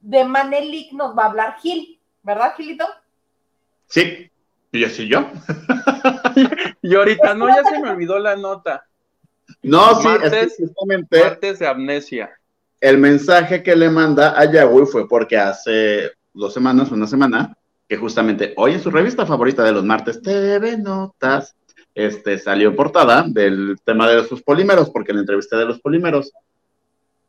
De 0.00 0.24
Manelik 0.24 0.92
nos 0.92 1.16
va 1.16 1.24
a 1.24 1.26
hablar 1.26 1.56
Gil, 1.60 2.00
¿verdad, 2.22 2.54
Gilito? 2.56 2.86
Sí, 3.86 4.29
y 4.72 4.84
así 4.84 5.08
yo. 5.08 5.26
y 6.82 6.94
ahorita 6.94 7.34
no, 7.34 7.48
ya 7.48 7.64
se 7.64 7.80
me 7.80 7.90
olvidó 7.90 8.18
la 8.18 8.36
nota. 8.36 8.86
No, 9.62 10.00
sí, 10.00 10.08
es 10.22 10.56
justamente. 10.58 11.54
de 11.54 11.66
amnesia. 11.66 12.30
El 12.80 12.98
mensaje 12.98 13.62
que 13.62 13.76
le 13.76 13.90
manda 13.90 14.38
a 14.38 14.50
Yahweh 14.50 14.86
fue 14.86 15.08
porque 15.08 15.36
hace 15.36 16.12
dos 16.32 16.54
semanas, 16.54 16.90
una 16.90 17.06
semana, 17.06 17.56
que 17.88 17.96
justamente 17.96 18.54
hoy 18.56 18.72
en 18.72 18.80
su 18.80 18.90
revista 18.90 19.26
favorita 19.26 19.64
de 19.64 19.72
los 19.72 19.84
martes, 19.84 20.22
TV 20.22 20.78
Notas, 20.78 21.54
este, 21.94 22.38
salió 22.38 22.74
portada 22.74 23.24
del 23.26 23.76
tema 23.84 24.08
de 24.08 24.24
sus 24.24 24.42
polímeros, 24.42 24.90
porque 24.90 25.12
la 25.12 25.20
entrevisté 25.20 25.56
de 25.56 25.66
los 25.66 25.80
polímeros. 25.80 26.32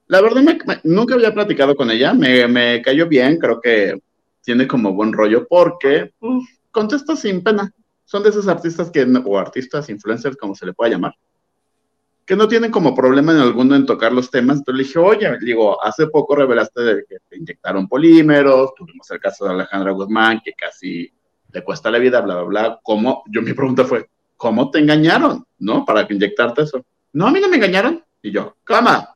La 0.08 0.22
verdad, 0.22 0.42
nunca 0.84 1.16
había 1.16 1.34
platicado 1.34 1.76
con 1.76 1.90
ella, 1.90 2.14
me, 2.14 2.82
cayó 2.82 3.08
bien, 3.08 3.38
creo 3.38 3.60
que 3.60 4.00
tiene 4.44 4.68
como 4.68 4.94
buen 4.94 5.14
rollo, 5.14 5.48
porque 5.48 6.12
pues, 6.20 6.44
contesta 6.72 7.16
sin 7.16 7.44
pena. 7.44 7.72
Son 8.06 8.24
de 8.24 8.30
esos 8.30 8.48
artistas 8.48 8.90
que, 8.92 9.04
o 9.26 9.38
artistas, 9.38 9.90
influencers, 9.90 10.36
como 10.36 10.56
se 10.56 10.66
le 10.66 10.74
pueda 10.74 10.92
llamar, 10.92 11.16
que 12.26 12.36
no 12.36 12.48
tienen 12.48 12.72
como 12.72 12.94
problema 12.94 13.32
en 13.32 13.40
alguno 13.40 13.76
en 13.76 13.86
tocar 13.86 14.12
los 14.12 14.30
temas. 14.30 14.58
Entonces 14.58 14.78
le 14.78 14.84
dije, 14.88 15.00
oye, 15.00 15.40
digo, 15.40 15.84
hace 15.84 16.08
poco 16.08 16.36
revelaste 16.36 16.82
de 16.82 17.06
que 17.08 17.18
te 17.30 17.38
inyectaron 17.38 17.88
polímeros, 17.88 18.74
tuvimos 18.76 19.10
el 19.12 19.20
caso 19.20 19.46
de 19.46 19.52
Alejandra 19.52 19.92
Guzmán, 19.92 20.42
que 20.44 20.54
casi 20.54 21.12
le 21.52 21.64
cuesta 21.64 21.92
la 21.92 22.00
vida, 22.00 22.22
bla, 22.22 22.36
bla, 22.36 22.44
bla. 22.44 22.80
¿Cómo? 22.84 23.24
Yo 23.28 23.42
mi 23.42 23.54
pregunta 23.54 23.84
fue, 23.86 24.10
¿cómo 24.38 24.70
te 24.72 24.80
engañaron? 24.80 25.46
¿No? 25.60 25.86
Para 25.86 26.08
inyectarte 26.10 26.64
eso. 26.64 26.86
No, 27.14 27.28
a 27.28 27.32
mí 27.32 27.40
no 27.40 27.50
me 27.50 27.58
engañaron. 27.58 28.04
Y 28.22 28.32
yo, 28.32 28.58
cama. 28.64 29.16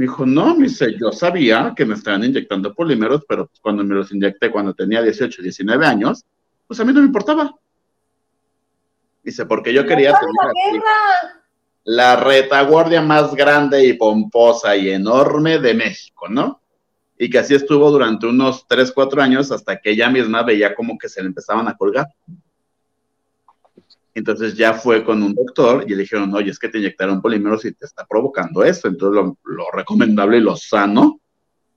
Me 0.00 0.06
dijo, 0.06 0.24
no, 0.24 0.56
me 0.56 0.62
dice, 0.62 0.96
yo 0.98 1.12
sabía 1.12 1.74
que 1.76 1.84
me 1.84 1.92
estaban 1.92 2.24
inyectando 2.24 2.72
polímeros, 2.72 3.22
pero 3.28 3.46
pues 3.46 3.60
cuando 3.60 3.84
me 3.84 3.94
los 3.94 4.10
inyecté 4.10 4.50
cuando 4.50 4.72
tenía 4.72 5.02
18, 5.02 5.42
19 5.42 5.84
años, 5.84 6.24
pues 6.66 6.80
a 6.80 6.86
mí 6.86 6.92
no 6.94 7.00
me 7.00 7.06
importaba. 7.08 7.54
Dice, 9.22 9.44
porque 9.44 9.74
yo 9.74 9.84
quería 9.84 10.14
tener 10.18 10.82
la 11.84 12.16
retaguardia 12.16 13.02
más 13.02 13.34
grande 13.34 13.84
y 13.84 13.92
pomposa 13.92 14.74
y 14.74 14.88
enorme 14.88 15.58
de 15.58 15.74
México, 15.74 16.30
¿no? 16.30 16.62
Y 17.18 17.28
que 17.28 17.40
así 17.40 17.54
estuvo 17.54 17.90
durante 17.90 18.26
unos 18.26 18.66
3, 18.66 18.92
4 18.92 19.20
años 19.20 19.52
hasta 19.52 19.78
que 19.78 19.90
ella 19.90 20.08
misma 20.08 20.42
veía 20.42 20.74
como 20.74 20.96
que 20.96 21.10
se 21.10 21.20
le 21.20 21.28
empezaban 21.28 21.68
a 21.68 21.76
colgar. 21.76 22.06
Entonces 24.14 24.56
ya 24.56 24.74
fue 24.74 25.04
con 25.04 25.22
un 25.22 25.34
doctor 25.34 25.84
y 25.86 25.90
le 25.90 26.02
dijeron, 26.02 26.34
oye, 26.34 26.50
es 26.50 26.58
que 26.58 26.68
te 26.68 26.78
inyectaron 26.78 27.22
polímeros 27.22 27.64
y 27.64 27.72
te 27.72 27.86
está 27.86 28.04
provocando 28.06 28.64
esto. 28.64 28.88
Entonces 28.88 29.22
lo, 29.44 29.66
recomendable 29.72 30.38
y 30.38 30.40
lo 30.40 30.56
sano 30.56 31.20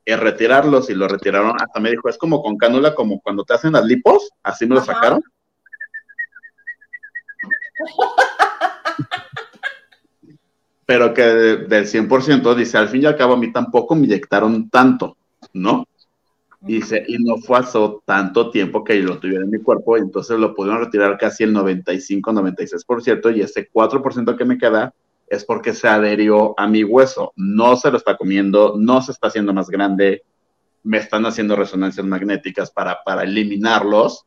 es 0.04 0.20
retirarlos 0.20 0.90
y 0.90 0.96
lo 0.96 1.08
retiraron. 1.08 1.54
Hasta 1.62 1.80
me 1.80 1.92
dijo, 1.92 2.10
es 2.10 2.18
como 2.18 2.42
con 2.42 2.58
cánula, 2.58 2.96
como 2.96 3.22
cuando 3.22 3.44
te 3.44 3.54
hacen 3.54 3.74
las 3.74 3.86
lipos, 3.86 4.30
así 4.42 4.66
me 4.66 4.76
lo 4.76 4.84
sacaron. 4.84 5.22
pero 10.86 11.14
que 11.14 11.24
del 11.24 11.86
100% 11.88 12.56
dice, 12.56 12.78
al 12.78 12.90
fin 12.90 13.04
y 13.04 13.06
al 13.06 13.16
cabo 13.16 13.34
a 13.34 13.38
mí 13.38 13.52
tampoco 13.52 13.96
me 13.96 14.06
inyectaron 14.06 14.70
tanto, 14.70 15.18
¿no? 15.54 15.88
Dice, 16.66 17.04
y 17.06 17.18
no 17.18 17.38
fue 17.38 17.60
hace 17.60 17.78
tanto 18.06 18.50
tiempo 18.50 18.86
que 18.86 18.96
lo 18.96 19.20
tuviera 19.20 19.44
en 19.44 19.50
mi 19.50 19.60
cuerpo, 19.60 19.98
y 19.98 20.02
entonces 20.02 20.40
lo 20.40 20.56
pudieron 20.56 20.82
retirar 20.82 21.18
casi 21.18 21.44
el 21.44 21.54
95-96%, 21.54 23.36
y 23.36 23.42
ese 23.42 23.70
4% 23.70 24.38
que 24.38 24.46
me 24.46 24.58
queda 24.58 24.94
es 25.28 25.44
porque 25.44 25.74
se 25.74 25.90
adherió 25.90 26.54
a 26.58 26.68
mi 26.68 26.86
hueso. 26.86 27.34
No 27.36 27.76
se 27.76 27.92
lo 27.92 27.98
está 27.98 28.16
comiendo, 28.16 28.76
no 28.78 29.02
se 29.02 29.12
está 29.12 29.28
haciendo 29.28 29.54
más 29.54 29.70
grande, 29.70 30.24
me 30.84 31.00
están 31.00 31.26
haciendo 31.26 31.58
resonancias 31.58 32.06
magnéticas 32.06 32.72
para, 32.72 33.04
para 33.04 33.24
eliminarlos. 33.24 34.26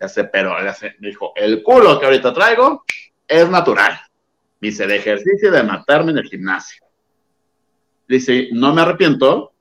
Ya 0.00 0.08
sé, 0.08 0.24
pero 0.24 0.54
me 0.98 1.08
dijo, 1.08 1.32
el 1.36 1.62
culo 1.62 2.00
que 2.00 2.06
ahorita 2.06 2.32
traigo 2.32 2.84
es 3.28 3.48
natural. 3.48 3.96
Dice, 4.60 4.88
de 4.88 4.96
ejercicio 4.96 5.52
de 5.52 5.62
matarme 5.62 6.10
en 6.10 6.18
el 6.18 6.28
gimnasio. 6.28 6.84
Dice, 8.08 8.48
no 8.52 8.74
me 8.74 8.82
arrepiento, 8.82 9.52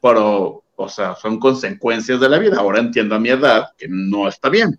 pero, 0.00 0.59
o 0.82 0.88
sea, 0.88 1.14
son 1.14 1.38
consecuencias 1.38 2.20
de 2.20 2.28
la 2.28 2.38
vida. 2.38 2.58
Ahora 2.58 2.80
entiendo 2.80 3.14
a 3.14 3.18
mi 3.18 3.28
edad 3.28 3.72
que 3.76 3.86
no 3.88 4.28
está 4.28 4.48
bien. 4.48 4.78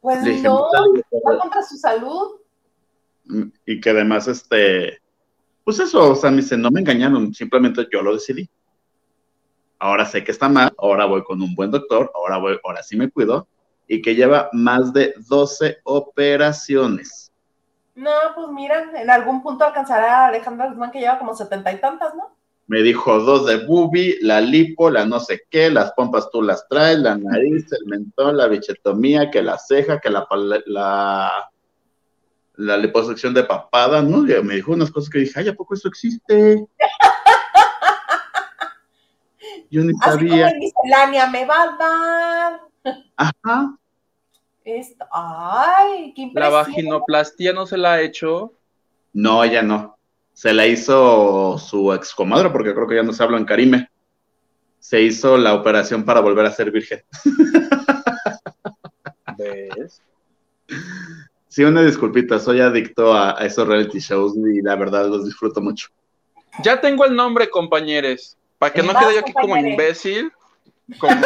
Pues 0.00 0.42
no, 0.42 0.68
va 1.26 1.38
contra 1.38 1.62
su 1.62 1.76
salud. 1.76 2.40
Y 3.64 3.80
que 3.80 3.90
además, 3.90 4.28
este, 4.28 5.00
pues 5.64 5.78
eso, 5.80 6.10
o 6.10 6.14
sea, 6.14 6.30
me 6.30 6.38
dice, 6.38 6.56
no 6.56 6.70
me 6.70 6.80
engañaron, 6.80 7.32
simplemente 7.32 7.86
yo 7.90 8.02
lo 8.02 8.12
decidí. 8.12 8.48
Ahora 9.78 10.04
sé 10.04 10.22
que 10.22 10.32
está 10.32 10.48
mal, 10.48 10.74
ahora 10.78 11.06
voy 11.06 11.24
con 11.24 11.40
un 11.40 11.54
buen 11.54 11.70
doctor, 11.70 12.10
ahora 12.14 12.38
voy, 12.38 12.58
ahora 12.64 12.82
sí 12.82 12.96
me 12.96 13.10
cuido, 13.10 13.48
y 13.88 14.02
que 14.02 14.14
lleva 14.14 14.50
más 14.52 14.92
de 14.92 15.14
12 15.26 15.78
operaciones 15.84 17.24
no, 17.94 18.10
pues 18.34 18.48
mira, 18.48 18.90
en 18.94 19.08
algún 19.08 19.42
punto 19.42 19.64
alcanzará 19.64 20.24
a 20.24 20.26
Alejandra 20.26 20.68
Guzmán 20.68 20.90
que 20.90 21.00
lleva 21.00 21.18
como 21.18 21.34
setenta 21.34 21.72
y 21.72 21.80
tantas, 21.80 22.14
¿no? 22.14 22.34
Me 22.66 22.82
dijo 22.82 23.20
dos 23.20 23.46
de 23.46 23.66
bubi, 23.66 24.16
la 24.22 24.40
lipo, 24.40 24.90
la 24.90 25.04
no 25.04 25.20
sé 25.20 25.42
qué, 25.50 25.70
las 25.70 25.92
pompas 25.92 26.30
tú 26.30 26.40
las 26.40 26.66
traes, 26.68 26.98
la 26.98 27.14
nariz, 27.16 27.70
el 27.72 27.84
mentón, 27.86 28.38
la 28.38 28.46
bichetomía, 28.46 29.30
que 29.30 29.42
la 29.42 29.58
ceja, 29.58 30.00
que 30.00 30.08
la, 30.08 30.26
la, 30.66 31.50
la 32.54 32.76
liposucción 32.78 33.34
de 33.34 33.44
papada, 33.44 34.00
¿no? 34.00 34.22
Me 34.42 34.54
dijo 34.54 34.72
unas 34.72 34.90
cosas 34.90 35.10
que 35.10 35.18
dije, 35.18 35.40
ay, 35.40 35.48
¿a 35.48 35.54
poco 35.54 35.74
eso 35.74 35.88
existe? 35.88 36.66
Yo 39.70 39.82
ni 39.82 39.92
sabía. 39.94 40.52
Como 40.74 41.30
me 41.32 41.44
va 41.44 41.62
a 41.62 41.76
dar. 41.76 42.60
Ajá. 43.16 43.76
Esto, 44.64 45.04
ay, 45.12 46.14
qué 46.14 46.30
¿La 46.32 46.48
vaginoplastia 46.48 47.52
no 47.52 47.66
se 47.66 47.76
la 47.76 47.94
ha 47.94 48.00
hecho? 48.00 48.54
No, 49.12 49.44
ella 49.44 49.62
no. 49.62 49.98
Se 50.34 50.52
la 50.52 50.66
hizo 50.66 51.56
su 51.58 51.92
ex 51.94 52.14
comadre, 52.14 52.50
porque 52.50 52.74
creo 52.74 52.86
que 52.86 52.96
ya 52.96 53.02
no 53.02 53.14
se 53.14 53.22
habla 53.22 53.38
en 53.38 53.46
Karime. 53.46 53.88
Se 54.78 55.00
hizo 55.00 55.38
la 55.38 55.54
operación 55.54 56.04
para 56.04 56.20
volver 56.20 56.44
a 56.44 56.50
ser 56.50 56.70
virgen. 56.70 57.02
¿Ves? 59.38 60.02
Sí, 61.48 61.64
una 61.64 61.82
disculpita, 61.82 62.38
soy 62.38 62.60
adicto 62.60 63.14
a, 63.14 63.32
esos 63.46 63.66
reality 63.66 64.00
shows 64.00 64.36
y 64.36 64.60
la 64.60 64.76
verdad 64.76 65.08
los 65.08 65.24
disfruto 65.24 65.62
mucho. 65.62 65.88
Ya 66.62 66.80
tengo 66.80 67.06
el 67.06 67.16
nombre, 67.16 67.48
compañeros. 67.48 68.36
Para 68.58 68.74
que 68.74 68.82
no 68.82 68.92
quede 68.92 69.14
yo 69.14 69.20
aquí 69.20 69.32
como 69.32 69.56
imbécil, 69.56 70.30
como 70.98 71.22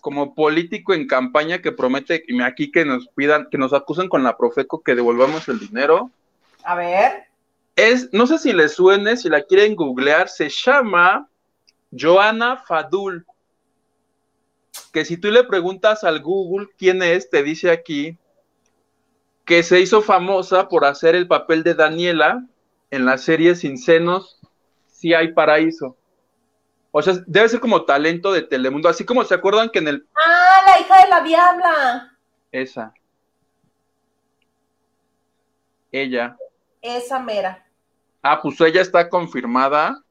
como 0.00 0.34
político 0.34 0.94
en 0.94 1.06
campaña 1.06 1.60
que 1.60 1.72
promete 1.72 2.24
aquí 2.42 2.70
que 2.70 2.84
nos 2.84 3.08
pidan, 3.08 3.48
que 3.50 3.58
nos 3.58 3.74
acusen 3.74 4.08
con 4.08 4.22
la 4.22 4.36
Profeco 4.36 4.82
que 4.82 4.94
devolvamos 4.94 5.48
el 5.48 5.58
dinero. 5.58 6.10
A 6.64 6.74
ver. 6.74 7.27
Es, 7.78 8.12
no 8.12 8.26
sé 8.26 8.38
si 8.38 8.52
les 8.52 8.74
suene, 8.74 9.16
si 9.16 9.28
la 9.28 9.40
quieren 9.40 9.76
googlear, 9.76 10.28
se 10.28 10.48
llama 10.48 11.28
Joana 11.96 12.56
Fadul. 12.56 13.24
Que 14.92 15.04
si 15.04 15.16
tú 15.16 15.30
le 15.30 15.44
preguntas 15.44 16.02
al 16.02 16.20
Google 16.20 16.66
quién 16.76 17.04
es, 17.04 17.30
te 17.30 17.44
dice 17.44 17.70
aquí 17.70 18.18
que 19.44 19.62
se 19.62 19.78
hizo 19.78 20.02
famosa 20.02 20.68
por 20.68 20.84
hacer 20.84 21.14
el 21.14 21.28
papel 21.28 21.62
de 21.62 21.74
Daniela 21.74 22.44
en 22.90 23.06
la 23.06 23.16
serie 23.16 23.54
Sin 23.54 23.78
Senos, 23.78 24.40
Si 24.88 25.14
hay 25.14 25.32
Paraíso. 25.32 25.96
O 26.90 27.00
sea, 27.00 27.14
debe 27.28 27.48
ser 27.48 27.60
como 27.60 27.84
talento 27.84 28.32
de 28.32 28.42
Telemundo, 28.42 28.88
así 28.88 29.04
como 29.04 29.22
se 29.22 29.34
acuerdan 29.34 29.70
que 29.70 29.78
en 29.78 29.86
el... 29.86 30.08
Ah, 30.16 30.62
la 30.66 30.80
hija 30.80 31.00
de 31.04 31.08
la 31.10 31.20
diabla. 31.20 32.18
Esa. 32.50 32.92
Ella. 35.92 36.36
Esa 36.82 37.20
mera. 37.20 37.67
Ah, 38.30 38.40
pues 38.42 38.60
ella 38.60 38.80
está 38.80 39.08
confirmada 39.08 40.02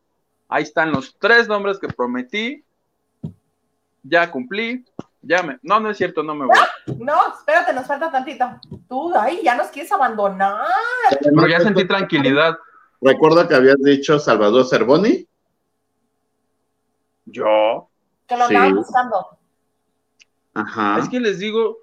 Ahí 0.50 0.64
están 0.64 0.92
los 0.92 1.18
tres 1.20 1.48
nombres 1.48 1.78
que 1.80 1.88
prometí. 1.88 2.64
Ya 4.04 4.32
cumplí. 4.32 4.86
Ya 5.22 5.44
me. 5.44 5.60
No, 5.62 5.80
no 5.80 5.90
es 5.90 5.98
cierto, 5.98 6.24
no 6.24 6.34
me 6.34 6.46
voy. 6.46 6.56
No, 7.00 7.34
espérate, 7.34 7.74
nos 7.74 7.86
falta 7.86 8.10
tantito. 8.10 8.46
Tú, 8.88 9.14
ay, 9.14 9.42
ya 9.44 9.56
nos 9.56 9.68
quieres 9.68 9.92
abandonar. 9.92 10.66
Pero 11.20 11.48
ya 11.48 11.60
sentí 11.60 11.86
tranquilidad. 11.86 12.58
Recuerdo 13.02 13.48
que 13.48 13.56
habías 13.56 13.78
dicho 13.80 14.20
Salvador 14.20 14.66
Cervoni. 14.66 15.28
Yo. 17.26 17.90
Que 18.26 18.38
lo 18.38 18.48
sí. 18.48 18.56
buscando. 18.74 19.38
Ajá. 20.54 21.00
Es 21.00 21.10
que 21.10 21.20
les 21.20 21.40
digo, 21.40 21.78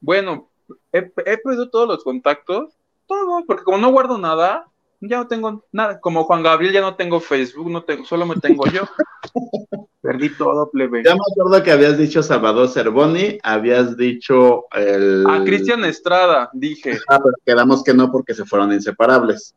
bueno, 0.00 0.48
he, 0.92 0.98
he 0.98 1.38
perdido 1.38 1.70
todos 1.70 1.86
los 1.86 2.04
contactos, 2.04 2.76
todo, 3.06 3.44
porque 3.46 3.62
como 3.62 3.78
no 3.78 3.92
guardo 3.92 4.18
nada, 4.18 4.69
ya 5.00 5.18
no 5.18 5.26
tengo 5.26 5.64
nada. 5.72 6.00
Como 6.00 6.24
Juan 6.24 6.42
Gabriel 6.42 6.74
ya 6.74 6.80
no 6.80 6.96
tengo 6.96 7.20
Facebook, 7.20 7.70
no 7.70 7.82
tengo, 7.82 8.04
solo 8.04 8.26
me 8.26 8.36
tengo 8.36 8.66
yo. 8.66 8.82
Perdí 10.02 10.30
todo, 10.36 10.70
plebe. 10.70 11.02
Ya 11.04 11.14
me 11.14 11.20
acuerdo 11.30 11.62
que 11.62 11.72
habías 11.72 11.98
dicho 11.98 12.22
Salvador 12.22 12.68
Cervoni, 12.68 13.38
habías 13.42 13.96
dicho 13.96 14.64
el. 14.72 15.24
A 15.28 15.44
Cristian 15.44 15.84
Estrada, 15.84 16.50
dije. 16.52 16.98
Ah, 17.08 17.20
pero 17.22 17.34
quedamos 17.44 17.84
que 17.84 17.92
no 17.92 18.10
porque 18.10 18.34
se 18.34 18.46
fueron 18.46 18.72
inseparables. 18.72 19.54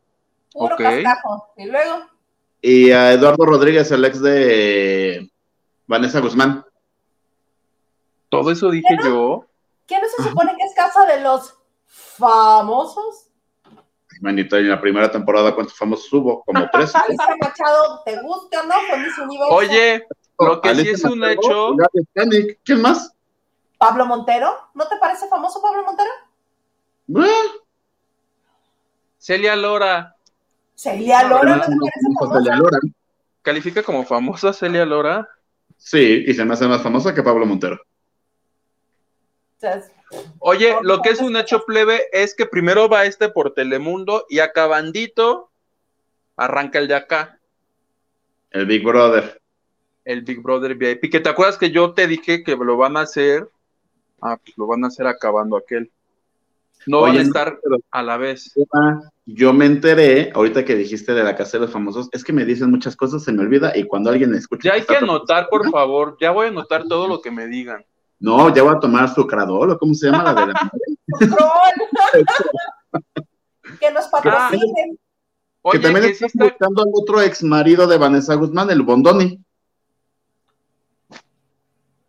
Puro 0.52 0.76
cascajo. 0.76 1.48
Y 1.56 1.66
luego. 1.66 2.04
Y 2.60 2.90
a 2.90 3.12
Eduardo 3.12 3.44
Rodríguez, 3.44 3.90
el 3.90 4.04
ex 4.04 4.20
de 4.20 5.30
Vanessa 5.86 6.20
Guzmán. 6.20 6.64
Todo 8.28 8.50
eso 8.50 8.70
dije 8.70 8.96
yo. 9.02 9.46
¿Qué 9.86 9.98
no 10.00 10.08
se 10.08 10.28
supone 10.28 10.54
que 10.56 10.64
es 10.64 10.74
casa 10.74 11.06
de 11.06 11.20
los 11.20 11.54
famosos? 11.86 13.23
Manito, 14.20 14.56
en 14.56 14.68
la 14.68 14.80
primera 14.80 15.10
temporada, 15.10 15.54
¿cuántos 15.54 15.76
famosos 15.76 16.12
hubo? 16.12 16.44
Como 16.44 16.68
tres. 16.72 16.92
Machado, 17.40 18.02
¿te 18.04 18.20
gusta 18.22 18.62
o 18.62 18.66
no? 18.66 18.74
Oye, 19.50 20.06
lo 20.38 20.60
que 20.60 20.74
sí 20.74 20.88
es 20.88 21.04
un 21.04 21.24
hecho. 21.24 21.76
¿Quién 22.64 22.82
más? 22.82 23.12
Pablo 23.78 24.06
Montero. 24.06 24.52
¿No 24.74 24.88
te 24.88 24.96
parece 24.96 25.28
famoso 25.28 25.60
Pablo 25.60 25.84
Montero? 25.84 26.10
Celia 29.18 29.56
Lora. 29.56 30.16
Celia 30.74 31.22
Lora, 31.24 31.56
¿no 31.56 31.62
te 31.62 31.68
parece 31.68 32.14
famosa? 32.18 32.38
Celia 32.40 32.56
Lora. 32.56 32.78
¿Califica 33.42 33.82
como 33.82 34.04
famosa 34.04 34.52
Celia 34.52 34.84
Lora? 34.84 35.28
Sí, 35.76 36.24
y 36.26 36.34
se 36.34 36.44
me 36.44 36.54
hace 36.54 36.66
más 36.66 36.82
famosa 36.82 37.14
que 37.14 37.22
Pablo 37.22 37.46
Montero. 37.46 37.78
Oye, 40.38 40.76
lo 40.82 41.00
que 41.00 41.10
es 41.10 41.20
un 41.20 41.36
hecho 41.36 41.64
plebe 41.64 42.02
es 42.12 42.34
que 42.34 42.46
primero 42.46 42.88
va 42.88 43.04
este 43.04 43.28
por 43.28 43.54
Telemundo 43.54 44.26
y 44.28 44.40
acabandito 44.40 45.50
arranca 46.36 46.78
el 46.78 46.88
de 46.88 46.94
acá. 46.94 47.40
El 48.50 48.66
Big 48.66 48.84
Brother. 48.84 49.40
El 50.04 50.22
Big 50.22 50.40
Brother 50.42 50.74
VIP. 50.74 51.10
Que 51.10 51.20
te 51.20 51.28
acuerdas 51.28 51.58
que 51.58 51.70
yo 51.70 51.92
te 51.92 52.06
dije 52.06 52.44
que 52.44 52.56
lo 52.56 52.76
van 52.76 52.96
a 52.96 53.00
hacer. 53.00 53.48
Ah, 54.20 54.36
pues 54.36 54.56
lo 54.56 54.66
van 54.66 54.84
a 54.84 54.88
hacer 54.88 55.06
acabando 55.06 55.56
aquel. 55.56 55.90
No 56.86 57.00
van 57.00 57.16
a 57.16 57.22
estar 57.22 57.58
a 57.90 58.02
la 58.02 58.16
vez. 58.16 58.52
Yo 59.26 59.52
me 59.52 59.64
enteré, 59.64 60.30
ahorita 60.34 60.64
que 60.64 60.74
dijiste 60.74 61.14
de 61.14 61.24
la 61.24 61.34
casa 61.34 61.56
de 61.56 61.62
los 61.62 61.72
famosos, 61.72 62.08
es 62.12 62.22
que 62.24 62.32
me 62.32 62.44
dicen 62.44 62.70
muchas 62.70 62.94
cosas, 62.94 63.24
se 63.24 63.32
me 63.32 63.42
olvida, 63.42 63.72
y 63.74 63.84
cuando 63.84 64.10
alguien 64.10 64.34
escucha. 64.34 64.68
Ya 64.68 64.74
hay 64.74 64.84
que 64.84 64.96
anotar, 64.96 65.48
por 65.48 65.70
favor, 65.70 66.16
ya 66.20 66.30
voy 66.30 66.46
a 66.46 66.50
anotar 66.50 66.84
todo 66.86 67.08
lo 67.08 67.22
que 67.22 67.30
me 67.30 67.46
digan. 67.46 67.84
No, 68.24 68.52
ya 68.54 68.62
voy 68.62 68.74
a 68.74 68.80
tomar 68.80 69.14
sucradol, 69.14 69.72
¿o 69.72 69.78
cómo 69.78 69.92
se 69.92 70.06
llama 70.06 70.24
la 70.24 70.34
de 70.34 70.46
la 70.46 70.72
Que 73.78 73.90
nos 73.90 74.06
patrocinen. 74.06 74.98
que 75.70 75.78
también 75.78 76.06
está 76.06 76.26
buscando 76.32 76.84
al 76.84 76.88
otro 76.94 77.20
ex 77.20 77.42
marido 77.42 77.86
de 77.86 77.98
Vanessa 77.98 78.34
Guzmán, 78.34 78.70
el 78.70 78.80
Bondoni. 78.80 79.44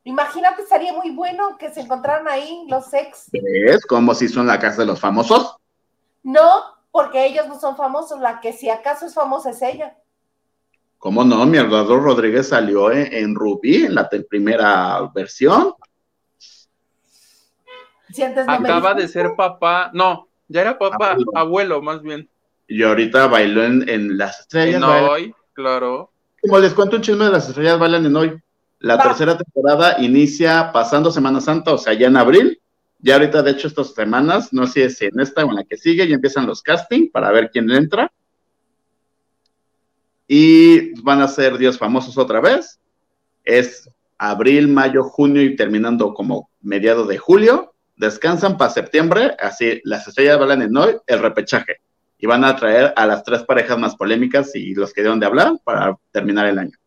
Imagínate, 0.06 0.66
sería 0.66 0.94
muy 0.94 1.12
bueno 1.12 1.58
que 1.58 1.74
se 1.74 1.82
encontraran 1.82 2.30
ahí 2.30 2.66
los 2.70 2.94
ex. 2.94 3.28
¿Es 3.34 3.86
como 3.86 4.16
si 4.16 4.30
son 4.30 4.48
la 4.48 4.58
casa 4.58 4.84
de 4.84 4.86
los 4.86 5.02
famosos? 5.02 5.58
No, 6.24 6.64
porque 6.92 7.26
ellos 7.26 7.50
no 7.50 7.60
son 7.60 7.76
famosos, 7.76 8.22
la 8.22 8.40
que 8.40 8.54
si 8.54 8.70
acaso 8.70 9.06
es 9.06 9.14
famosa 9.14 9.50
es 9.50 9.62
ella. 9.62 9.98
¿Cómo 10.98 11.26
no? 11.26 11.46
Mi 11.46 11.58
Eduardo 11.58 12.00
Rodríguez 12.00 12.48
salió 12.48 12.90
en, 12.90 13.36
Rubí, 13.36 13.84
en 13.84 13.96
la 13.96 14.10
primera 14.10 15.12
versión. 15.14 15.74
Acaba 18.48 18.94
de 18.94 19.08
ser 19.08 19.36
papá, 19.36 19.92
no, 19.94 20.28
ya 20.48 20.62
era 20.62 20.78
papá, 20.78 21.18
abuelo, 21.34 21.82
más 21.82 22.02
bien. 22.02 22.30
Y 22.68 22.84
ahorita 22.84 23.28
bailó 23.28 23.64
en, 23.64 24.18
Las 24.18 24.42
Estrellas. 24.42 24.76
En 24.76 24.84
hoy, 24.84 25.36
claro. 25.54 26.12
Como 26.42 26.60
les 26.60 26.74
cuento 26.74 26.98
un 26.98 27.02
chisme 27.02 27.26
de 27.26 27.32
Las 27.32 27.48
Estrellas 27.48 27.80
bailan 27.80 28.06
en 28.06 28.16
hoy. 28.16 28.42
La 28.80 29.02
tercera 29.02 29.38
temporada 29.38 29.98
inicia 30.00 30.72
pasando 30.72 31.12
Semana 31.12 31.42
Santa, 31.42 31.74
o 31.74 31.78
sea, 31.78 31.94
ya 31.94 32.08
en 32.08 32.18
abril. 32.18 32.62
Ya 33.00 33.16
ahorita, 33.16 33.44
de 33.44 33.52
hecho, 33.52 33.68
estas 33.68 33.94
semanas, 33.94 34.52
no 34.52 34.66
sé 34.68 34.90
si 34.90 35.06
en 35.06 35.20
esta 35.20 35.46
o 35.46 35.50
en 35.50 35.56
la 35.56 35.64
que 35.64 35.78
sigue, 35.78 36.08
ya 36.08 36.16
empiezan 36.16 36.48
los 36.48 36.62
castings 36.62 37.12
para 37.12 37.32
ver 37.32 37.50
quién 37.52 37.70
entra. 37.70 38.12
Y 40.28 41.00
van 41.02 41.22
a 41.22 41.28
ser 41.28 41.58
Dios 41.58 41.78
famosos 41.78 42.18
otra 42.18 42.42
vez. 42.42 42.80
Es 43.44 43.90
abril, 44.18 44.68
mayo, 44.68 45.04
junio 45.04 45.44
y 45.44 45.56
terminando 45.56 46.14
como 46.14 46.50
mediado 46.62 47.06
de 47.06 47.18
julio 47.18 47.75
descansan 47.96 48.58
para 48.58 48.72
septiembre, 48.72 49.36
así 49.40 49.82
las 49.84 50.08
estrellas 50.08 50.40
bailan 50.40 50.62
en 50.64 50.78
hoy, 50.78 50.98
el 51.08 51.20
repechaje. 51.20 51.78
Y 52.18 52.28
van 52.28 52.44
a 52.44 52.56
traer 52.56 52.94
a 52.96 53.06
las 53.06 53.24
tres 53.24 53.44
parejas 53.44 53.78
más 53.78 53.96
polémicas 53.96 54.56
y 54.56 54.74
los 54.74 54.94
que 54.94 55.02
dieron 55.02 55.20
de 55.20 55.26
hablar 55.26 55.54
para 55.64 55.98
terminar 56.12 56.46
el 56.48 56.60
año. 56.60 56.78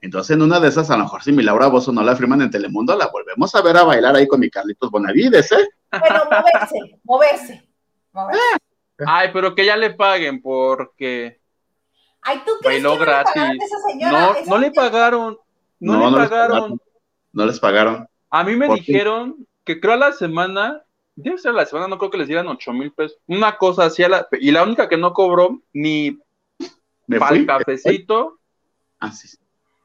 Entonces, 0.00 0.36
en 0.36 0.42
una 0.42 0.58
de 0.58 0.68
esas, 0.68 0.90
a 0.90 0.96
lo 0.96 1.04
mejor 1.04 1.22
si 1.22 1.32
mi 1.32 1.42
Laura 1.42 1.68
Bozo 1.68 1.92
no 1.92 2.02
la 2.02 2.16
firman 2.16 2.42
en 2.42 2.50
Telemundo, 2.50 2.96
la 2.96 3.06
volvemos 3.06 3.54
a 3.54 3.62
ver 3.62 3.76
a 3.76 3.84
bailar 3.84 4.16
ahí 4.16 4.26
con 4.26 4.40
mi 4.40 4.50
Carlitos 4.50 4.90
Bonavides, 4.90 5.50
¿eh? 5.52 5.68
Pero 5.90 6.24
moverse, 6.24 6.98
moverse. 7.04 7.68
moverse. 8.12 8.58
Ay, 9.06 9.30
pero 9.32 9.54
que 9.54 9.64
ya 9.64 9.76
le 9.76 9.94
paguen 9.94 10.42
porque 10.42 11.40
Ay, 12.22 12.40
¿tú 12.46 12.52
crees 12.60 12.82
bailó 12.82 12.98
gratis. 12.98 13.58
no, 14.00 14.34
no 14.46 14.58
le 14.58 14.70
pagaron. 14.70 15.38
No, 15.80 16.10
le 16.10 16.16
pagaron. 16.16 16.80
No 17.32 17.46
les 17.46 17.58
pagaron. 17.58 18.08
A 18.32 18.44
mí 18.44 18.56
me 18.56 18.66
dijeron 18.66 19.46
que 19.62 19.78
creo 19.78 19.92
a 19.92 19.98
la 19.98 20.12
semana, 20.12 20.82
debe 21.14 21.36
ser 21.36 21.50
a 21.50 21.54
la 21.54 21.66
semana, 21.66 21.86
no 21.86 21.98
creo 21.98 22.10
que 22.10 22.16
les 22.16 22.28
dieran 22.28 22.48
ocho 22.48 22.72
mil 22.72 22.90
pesos. 22.90 23.18
Una 23.26 23.58
cosa 23.58 23.84
así, 23.84 24.02
la, 24.08 24.26
y 24.40 24.50
la 24.50 24.62
única 24.62 24.88
que 24.88 24.96
no 24.96 25.12
cobró 25.12 25.60
ni 25.74 26.18
para 27.18 27.36
el 27.36 27.46
cafecito. 27.46 28.38
Ah, 28.98 29.12
sí. 29.12 29.36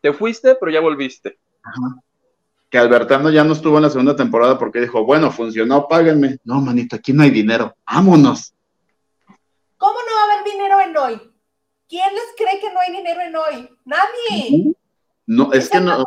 Te 0.02 0.14
fuiste, 0.14 0.56
pero 0.56 0.72
ya 0.72 0.80
volviste. 0.80 1.38
Ajá. 1.62 2.02
Que 2.70 2.78
Albertano 2.78 3.30
ya 3.32 3.44
no 3.44 3.52
estuvo 3.52 3.76
en 3.78 3.84
la 3.84 3.90
segunda 3.90 4.16
temporada 4.16 4.58
porque 4.58 4.80
dijo, 4.80 5.04
bueno, 5.04 5.30
funcionó, 5.30 5.86
páguenme. 5.90 6.38
No, 6.46 6.62
manito, 6.62 6.96
aquí 6.96 7.12
no 7.12 7.24
hay 7.24 7.32
dinero. 7.32 7.76
Vámonos. 7.86 8.54
¿Cómo 9.78 10.00
no 10.00 10.16
va 10.16 10.22
a 10.22 10.34
haber 10.34 10.54
dinero 10.54 10.80
en 10.80 10.96
hoy? 10.96 11.32
¿Quién 11.90 12.14
les 12.14 12.34
cree 12.38 12.62
que 12.62 12.74
no 12.74 12.80
hay 12.80 12.94
dinero 12.94 13.20
en 13.20 13.36
hoy? 13.36 13.70
Nadie. 13.84 14.74
No, 15.28 15.52
es, 15.52 15.70
que 15.70 15.82
no. 15.82 16.06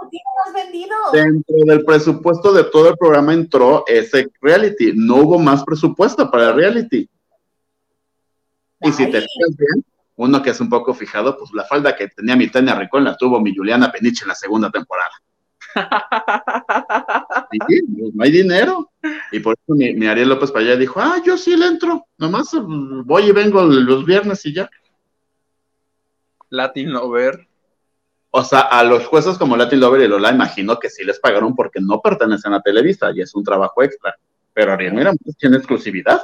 Dentro 1.13 1.57
del 1.67 1.85
presupuesto 1.85 2.55
de 2.55 2.65
todo 2.65 2.89
el 2.89 2.97
programa 2.97 3.35
entró 3.35 3.85
ese 3.87 4.31
reality. 4.41 4.93
No 4.95 5.17
hubo 5.17 5.39
más 5.39 5.63
presupuesto 5.63 6.31
para 6.31 6.49
el 6.49 6.55
reality. 6.55 7.09
Y 8.81 8.93
si 8.93 9.05
te 9.05 9.21
fijas 9.21 9.57
bien, 9.59 9.85
uno 10.17 10.43
que 10.43 10.51
es 10.51 10.61
un 10.61 10.71
poco 10.71 10.95
fijado, 10.95 11.37
pues 11.37 11.53
la 11.53 11.65
falda 11.65 11.95
que 11.95 12.09
tenía 12.09 12.35
mi 12.35 12.49
Tania 12.49 12.75
Ricón 12.75 13.05
la 13.05 13.15
tuvo 13.15 13.39
mi 13.41 13.55
Juliana 13.55 13.93
Peniche 13.93 14.25
en 14.25 14.29
la 14.29 14.35
segunda 14.35 14.71
temporada. 14.71 15.13
Pues, 17.51 18.15
no 18.15 18.25
hay 18.25 18.31
dinero. 18.31 18.91
Y 19.33 19.41
por 19.41 19.55
eso 19.55 19.75
mi, 19.75 20.07
Ariel 20.07 20.29
López 20.29 20.51
para 20.51 20.65
allá 20.65 20.77
dijo, 20.77 21.01
ah, 21.01 21.21
yo 21.25 21.37
sí 21.37 21.57
le 21.57 21.67
entro. 21.67 22.07
Nomás 22.17 22.51
voy 23.05 23.25
y 23.25 23.33
vengo 23.33 23.63
los 23.63 24.05
viernes 24.05 24.45
y 24.47 24.55
ya. 24.55 24.71
Latin 26.49 26.95
Over. 26.95 27.50
O 28.33 28.45
sea, 28.45 28.61
a 28.61 28.85
los 28.85 29.07
jueces 29.07 29.37
como 29.37 29.57
Latin 29.57 29.81
Lover 29.81 30.03
y 30.03 30.09
Lola, 30.09 30.31
imagino 30.31 30.79
que 30.79 30.89
sí 30.89 31.05
les 31.05 31.19
pagaron 31.19 31.55
porque 31.57 31.81
no 31.81 32.01
pertenecen 32.01 32.53
a 32.55 32.63
Televisa 32.63 33.11
y 33.13 33.21
es 33.21 33.35
un 33.35 33.43
trabajo 33.43 33.83
extra. 33.83 34.15
Pero 34.53 34.73
Ariel 34.73 34.95
Miramontes 34.95 35.37
tiene 35.37 35.57
exclusividad. 35.57 36.23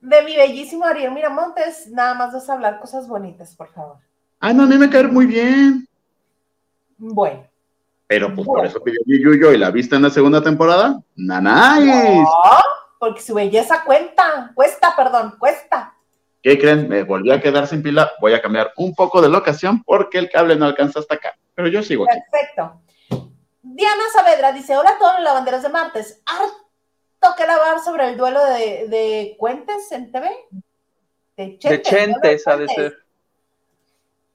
De 0.00 0.22
mi 0.22 0.36
bellísimo 0.36 0.84
Ariel 0.84 1.12
Miramontes, 1.12 1.88
nada 1.88 2.14
más 2.14 2.32
vas 2.32 2.48
a 2.48 2.52
hablar 2.52 2.80
cosas 2.80 3.08
bonitas, 3.08 3.54
por 3.56 3.68
favor. 3.72 3.96
Ay, 4.38 4.54
no, 4.54 4.64
a 4.64 4.66
mí 4.66 4.78
me 4.78 4.90
cae 4.90 5.04
muy 5.04 5.26
bien. 5.26 5.88
Bueno. 6.98 7.48
Pero 8.06 8.34
pues 8.34 8.46
por 8.46 8.66
eso 8.66 8.82
pidió 8.82 9.00
Yuyo 9.06 9.52
y 9.52 9.58
la 9.58 9.70
vista 9.70 9.96
en 9.96 10.02
la 10.02 10.10
segunda 10.10 10.42
temporada. 10.42 11.00
¡Nanay! 11.16 12.20
No, 12.20 12.26
porque 13.00 13.20
su 13.20 13.34
belleza 13.34 13.82
cuenta, 13.84 14.52
cuesta, 14.54 14.94
perdón, 14.94 15.34
cuesta. 15.38 15.94
¿Qué 16.42 16.58
creen? 16.58 16.88
Me 16.88 17.04
volví 17.04 17.30
a 17.30 17.40
quedar 17.40 17.68
sin 17.68 17.82
pila. 17.82 18.10
Voy 18.20 18.34
a 18.34 18.42
cambiar 18.42 18.72
un 18.76 18.94
poco 18.94 19.22
de 19.22 19.28
locación 19.28 19.82
porque 19.84 20.18
el 20.18 20.28
cable 20.28 20.56
no 20.56 20.66
alcanza 20.66 20.98
hasta 20.98 21.14
acá. 21.14 21.36
Pero 21.54 21.68
yo 21.68 21.82
sigo 21.82 22.04
aquí. 22.04 22.18
Perfecto. 22.30 22.80
Diana 23.62 24.02
Saavedra 24.12 24.52
dice: 24.52 24.76
Hola 24.76 24.90
a 24.90 24.98
todos 24.98 25.14
los 25.14 25.22
lavanderos 25.22 25.62
de 25.62 25.68
martes. 25.68 26.20
Harto 26.26 27.36
que 27.36 27.46
lavar 27.46 27.80
sobre 27.80 28.08
el 28.08 28.16
duelo 28.16 28.44
de, 28.44 28.88
de 28.88 29.36
Cuentes 29.38 29.92
en 29.92 30.10
TV. 30.10 30.30
De 31.36 31.58
Chentes, 31.58 31.70
de 31.70 31.82
chentes 31.82 32.48
ha 32.48 32.56
de 32.56 32.68
ser. 32.68 32.98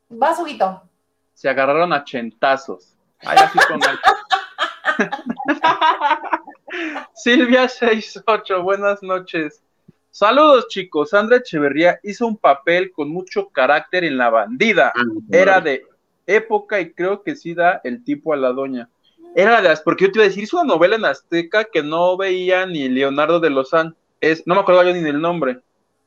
Vas, 0.09 0.39
Huguito. 0.39 0.83
Se 1.33 1.49
agarraron 1.49 1.91
a 1.91 2.05
chentazos. 2.05 2.95
Ay, 3.19 3.37
así 3.37 3.59
con 3.67 3.79
Silvia 7.13 7.67
68, 7.67 8.63
buenas 8.63 9.03
noches. 9.03 9.61
Saludos 10.17 10.67
chicos, 10.69 11.11
Sandra 11.11 11.37
Echeverría 11.37 11.99
hizo 12.01 12.25
un 12.25 12.37
papel 12.37 12.91
con 12.91 13.07
mucho 13.07 13.49
carácter 13.49 14.03
en 14.03 14.17
La 14.17 14.31
Bandida. 14.31 14.91
Ah, 14.95 15.03
Era 15.31 15.61
de 15.61 15.85
época 16.25 16.81
y 16.81 16.91
creo 16.91 17.21
que 17.21 17.35
sí 17.35 17.53
da 17.53 17.81
el 17.83 18.03
tipo 18.03 18.33
a 18.33 18.35
la 18.35 18.51
doña. 18.51 18.89
Era 19.35 19.61
de 19.61 19.69
las, 19.69 19.81
porque 19.81 20.05
yo 20.05 20.11
te 20.11 20.17
iba 20.17 20.25
a 20.25 20.29
decir, 20.29 20.45
es 20.45 20.53
una 20.53 20.63
novela 20.63 20.95
en 20.95 21.05
Azteca 21.05 21.65
que 21.65 21.83
no 21.83 22.17
veía 22.17 22.65
ni 22.65 22.89
Leonardo 22.89 23.39
de 23.39 23.51
Lozán. 23.51 23.95
Es, 24.19 24.41
no 24.47 24.55
me 24.55 24.61
acuerdo 24.61 24.81
yo 24.85 24.93
ni 24.95 25.01
del 25.01 25.21
nombre. 25.21 25.59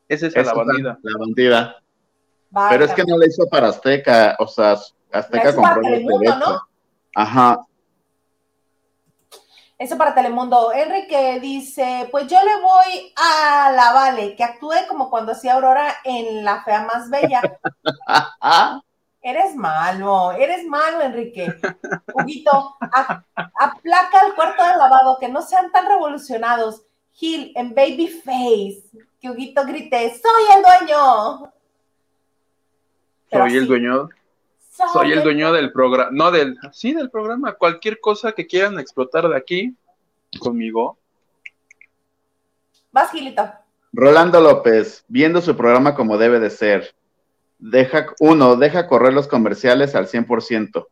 Es 0.09 0.25
esa, 0.25 0.43
La 0.43 0.55
Bandida. 0.55 0.99
La 1.03 1.17
Bandida. 1.17 1.77
Pero 2.69 2.87
es 2.87 2.93
que 2.93 3.05
no 3.05 3.17
la 3.17 3.29
hizo 3.29 3.47
para 3.49 3.69
Azteca, 3.69 4.35
o 4.41 4.49
sea, 4.49 4.77
Azteca 5.13 5.55
compró 5.55 5.83
el 5.87 6.05
¿no? 6.05 6.61
Ajá. 7.15 7.61
Eso 9.81 9.97
para 9.97 10.15
Telemundo. 10.15 10.75
Enrique 10.75 11.41
dice, 11.41 12.07
pues 12.11 12.27
yo 12.27 12.37
le 12.45 12.61
voy 12.61 13.15
a 13.17 13.73
la 13.73 13.95
Vale, 13.95 14.37
que 14.37 14.45
actúe 14.45 14.75
como 14.87 15.09
cuando 15.09 15.33
hacía 15.33 15.55
Aurora 15.55 15.97
en 16.05 16.45
La 16.45 16.63
Fea 16.63 16.85
Más 16.85 17.09
Bella. 17.09 17.41
eres 19.23 19.57
malo, 19.57 20.33
eres 20.33 20.67
malo, 20.67 21.01
Enrique. 21.01 21.59
Huguito, 22.13 22.77
aplaca 23.59 24.27
el 24.27 24.35
cuarto 24.35 24.63
de 24.63 24.77
lavado, 24.77 25.17
que 25.19 25.31
no 25.31 25.41
sean 25.41 25.73
tan 25.73 25.87
revolucionados. 25.87 26.83
Gil, 27.13 27.51
en 27.57 27.75
Babyface, 27.75 28.83
que 29.19 29.31
Huguito 29.31 29.65
grite, 29.65 30.11
soy 30.11 30.57
el 30.59 30.63
dueño. 30.63 31.53
soy 33.33 33.57
el 33.57 33.67
dueño. 33.67 34.11
Soy 34.71 35.13
el 35.13 35.23
dueño 35.23 35.53
del 35.53 35.73
programa, 35.73 36.11
no 36.13 36.31
del, 36.31 36.57
sí, 36.73 36.95
del 36.95 37.11
programa. 37.11 37.55
Cualquier 37.55 37.99
cosa 38.01 38.33
que 38.33 38.47
quieran 38.47 38.79
explotar 38.79 39.29
de 39.29 39.37
aquí, 39.37 39.75
conmigo. 40.39 40.97
Vas, 42.93 43.11
Gilito. 43.11 43.51
Rolando 43.93 44.41
López, 44.41 45.05
viendo 45.09 45.41
su 45.41 45.57
programa 45.57 45.95
como 45.95 46.19
debe 46.19 46.39
de 46.39 46.51
ser. 46.51 46.95
Deja, 47.59 48.07
uno, 48.21 48.57
deja 48.57 48.87
correr 48.87 49.13
los 49.13 49.27
comerciales 49.27 49.95
al 49.97 50.07
100%. 50.07 50.87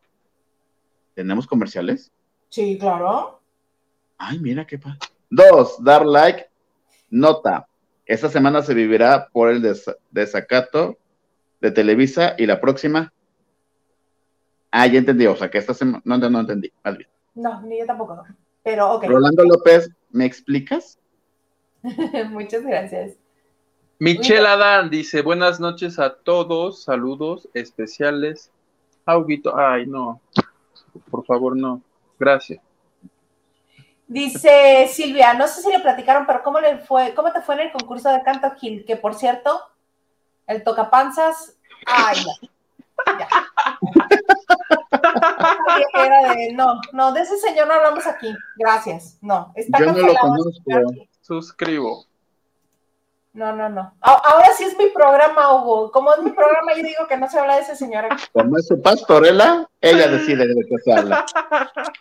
¿Tenemos 1.15 1.47
comerciales? 1.47 2.11
Sí, 2.49 2.77
claro. 2.77 3.41
Ay, 4.17 4.39
mira 4.39 4.67
qué 4.67 4.77
pasa. 4.77 4.99
Dos, 5.29 5.81
dar 5.83 6.05
like. 6.05 6.47
Nota. 7.09 7.67
Esta 8.05 8.27
semana 8.29 8.61
se 8.61 8.73
vivirá 8.73 9.29
por 9.31 9.49
el 9.49 9.65
desacato 10.11 10.97
de 11.61 11.71
Televisa 11.71 12.35
y 12.37 12.45
la 12.45 12.59
próxima 12.59 13.13
Ah, 14.71 14.85
ya 14.87 14.99
entendí, 14.99 15.25
o 15.25 15.35
sea, 15.35 15.49
que 15.49 15.57
esta 15.57 15.73
semana, 15.73 16.01
no, 16.05 16.17
no, 16.17 16.39
entendí, 16.39 16.71
más 16.83 16.97
bien. 16.97 17.09
No, 17.33 17.61
ni 17.61 17.79
yo 17.79 17.85
tampoco, 17.85 18.23
pero 18.63 18.93
ok. 18.93 19.03
Rolando 19.07 19.43
López, 19.43 19.89
¿me 20.11 20.25
explicas? 20.25 20.99
Muchas 22.29 22.63
gracias. 22.63 23.17
Michelle 23.97 24.47
Adán 24.47 24.89
dice, 24.89 25.21
buenas 25.21 25.59
noches 25.59 25.99
a 25.99 26.15
todos, 26.15 26.83
saludos 26.83 27.49
especiales. 27.53 28.51
Auguito, 29.05 29.57
ay, 29.57 29.87
no, 29.87 30.21
por 31.09 31.25
favor, 31.25 31.57
no, 31.57 31.81
gracias. 32.17 32.61
Dice 34.07 34.87
Silvia, 34.91 35.33
no 35.33 35.47
sé 35.47 35.61
si 35.61 35.71
le 35.71 35.79
platicaron, 35.79 36.25
pero 36.25 36.41
¿cómo 36.43 36.59
le 36.59 36.79
fue, 36.79 37.13
cómo 37.13 37.31
te 37.31 37.41
fue 37.41 37.55
en 37.55 37.61
el 37.61 37.71
concurso 37.71 38.09
de 38.09 38.23
canto 38.23 38.51
Gil? 38.55 38.85
Que 38.85 38.95
por 38.95 39.13
cierto, 39.13 39.61
el 40.47 40.63
tocapanzas, 40.63 41.57
ay, 41.85 42.17
no 46.53 46.65
no, 46.75 46.81
no, 46.93 47.13
de 47.13 47.21
ese 47.21 47.37
señor 47.37 47.67
no 47.67 47.73
hablamos 47.75 48.05
aquí. 48.07 48.33
Gracias. 48.57 49.17
No, 49.21 49.51
está 49.55 49.79
Yo 49.79 49.85
no 49.87 49.93
lo 49.93 50.15
conozco. 50.15 51.07
Suscribo. 51.21 52.05
No, 53.33 53.55
no, 53.55 53.69
no. 53.69 53.93
Ahora 54.01 54.49
sí 54.57 54.63
es 54.63 54.77
mi 54.77 54.87
programa, 54.87 55.53
Hugo. 55.53 55.91
Como 55.91 56.13
es 56.13 56.21
mi 56.21 56.31
programa, 56.31 56.73
yo 56.75 56.83
digo 56.83 57.07
que 57.07 57.15
no 57.15 57.29
se 57.29 57.39
habla 57.39 57.55
de 57.55 57.61
ese 57.61 57.75
señor 57.75 58.05
aquí. 58.05 58.23
Como 58.33 58.57
es 58.57 58.67
su 58.67 58.81
pastorela, 58.81 59.69
ella 59.79 60.07
decide 60.07 60.47
de 60.47 60.55
qué 60.67 60.75
se 60.83 60.93
habla. 60.93 61.25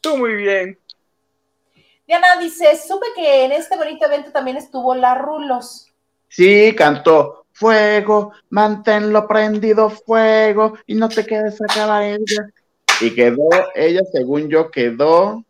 Tú 0.00 0.16
muy 0.16 0.34
bien. 0.34 0.78
Diana 2.06 2.36
dice, 2.38 2.76
supe 2.76 3.06
que 3.14 3.44
en 3.44 3.52
este 3.52 3.76
bonito 3.76 4.06
evento 4.06 4.32
también 4.32 4.56
estuvo 4.56 4.94
la 4.94 5.14
Rulos. 5.14 5.86
Sí, 6.28 6.74
cantó 6.76 7.40
fuego, 7.60 8.32
manténlo 8.48 9.28
prendido, 9.28 9.90
fuego, 9.90 10.78
y 10.86 10.94
no 10.94 11.10
te 11.10 11.26
quedes 11.26 11.60
acá 11.60 11.94
a 11.94 12.06
ella. 12.06 12.48
Y 13.00 13.14
quedó, 13.14 13.48
ella, 13.74 14.00
según 14.12 14.48
yo, 14.48 14.70
quedó, 14.70 15.44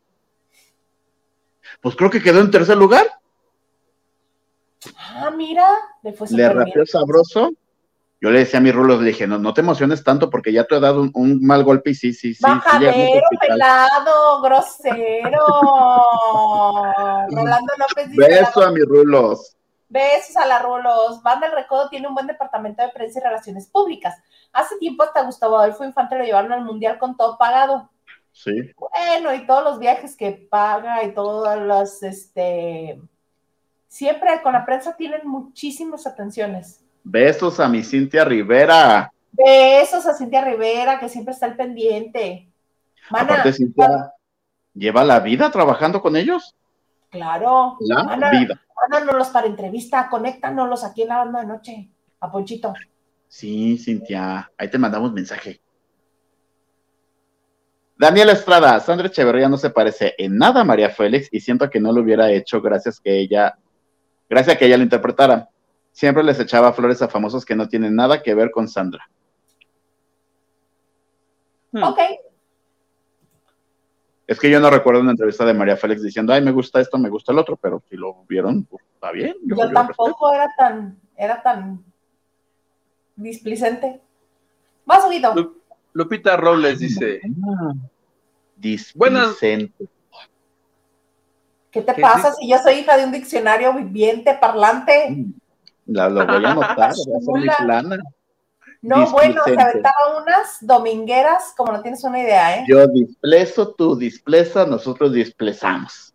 pues 1.80 1.96
creo 1.96 2.10
que 2.10 2.22
quedó 2.22 2.40
en 2.40 2.50
tercer 2.50 2.76
lugar. 2.76 3.06
Ah, 4.96 5.30
mira, 5.30 5.66
le 6.02 6.12
fue 6.12 6.28
Le 6.30 6.48
rapeó 6.48 6.86
sabroso. 6.86 7.50
Yo 8.22 8.30
le 8.30 8.40
decía 8.40 8.60
a 8.60 8.62
mi 8.62 8.70
rulo, 8.70 9.00
le 9.00 9.08
dije, 9.08 9.26
no, 9.26 9.38
no 9.38 9.54
te 9.54 9.62
emociones 9.62 10.04
tanto 10.04 10.28
porque 10.28 10.52
ya 10.52 10.64
te 10.64 10.76
he 10.76 10.80
dado 10.80 11.10
un, 11.14 11.40
mal 11.42 11.64
golpe 11.64 11.90
y 11.90 11.94
sí, 11.94 12.12
sí, 12.12 12.34
sí. 12.34 12.42
Bajadero, 12.42 13.22
pelado, 13.40 14.42
grosero. 14.42 15.46
Rolando 17.30 17.72
López 17.78 18.10
dice. 18.10 18.28
Beso 18.28 18.62
a 18.62 18.70
mis 18.72 18.84
rulos. 18.84 19.56
Besos 19.90 20.36
a 20.36 20.46
la 20.46 20.60
Rolos. 20.60 21.20
Banda 21.22 21.48
del 21.48 21.56
Recodo 21.56 21.88
tiene 21.88 22.06
un 22.06 22.14
buen 22.14 22.28
departamento 22.28 22.80
de 22.80 22.90
prensa 22.90 23.18
y 23.18 23.22
relaciones 23.22 23.66
públicas. 23.66 24.16
Hace 24.52 24.78
tiempo 24.78 25.02
hasta 25.02 25.24
Gustavo 25.24 25.58
Adolfo 25.58 25.84
Infante 25.84 26.16
lo 26.16 26.24
llevaron 26.24 26.52
al 26.52 26.64
Mundial 26.64 26.96
con 26.98 27.16
todo 27.16 27.36
pagado. 27.36 27.90
Sí. 28.32 28.72
Bueno, 28.78 29.34
y 29.34 29.44
todos 29.46 29.64
los 29.64 29.78
viajes 29.80 30.16
que 30.16 30.30
paga 30.48 31.02
y 31.02 31.12
todas 31.12 31.60
las, 31.60 32.04
este, 32.04 33.00
siempre 33.88 34.40
con 34.42 34.52
la 34.52 34.64
prensa 34.64 34.94
tienen 34.96 35.22
muchísimas 35.24 36.06
atenciones. 36.06 36.84
Besos 37.02 37.58
a 37.58 37.68
mi 37.68 37.82
Cintia 37.82 38.24
Rivera. 38.24 39.12
Besos 39.32 40.06
a 40.06 40.14
Cintia 40.14 40.44
Rivera, 40.44 41.00
que 41.00 41.08
siempre 41.08 41.34
está 41.34 41.46
al 41.46 41.56
pendiente. 41.56 42.48
Aparte, 43.10 43.52
Cintia 43.52 44.14
lleva 44.72 45.02
la 45.02 45.18
vida 45.18 45.50
trabajando 45.50 46.00
con 46.00 46.14
ellos. 46.14 46.54
Claro. 47.10 47.76
La 47.80 48.30
vida 48.30 48.60
mándanos 48.88 49.28
para 49.28 49.46
entrevista, 49.46 50.08
conéctanos 50.08 50.84
aquí 50.84 51.02
en 51.02 51.08
la 51.08 51.18
banda 51.18 51.40
de 51.40 51.46
noche, 51.46 51.90
a 52.20 52.30
Ponchito. 52.30 52.74
Sí, 53.28 53.78
Cintia, 53.78 54.50
ahí 54.56 54.68
te 54.68 54.78
mandamos 54.78 55.12
mensaje. 55.12 55.60
Daniel 57.96 58.30
Estrada, 58.30 58.80
Sandra 58.80 59.08
Echeverría 59.08 59.48
no 59.48 59.58
se 59.58 59.68
parece 59.68 60.14
en 60.16 60.38
nada 60.38 60.62
a 60.62 60.64
María 60.64 60.88
Félix 60.88 61.28
y 61.30 61.40
siento 61.40 61.68
que 61.68 61.80
no 61.80 61.92
lo 61.92 62.00
hubiera 62.00 62.30
hecho 62.30 62.62
gracias 62.62 62.98
que 62.98 63.18
ella, 63.18 63.58
gracias 64.28 64.56
a 64.56 64.58
que 64.58 64.66
ella 64.66 64.78
lo 64.78 64.84
interpretara. 64.84 65.50
Siempre 65.92 66.24
les 66.24 66.40
echaba 66.40 66.72
flores 66.72 67.02
a 67.02 67.08
famosos 67.08 67.44
que 67.44 67.54
no 67.54 67.68
tienen 67.68 67.94
nada 67.94 68.22
que 68.22 68.34
ver 68.34 68.50
con 68.50 68.68
Sandra. 68.68 69.08
Ok, 71.74 71.98
es 74.30 74.38
que 74.38 74.48
yo 74.48 74.60
no 74.60 74.70
recuerdo 74.70 75.00
una 75.00 75.10
entrevista 75.10 75.44
de 75.44 75.52
María 75.52 75.76
Félix 75.76 76.04
diciendo, 76.04 76.32
ay, 76.32 76.40
me 76.40 76.52
gusta 76.52 76.80
esto, 76.80 76.96
me 76.98 77.08
gusta 77.08 77.32
el 77.32 77.38
otro, 77.40 77.56
pero 77.56 77.82
si 77.90 77.96
lo 77.96 78.24
vieron, 78.28 78.62
pues 78.62 78.84
está 78.94 79.10
bien. 79.10 79.34
Yo, 79.42 79.56
tampoco 79.72 80.32
era 80.32 80.48
tan, 80.56 80.96
era 81.16 81.42
tan 81.42 81.82
displicente. 83.16 84.00
Más 84.84 85.04
oído. 85.04 85.56
Lupita 85.94 86.36
Robles 86.36 86.78
dice. 86.78 87.20
Displicente. 88.54 89.88
¿Qué 91.72 91.82
te 91.82 91.94
pasa 91.94 92.32
si 92.32 92.48
yo 92.48 92.58
soy 92.58 92.74
hija 92.74 92.96
de 92.96 93.06
un 93.06 93.10
diccionario 93.10 93.74
viviente, 93.74 94.38
parlante? 94.40 95.26
La, 95.86 96.08
lo 96.08 96.24
voy 96.24 96.44
a 96.44 96.50
anotar, 96.52 96.92
voy 97.24 97.48
a 97.48 97.56
plana. 97.64 97.98
No, 98.82 99.10
bueno, 99.10 99.42
se 99.44 99.60
aventaba 99.60 100.22
unas 100.22 100.56
domingueras, 100.62 101.52
como 101.54 101.72
no 101.72 101.82
tienes 101.82 102.02
una 102.02 102.20
idea, 102.20 102.56
¿eh? 102.56 102.64
Yo 102.66 102.86
displeso, 102.86 103.74
tú 103.74 103.94
displeza, 103.94 104.64
nosotros 104.64 105.12
displezamos. 105.12 106.14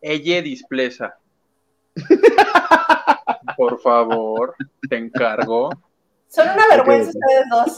Ella 0.00 0.40
displeza. 0.40 1.18
Por 3.56 3.80
favor, 3.80 4.56
te 4.88 4.96
encargo. 4.96 5.70
Son 6.28 6.48
una 6.48 6.66
vergüenza 6.68 7.10
ustedes 7.10 7.44
dos. 7.50 7.76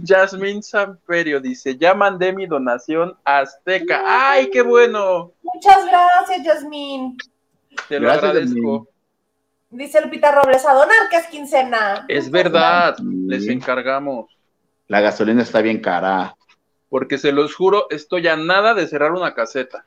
Jasmine 0.06 0.62
Samperio 0.62 1.38
dice, 1.38 1.76
ya 1.76 1.94
mandé 1.94 2.32
mi 2.32 2.46
donación 2.46 3.16
Azteca. 3.24 4.02
¡Ay, 4.04 4.50
qué 4.50 4.62
bueno! 4.62 5.32
Muchas 5.42 5.86
gracias, 5.86 6.44
Jasmine. 6.44 7.16
Te 7.88 8.00
lo 8.00 8.10
agradezco. 8.10 8.88
Dice 9.74 10.00
Lupita 10.00 10.30
Robles, 10.30 10.64
a 10.64 10.72
donar 10.72 11.08
que 11.10 11.16
es 11.16 11.26
quincena. 11.26 12.04
Es 12.06 12.30
verdad, 12.30 12.96
les 13.00 13.48
encargamos. 13.48 14.30
La 14.86 15.00
gasolina 15.00 15.42
está 15.42 15.62
bien 15.62 15.80
cara. 15.80 16.36
Porque 16.88 17.18
se 17.18 17.32
los 17.32 17.56
juro, 17.56 17.88
estoy 17.90 18.28
a 18.28 18.36
nada 18.36 18.72
de 18.74 18.86
cerrar 18.86 19.10
una 19.10 19.34
caseta. 19.34 19.84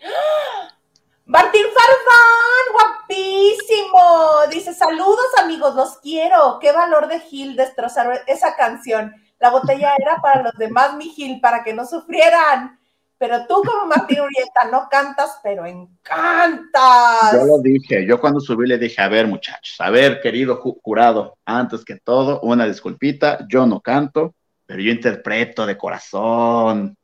Martín 1.26 1.66
Farfán, 1.66 2.72
guapísimo. 2.72 4.40
Dice, 4.50 4.74
saludos 4.74 5.28
amigos, 5.38 5.76
los 5.76 5.98
quiero. 5.98 6.58
Qué 6.60 6.72
valor 6.72 7.06
de 7.06 7.20
Gil 7.20 7.54
destrozar 7.54 8.24
esa 8.26 8.56
canción. 8.56 9.14
La 9.38 9.50
botella 9.50 9.92
era 9.96 10.20
para 10.20 10.42
los 10.42 10.54
demás, 10.54 10.96
mi 10.96 11.10
Gil, 11.10 11.40
para 11.40 11.62
que 11.62 11.72
no 11.72 11.86
sufrieran. 11.86 12.76
Pero 13.16 13.46
tú 13.46 13.62
como 13.62 13.86
Martín 13.86 14.20
Urieta 14.20 14.68
no 14.70 14.88
cantas, 14.90 15.38
pero 15.42 15.64
encantas. 15.64 17.32
Yo 17.32 17.46
lo 17.46 17.58
dije, 17.60 18.04
yo 18.06 18.20
cuando 18.20 18.40
subí 18.40 18.66
le 18.66 18.76
dije, 18.76 19.00
a 19.00 19.08
ver 19.08 19.26
muchachos, 19.26 19.76
a 19.78 19.90
ver 19.90 20.20
querido 20.20 20.56
jurado, 20.56 21.38
antes 21.44 21.84
que 21.84 21.96
todo, 22.00 22.40
una 22.40 22.66
disculpita, 22.66 23.46
yo 23.48 23.66
no 23.66 23.80
canto, 23.80 24.34
pero 24.66 24.82
yo 24.82 24.90
interpreto 24.90 25.64
de 25.64 25.78
corazón. 25.78 26.96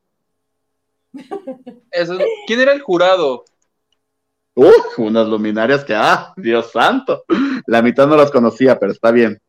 ¿Quién 2.46 2.60
era 2.60 2.72
el 2.72 2.82
jurado? 2.82 3.44
Uf, 4.54 4.98
unas 4.98 5.28
luminarias 5.28 5.84
que, 5.84 5.94
ah, 5.94 6.32
Dios 6.36 6.72
santo, 6.72 7.24
la 7.66 7.82
mitad 7.82 8.08
no 8.08 8.16
las 8.16 8.32
conocía, 8.32 8.78
pero 8.78 8.90
está 8.92 9.12
bien. 9.12 9.40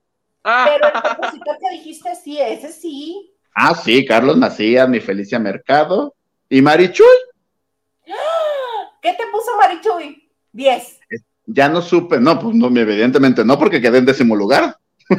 Ah. 0.43 0.69
Pero 0.69 0.87
el 0.87 1.01
compositor 1.15 1.57
que 1.59 1.77
dijiste, 1.77 2.15
sí, 2.15 2.39
ese 2.39 2.71
sí. 2.71 3.33
Ah, 3.55 3.73
sí, 3.73 4.05
Carlos 4.05 4.37
Macías, 4.37 4.87
mi 4.87 4.99
Felicia 4.99 5.39
Mercado 5.39 6.15
y 6.51 6.61
Marichuy. 6.61 7.07
¿Qué 9.01 9.13
te 9.13 9.23
puso 9.31 9.57
Marichuy? 9.57 10.29
Diez. 10.51 10.99
Ya 11.45 11.69
no 11.69 11.81
supe, 11.81 12.19
no, 12.19 12.37
pues 12.39 12.53
no, 12.55 12.67
evidentemente 12.67 13.43
no, 13.43 13.57
porque 13.57 13.81
quedé 13.81 13.97
en 13.99 14.05
décimo 14.05 14.35
lugar. 14.35 14.77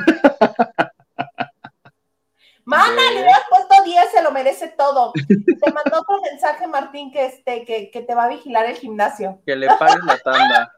Mana, 2.64 3.10
le 3.10 3.22
hubieras 3.22 3.42
puesto 3.50 3.82
10, 3.84 4.10
se 4.12 4.22
lo 4.22 4.30
merece 4.30 4.68
todo. 4.78 5.12
Te 5.12 5.72
mandó 5.72 6.00
otro 6.00 6.20
mensaje, 6.30 6.68
Martín, 6.68 7.10
que, 7.10 7.26
este, 7.26 7.64
que, 7.64 7.90
que 7.90 8.02
te 8.02 8.14
va 8.14 8.24
a 8.24 8.28
vigilar 8.28 8.66
el 8.66 8.76
gimnasio. 8.76 9.40
Que 9.44 9.56
le 9.56 9.66
pagues 9.66 10.04
la 10.04 10.18
tanda. 10.18 10.72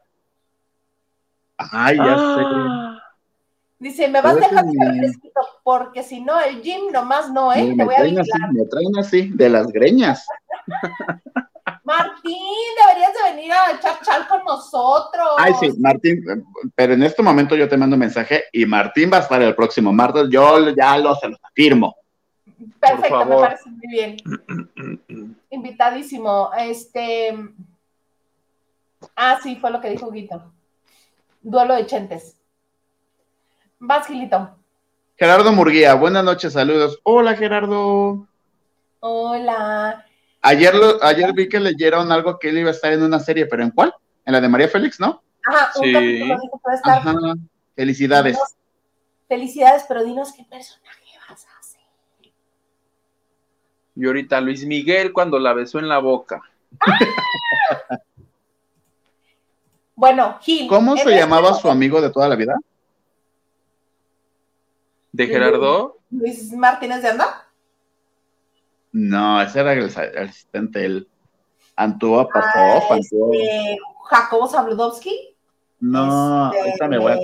Ay, 1.57 1.97
ya 1.97 2.17
sé. 2.17 2.41
Dice, 3.77 4.07
me 4.07 4.21
vas 4.21 4.35
dejando 4.37 4.71
refresquito, 4.79 5.41
porque 5.63 6.01
si 6.01 6.21
no, 6.21 6.39
el 6.39 6.61
gym 6.61 6.91
nomás 6.93 7.29
no, 7.31 7.53
¿eh? 7.53 7.73
te 7.77 7.83
voy 7.83 7.93
a 7.95 8.03
vigilar. 8.03 8.25
Así, 8.25 8.53
me 8.53 8.65
traen 8.65 8.97
así, 8.97 9.31
de 9.33 9.49
las 9.49 9.67
greñas. 9.67 10.25
Martín, 11.83 12.37
deberías 12.87 13.13
de 13.13 13.35
venir 13.35 13.51
a 13.51 13.71
echar 13.71 13.99
chal 14.01 14.27
con 14.27 14.43
nosotros. 14.43 15.27
Ay, 15.37 15.53
sí, 15.59 15.71
Martín, 15.79 16.23
pero 16.73 16.93
en 16.93 17.03
este 17.03 17.21
momento 17.21 17.55
yo 17.55 17.69
te 17.69 17.77
mando 17.77 17.95
un 17.95 17.99
mensaje 17.99 18.45
y 18.51 18.65
Martín 18.65 19.09
va 19.11 19.17
a 19.17 19.21
estar 19.21 19.41
el 19.41 19.55
próximo 19.55 19.93
martes, 19.93 20.27
yo 20.29 20.69
ya 20.69 20.97
lo 20.97 21.15
se 21.15 21.29
lo 21.29 21.37
afirmo. 21.43 21.95
Perfecto, 22.79 23.25
me 23.25 23.35
parece 23.35 23.69
muy 23.69 23.87
bien. 23.87 24.17
Invitadísimo. 25.49 26.51
Este. 26.57 27.37
Ah, 29.15 29.39
sí, 29.41 29.57
fue 29.57 29.71
lo 29.71 29.81
que 29.81 29.89
dijo 29.89 30.11
Guito. 30.11 30.51
Duelo 31.41 31.75
de 31.75 31.85
Chentes. 31.85 32.37
Vas, 33.79 34.07
Gilito. 34.07 34.55
Gerardo 35.17 35.51
Murguía, 35.51 35.93
buenas 35.93 36.23
noches, 36.23 36.53
saludos. 36.53 36.99
Hola, 37.03 37.35
Gerardo. 37.35 38.27
Hola. 38.99 40.05
Ayer, 40.47 40.75
lo, 40.75 41.03
ayer 41.03 41.33
vi 41.33 41.49
que 41.49 41.59
leyeron 41.59 42.11
algo 42.11 42.37
que 42.37 42.49
él 42.49 42.59
iba 42.59 42.69
a 42.69 42.73
estar 42.73 42.93
en 42.93 43.01
una 43.01 43.19
serie, 43.19 43.47
pero 43.47 43.63
¿en 43.63 43.71
cuál? 43.71 43.95
En 44.23 44.33
la 44.33 44.39
de 44.39 44.47
María 44.47 44.67
Félix, 44.67 44.99
¿no? 44.99 45.23
Ajá, 45.43 45.71
un 45.77 45.91
capítulo 45.91 46.37
puede 46.61 46.75
estar. 46.75 46.99
Ajá. 46.99 47.13
Felicidades. 47.75 48.37
felicidades, 49.27 49.85
pero 49.87 50.03
dinos 50.03 50.33
qué 50.33 50.43
personaje 50.43 51.01
vas 51.27 51.47
a 51.47 51.57
hacer. 51.57 51.81
Y 53.95 54.05
ahorita 54.05 54.39
Luis 54.39 54.63
Miguel 54.67 55.13
cuando 55.13 55.39
la 55.39 55.53
besó 55.53 55.79
en 55.79 55.89
la 55.89 55.97
boca. 55.97 56.43
bueno, 59.95 60.37
Gil. 60.41 60.67
¿Cómo 60.67 60.95
se 60.95 61.09
llamaba 61.09 61.55
su 61.55 61.71
amigo 61.71 62.01
de 62.01 62.11
toda 62.11 62.29
la 62.29 62.35
vida? 62.35 62.55
¿De 65.11 65.25
Gerardo? 65.25 65.97
Luis 66.11 66.53
Martínez 66.53 67.01
de 67.01 67.09
Anda. 67.09 67.44
No, 68.97 69.41
ese 69.41 69.59
era 69.59 69.73
el, 69.73 69.83
asistente, 69.83 70.85
el 70.85 71.09
Antua 71.75 72.29
Popov. 72.29 72.43
Ah, 72.45 72.79
este, 72.97 73.77
Jacobo 74.05 74.47
Zabludowski. 74.47 75.35
No, 75.81 76.45
este, 76.45 76.59
ahorita 76.61 76.87
me 76.87 76.99
voy 76.99 77.11
a 77.11 77.17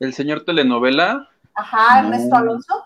¿El 0.00 0.12
señor 0.12 0.44
telenovela? 0.44 1.28
Ajá, 1.54 2.00
Ernesto 2.00 2.34
Alonso. 2.34 2.84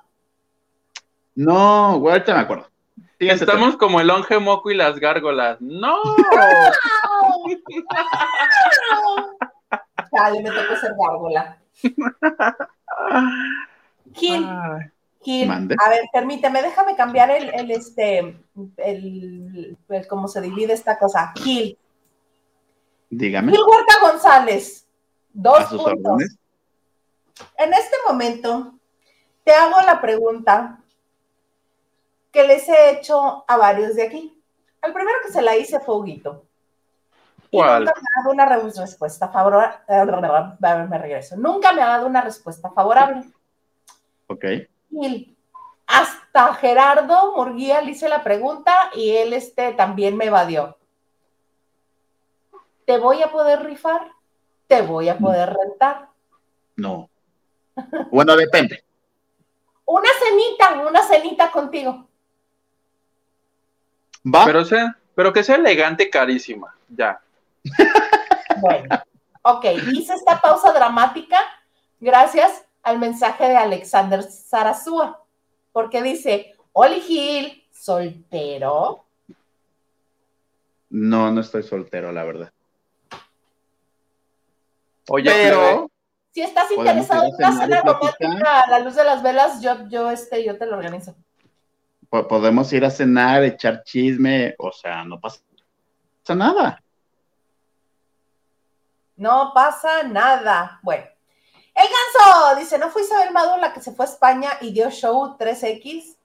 No, 1.37 1.99
güey, 2.01 2.13
ahorita 2.13 2.35
me 2.35 2.41
acuerdo. 2.41 2.69
Estamos 3.19 3.79
como 3.79 3.99
el 3.99 4.11
onge 4.11 4.39
moco 4.39 4.71
y 4.71 4.75
las 4.75 5.01
gárgolas. 5.01 5.59
¡No! 5.63 5.97
Dale, 10.13 10.43
me 10.43 10.51
tocó 10.51 10.77
ser 10.77 10.93
gárgola. 11.01 11.57
Gil, 15.25 15.51
a 15.51 15.89
ver, 15.89 16.03
permíteme, 16.13 16.61
déjame 16.61 16.95
cambiar 16.97 17.31
el, 17.31 17.49
el 17.55 17.71
este, 17.71 18.39
el, 18.77 19.79
cómo 20.07 20.29
se 20.29 20.43
divide 20.43 20.75
esta 20.75 20.99
cosa. 20.99 21.33
Gil. 21.37 21.79
Dígame. 23.09 23.51
Gil 23.51 23.63
Huerta 23.67 23.95
González. 24.03 24.87
Dos 25.33 25.65
puntos. 25.65 26.23
En 27.57 27.73
este 27.73 27.97
momento, 28.07 28.75
te 29.45 29.53
hago 29.53 29.81
la 29.81 30.01
pregunta 30.01 30.79
que 32.31 32.45
les 32.45 32.69
he 32.69 32.91
hecho 32.91 33.45
a 33.49 33.57
varios 33.57 33.95
de 33.95 34.03
aquí. 34.03 34.43
El 34.83 34.93
primero 34.93 35.19
que 35.25 35.33
se 35.33 35.41
la 35.41 35.57
hice 35.57 35.81
fue 35.81 35.97
Huguito. 35.97 36.45
¿Cuál? 37.51 37.85
nunca 37.85 37.95
me 37.95 38.09
ha 38.09 38.23
dado 38.23 38.33
una 38.33 38.83
respuesta 38.85 39.29
favorable. 39.29 39.79
Me 40.91 40.99
regreso. 40.99 41.37
Nunca 41.37 41.73
me 41.73 41.81
ha 41.81 41.87
dado 41.87 42.07
una 42.07 42.21
respuesta 42.21 42.71
favorable. 42.71 43.25
Ok. 44.27 44.45
Hasta 45.87 46.55
Gerardo 46.55 47.35
Murguía 47.37 47.81
le 47.81 47.93
hice 47.93 48.09
la 48.09 48.23
pregunta 48.23 48.91
y 48.95 49.17
él 49.17 49.33
este, 49.33 49.73
también 49.73 50.17
me 50.17 50.27
evadió. 50.27 50.77
¿Te 52.87 52.99
voy 52.99 53.23
a 53.23 53.31
poder 53.31 53.63
rifar? 53.65 54.11
¿Te 54.67 54.83
voy 54.83 55.09
a 55.09 55.19
poder 55.19 55.53
rentar? 55.53 56.09
No. 56.77 57.09
Bueno, 58.11 58.37
depende. 58.37 58.85
una 59.85 60.09
cenita, 60.23 60.89
una 60.89 61.03
cenita 61.03 61.51
contigo. 61.51 62.07
Va. 64.25 64.45
Pero, 64.45 64.65
sea, 64.65 64.97
pero 65.15 65.33
que 65.33 65.43
sea 65.43 65.57
elegante, 65.57 66.09
carísima. 66.09 66.75
Ya. 66.89 67.21
Bueno, 68.61 68.89
ok. 69.43 69.65
Hice 69.93 70.15
esta 70.15 70.41
pausa 70.41 70.73
dramática 70.73 71.39
gracias 72.01 72.65
al 72.85 72.99
mensaje 72.99 73.49
de 73.49 73.57
Alexander 73.57 74.23
Sarazúa, 74.23 75.25
porque 75.73 76.03
dice, 76.03 76.55
Oli 76.73 77.01
Gil, 77.01 77.65
soltero. 77.73 79.05
No, 80.91 81.31
no 81.31 81.41
estoy 81.41 81.63
soltero, 81.63 82.13
la 82.13 82.25
verdad. 82.25 82.53
Oye, 85.09 85.31
pero 85.31 85.91
si 86.31 86.43
estás 86.43 86.71
interesado 86.71 87.25
en 87.25 87.35
una 87.35 87.53
cena 87.53 87.81
romántica 87.83 88.61
a 88.61 88.71
la 88.71 88.79
luz 88.81 88.95
de 88.95 89.05
las 89.05 89.23
velas, 89.23 89.61
yo, 89.61 89.89
yo, 89.89 90.11
este, 90.11 90.45
yo 90.45 90.57
te 90.59 90.67
lo 90.67 90.77
organizo. 90.77 91.15
Podemos 92.09 92.73
ir 92.73 92.85
a 92.85 92.91
cenar, 92.91 93.43
echar 93.43 93.83
chisme, 93.83 94.55
o 94.59 94.71
sea, 94.71 95.05
no 95.05 95.21
pasa 95.21 95.41
nada. 96.29 96.81
No 99.17 99.53
pasa 99.55 100.03
nada. 100.05 100.79
Bueno, 100.83 101.07
el 101.75 101.87
ganso 101.89 102.61
dice, 102.61 102.79
¿no 102.79 102.91
fue 102.91 103.03
Isabel 103.03 103.33
Mado 103.33 103.57
la 103.57 103.73
que 103.73 103.81
se 103.81 103.93
fue 103.93 104.07
a 104.07 104.09
España 104.09 104.51
y 104.61 104.73
dio 104.73 104.91
show 104.91 105.37
3X? 105.39 106.17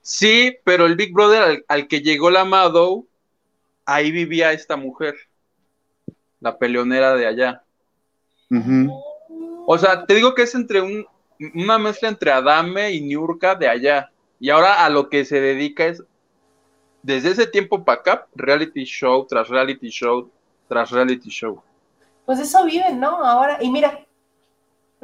Sí, 0.00 0.56
pero 0.64 0.86
el 0.86 0.96
Big 0.96 1.12
Brother 1.12 1.64
al, 1.68 1.88
que 1.88 2.00
llegó 2.00 2.30
la 2.30 2.44
Mado, 2.44 3.04
ahí 3.84 4.10
vivía 4.10 4.52
esta 4.52 4.76
mujer, 4.76 5.14
la 6.40 6.58
peleonera 6.58 7.14
de 7.14 7.26
allá. 7.26 7.62
O 9.66 9.78
sea, 9.78 10.06
te 10.06 10.14
digo 10.14 10.34
que 10.34 10.42
es 10.42 10.54
entre 10.54 10.80
un, 10.80 11.06
una 11.54 11.78
mezcla 11.78 12.08
entre 12.08 12.30
Adame 12.30 12.92
y 12.92 13.00
Niurka 13.00 13.54
de 13.54 13.68
allá. 13.68 14.10
Y 14.38 14.50
ahora 14.50 14.84
a 14.84 14.90
lo 14.90 15.08
que 15.08 15.24
se 15.24 15.40
dedica 15.40 15.86
es, 15.86 16.02
desde 17.02 17.30
ese 17.30 17.46
tiempo 17.46 17.84
para 17.84 18.00
acá, 18.00 18.26
reality 18.34 18.84
show 18.84 19.26
tras 19.26 19.48
reality 19.48 19.88
show 19.88 20.30
tras 20.68 20.90
reality 20.90 21.28
show. 21.28 21.62
Pues 22.24 22.40
eso 22.40 22.64
viven, 22.64 22.98
¿no? 23.00 23.24
Ahora, 23.24 23.58
y 23.60 23.70
mira, 23.70 24.04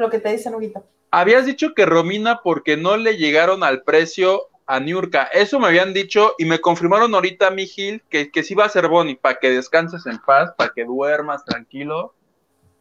lo 0.01 0.11
que 0.11 0.19
te 0.19 0.31
dice 0.33 0.51
Nuguito. 0.51 0.85
Habías 1.11 1.47
dicho 1.47 1.75
que 1.75 1.87
Romina 1.87 2.41
porque 2.43 2.77
no 2.77 2.97
le 2.97 3.17
llegaron 3.17 3.63
al 3.63 3.83
precio 3.83 4.49
a 4.67 4.79
Niurka. 4.79 5.25
Eso 5.25 5.59
me 5.59 5.67
habían 5.67 5.93
dicho 5.93 6.35
y 6.39 6.45
me 6.45 6.61
confirmaron 6.61 7.15
ahorita 7.15 7.49
a 7.49 7.51
mi 7.51 7.67
Gil 7.67 8.03
que, 8.09 8.31
que 8.31 8.43
sí 8.43 8.55
va 8.55 8.67
a 8.67 8.69
ser 8.69 8.89
Bonnie, 8.89 9.17
para 9.17 9.39
que 9.39 9.51
descanses 9.51 10.07
en 10.07 10.19
paz, 10.19 10.53
para 10.57 10.71
que 10.75 10.85
duermas 10.85 11.45
tranquilo. 11.45 12.15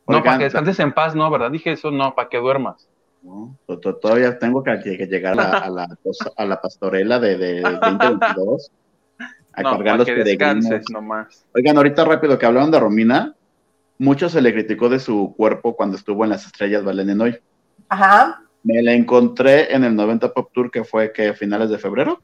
no, 0.07 0.23
para 0.23 0.37
que 0.37 0.43
descanses 0.45 0.79
en 0.79 0.93
paz, 0.93 1.15
no, 1.15 1.29
¿verdad? 1.31 1.51
Dije 1.51 1.71
eso, 1.71 1.89
no, 1.89 2.13
para 2.13 2.29
que 2.29 2.37
duermas. 2.37 2.87
No, 3.23 3.57
todavía 4.01 4.37
tengo 4.37 4.63
que, 4.63 4.77
llegar 5.09 5.33
a 5.33 5.69
la, 5.69 5.87
a 6.37 6.45
la, 6.45 6.61
pastorela 6.61 7.19
de, 7.19 7.37
de 7.37 7.61
2022. 7.61 8.71
a 9.53 9.63
cargar 9.63 9.97
los 9.97 10.05
que 10.05 10.23
descanses 10.23 10.85
nomás. 10.91 11.45
Oigan, 11.53 11.75
ahorita 11.75 12.05
rápido 12.05 12.37
que 12.37 12.45
hablaron 12.45 12.71
de 12.71 12.79
Romina, 12.79 13.35
mucho 13.99 14.29
se 14.29 14.41
le 14.41 14.53
criticó 14.53 14.89
de 14.89 14.99
su 14.99 15.35
cuerpo 15.37 15.75
cuando 15.75 15.97
estuvo 15.97 16.23
en 16.23 16.31
las 16.31 16.45
estrellas 16.45 16.83
Valen 16.83 17.21
hoy. 17.21 17.37
Ajá. 17.89 18.41
Me 18.63 18.81
la 18.81 18.93
encontré 18.93 19.73
en 19.73 19.83
el 19.83 19.95
90 19.95 20.33
Pop 20.33 20.49
Tour 20.53 20.71
que 20.71 20.83
fue 20.83 21.11
que 21.11 21.27
a 21.27 21.33
finales 21.33 21.69
de 21.69 21.77
febrero. 21.77 22.21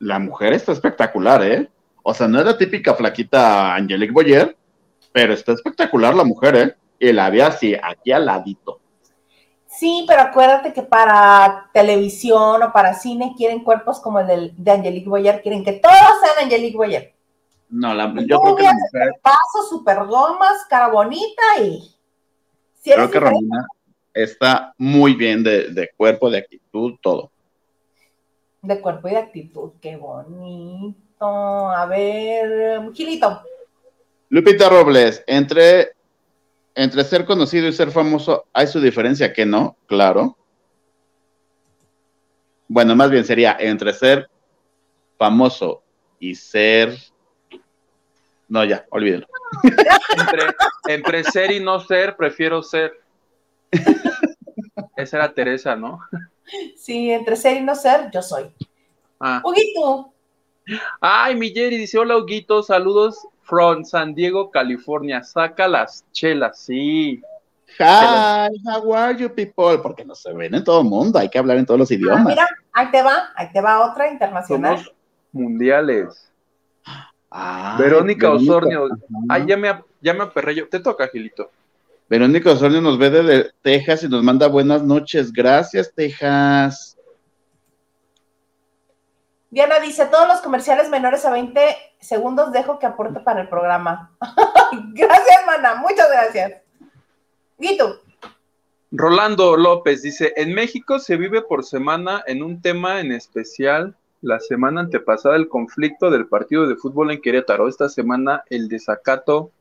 La 0.00 0.18
mujer 0.18 0.52
está 0.52 0.72
espectacular, 0.72 1.42
¿eh? 1.44 1.70
O 2.02 2.12
sea, 2.12 2.26
no 2.26 2.40
es 2.40 2.44
la 2.44 2.58
típica 2.58 2.94
flaquita 2.94 3.74
Angelique 3.74 4.12
Boyer, 4.12 4.56
pero 5.12 5.32
está 5.32 5.52
espectacular 5.52 6.14
la 6.14 6.24
mujer, 6.24 6.56
¿eh? 6.56 6.76
Y 6.98 7.12
la 7.12 7.30
vi 7.30 7.40
así, 7.40 7.74
aquí 7.80 8.10
al 8.10 8.26
ladito. 8.26 8.80
Sí, 9.66 10.04
pero 10.08 10.22
acuérdate 10.22 10.72
que 10.72 10.82
para 10.82 11.70
televisión 11.72 12.62
o 12.62 12.72
para 12.72 12.94
cine 12.94 13.34
quieren 13.36 13.62
cuerpos 13.62 14.00
como 14.00 14.18
el 14.18 14.52
de 14.56 14.70
Angelique 14.72 15.08
Boyer, 15.08 15.40
quieren 15.40 15.62
que 15.62 15.74
todos 15.74 15.94
sean 15.94 16.44
Angelique 16.44 16.76
Boyer. 16.76 17.17
No, 17.70 17.94
la, 17.94 18.14
yo 18.26 18.40
creo 18.40 18.56
que 18.56 18.62
la 18.62 18.72
mujer... 18.72 19.12
Paso, 19.22 19.68
super 19.68 20.04
gomas, 20.06 20.64
cara 20.68 20.88
bonita 20.88 21.42
y... 21.60 21.94
creo 22.82 23.10
que 23.10 23.20
Romina 23.20 23.66
está 24.14 24.74
muy 24.78 25.14
bien 25.14 25.42
de, 25.44 25.68
de, 25.68 25.90
cuerpo, 25.96 26.30
de 26.30 26.38
actitud, 26.38 26.94
todo. 27.02 27.30
De 28.62 28.80
cuerpo 28.80 29.08
y 29.08 29.12
de 29.12 29.18
actitud, 29.18 29.72
qué 29.80 29.96
bonito. 29.96 30.96
A 31.20 31.86
ver, 31.86 32.92
Gilito. 32.94 33.42
Lupita 34.30 34.68
Robles, 34.68 35.22
entre 35.26 35.92
entre 36.78 37.02
ser 37.02 37.24
conocido 37.24 37.66
y 37.66 37.72
ser 37.72 37.90
famoso, 37.90 38.46
¿hay 38.52 38.68
su 38.68 38.80
diferencia 38.80 39.32
que 39.32 39.44
no? 39.44 39.76
Claro. 39.86 40.38
Bueno, 42.68 42.94
más 42.94 43.10
bien 43.10 43.24
sería 43.24 43.56
entre 43.58 43.92
ser 43.92 44.30
famoso 45.18 45.82
y 46.20 46.36
ser... 46.36 46.96
No, 48.48 48.64
ya, 48.64 48.86
olvídelo. 48.90 49.26
Entre, 50.88 51.24
ser 51.24 51.50
y 51.50 51.60
no 51.60 51.80
ser, 51.80 52.16
prefiero 52.16 52.62
ser. 52.62 52.92
Esa 54.96 55.16
era 55.18 55.32
Teresa, 55.32 55.76
¿no? 55.76 56.00
Sí, 56.76 57.10
entre 57.10 57.36
ser 57.36 57.58
y 57.58 57.60
no 57.60 57.74
ser, 57.74 58.10
yo 58.10 58.22
soy. 58.22 58.50
Ah. 59.20 59.42
Huguito. 59.44 60.12
Ay, 61.00 61.36
mi 61.36 61.50
Jerry 61.50 61.76
dice, 61.76 61.98
hola 61.98 62.16
Huguito, 62.16 62.62
saludos 62.62 63.26
from 63.42 63.84
San 63.84 64.14
Diego, 64.14 64.50
California. 64.50 65.22
Saca 65.22 65.68
las 65.68 66.04
chelas, 66.12 66.58
sí. 66.60 67.22
Hi, 67.78 68.48
how 68.64 68.94
are 68.94 69.16
you 69.16 69.28
people? 69.28 69.78
Porque 69.82 70.04
no 70.04 70.14
se 70.14 70.32
ven 70.32 70.54
en 70.54 70.64
todo 70.64 70.80
el 70.80 70.88
mundo, 70.88 71.18
hay 71.18 71.28
que 71.28 71.38
hablar 71.38 71.58
en 71.58 71.66
todos 71.66 71.78
los 71.78 71.90
ah, 71.90 71.94
idiomas. 71.94 72.24
mira, 72.26 72.48
ahí 72.72 72.90
te 72.90 73.02
va, 73.02 73.30
ahí 73.36 73.52
te 73.52 73.60
va 73.60 73.90
otra 73.90 74.10
internacional. 74.10 74.90
mundiales. 75.32 76.30
Verónica, 77.78 78.32
Osornio. 78.32 78.88
Ay, 79.28 79.44
ya 79.46 79.56
me, 79.56 79.82
ya 80.00 80.14
me 80.14 80.24
aperré 80.24 80.54
yo. 80.54 80.68
Te 80.68 80.80
toca, 80.80 81.08
Gilito. 81.08 81.50
Verónica 82.08 82.52
Osornio 82.52 82.80
nos 82.80 82.98
ve 82.98 83.10
de 83.10 83.52
Texas 83.62 84.02
y 84.02 84.08
nos 84.08 84.22
manda 84.22 84.48
buenas 84.48 84.82
noches. 84.82 85.32
Gracias, 85.32 85.92
Texas. 85.94 86.96
Diana 89.50 89.80
dice, 89.80 90.06
todos 90.06 90.28
los 90.28 90.40
comerciales 90.40 90.90
menores 90.90 91.24
a 91.24 91.30
20 91.30 91.60
segundos 92.00 92.52
dejo 92.52 92.78
que 92.78 92.86
aporte 92.86 93.20
para 93.20 93.42
el 93.42 93.48
programa. 93.48 94.14
gracias, 94.92 95.46
mana, 95.46 95.76
muchas 95.76 96.10
gracias. 96.10 96.62
Guito. 97.58 98.00
Rolando 98.90 99.56
López 99.56 100.02
dice, 100.02 100.32
en 100.36 100.54
México 100.54 100.98
se 100.98 101.16
vive 101.16 101.42
por 101.42 101.64
semana 101.64 102.22
en 102.26 102.42
un 102.42 102.60
tema 102.62 103.00
en 103.00 103.12
especial. 103.12 103.96
La 104.20 104.40
semana 104.40 104.80
antepasada 104.80 105.36
el 105.36 105.48
conflicto 105.48 106.10
del 106.10 106.26
partido 106.26 106.66
de 106.66 106.76
fútbol 106.76 107.12
en 107.12 107.20
Querétaro. 107.20 107.68
Esta 107.68 107.88
semana 107.88 108.42
el 108.50 108.68
desacato 108.68 109.52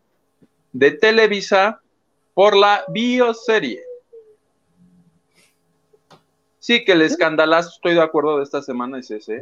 de 0.73 0.91
Televisa 0.91 1.81
por 2.33 2.55
la 2.55 2.83
bioserie. 2.89 3.83
Sí, 6.59 6.83
que 6.83 6.93
el 6.93 7.01
escandalazo, 7.01 7.69
estoy 7.69 7.93
de 7.93 8.01
acuerdo 8.01 8.37
de 8.37 8.43
esta 8.43 8.61
semana 8.61 8.99
es 8.99 9.09
ese. 9.11 9.41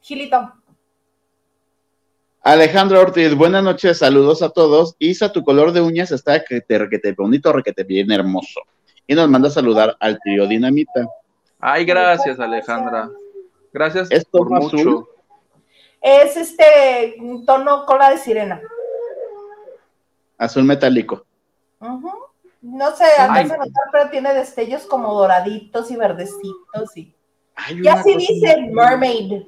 Gilito. 0.00 0.52
Alejandro 2.42 3.00
Ortiz, 3.00 3.34
buenas 3.34 3.64
noches, 3.64 3.98
saludos 3.98 4.42
a 4.42 4.50
todos. 4.50 4.96
Isa, 4.98 5.32
tu 5.32 5.42
color 5.42 5.72
de 5.72 5.80
uñas 5.80 6.12
está 6.12 6.44
que 6.44 6.60
te 6.60 6.78
requete 6.78 7.12
bonito, 7.12 7.52
requete 7.54 7.84
bien 7.84 8.12
hermoso. 8.12 8.60
Y 9.06 9.14
nos 9.14 9.30
manda 9.30 9.48
a 9.48 9.50
saludar 9.50 9.96
al 9.98 10.18
tío 10.22 10.46
Dinamita. 10.46 11.08
Ay, 11.66 11.86
gracias, 11.86 12.38
Alejandra. 12.38 13.08
Gracias 13.72 14.10
¿Es 14.10 14.26
por 14.26 14.50
mucho. 14.50 15.08
Es 16.02 16.36
este 16.36 17.16
tono 17.46 17.86
cola 17.86 18.10
de 18.10 18.18
sirena. 18.18 18.60
Azul 20.36 20.64
metálico. 20.64 21.24
No 22.60 22.94
sé, 22.94 23.06
antes 23.18 23.48
de 23.48 23.56
notar, 23.56 23.84
pero 23.90 24.10
tiene 24.10 24.34
destellos 24.34 24.82
como 24.82 25.14
doraditos 25.14 25.90
y 25.90 25.96
verdecitos 25.96 26.94
y. 26.96 27.14
y 27.70 27.88
así 27.88 28.14
dice 28.14 28.68
mermaid. 28.70 29.44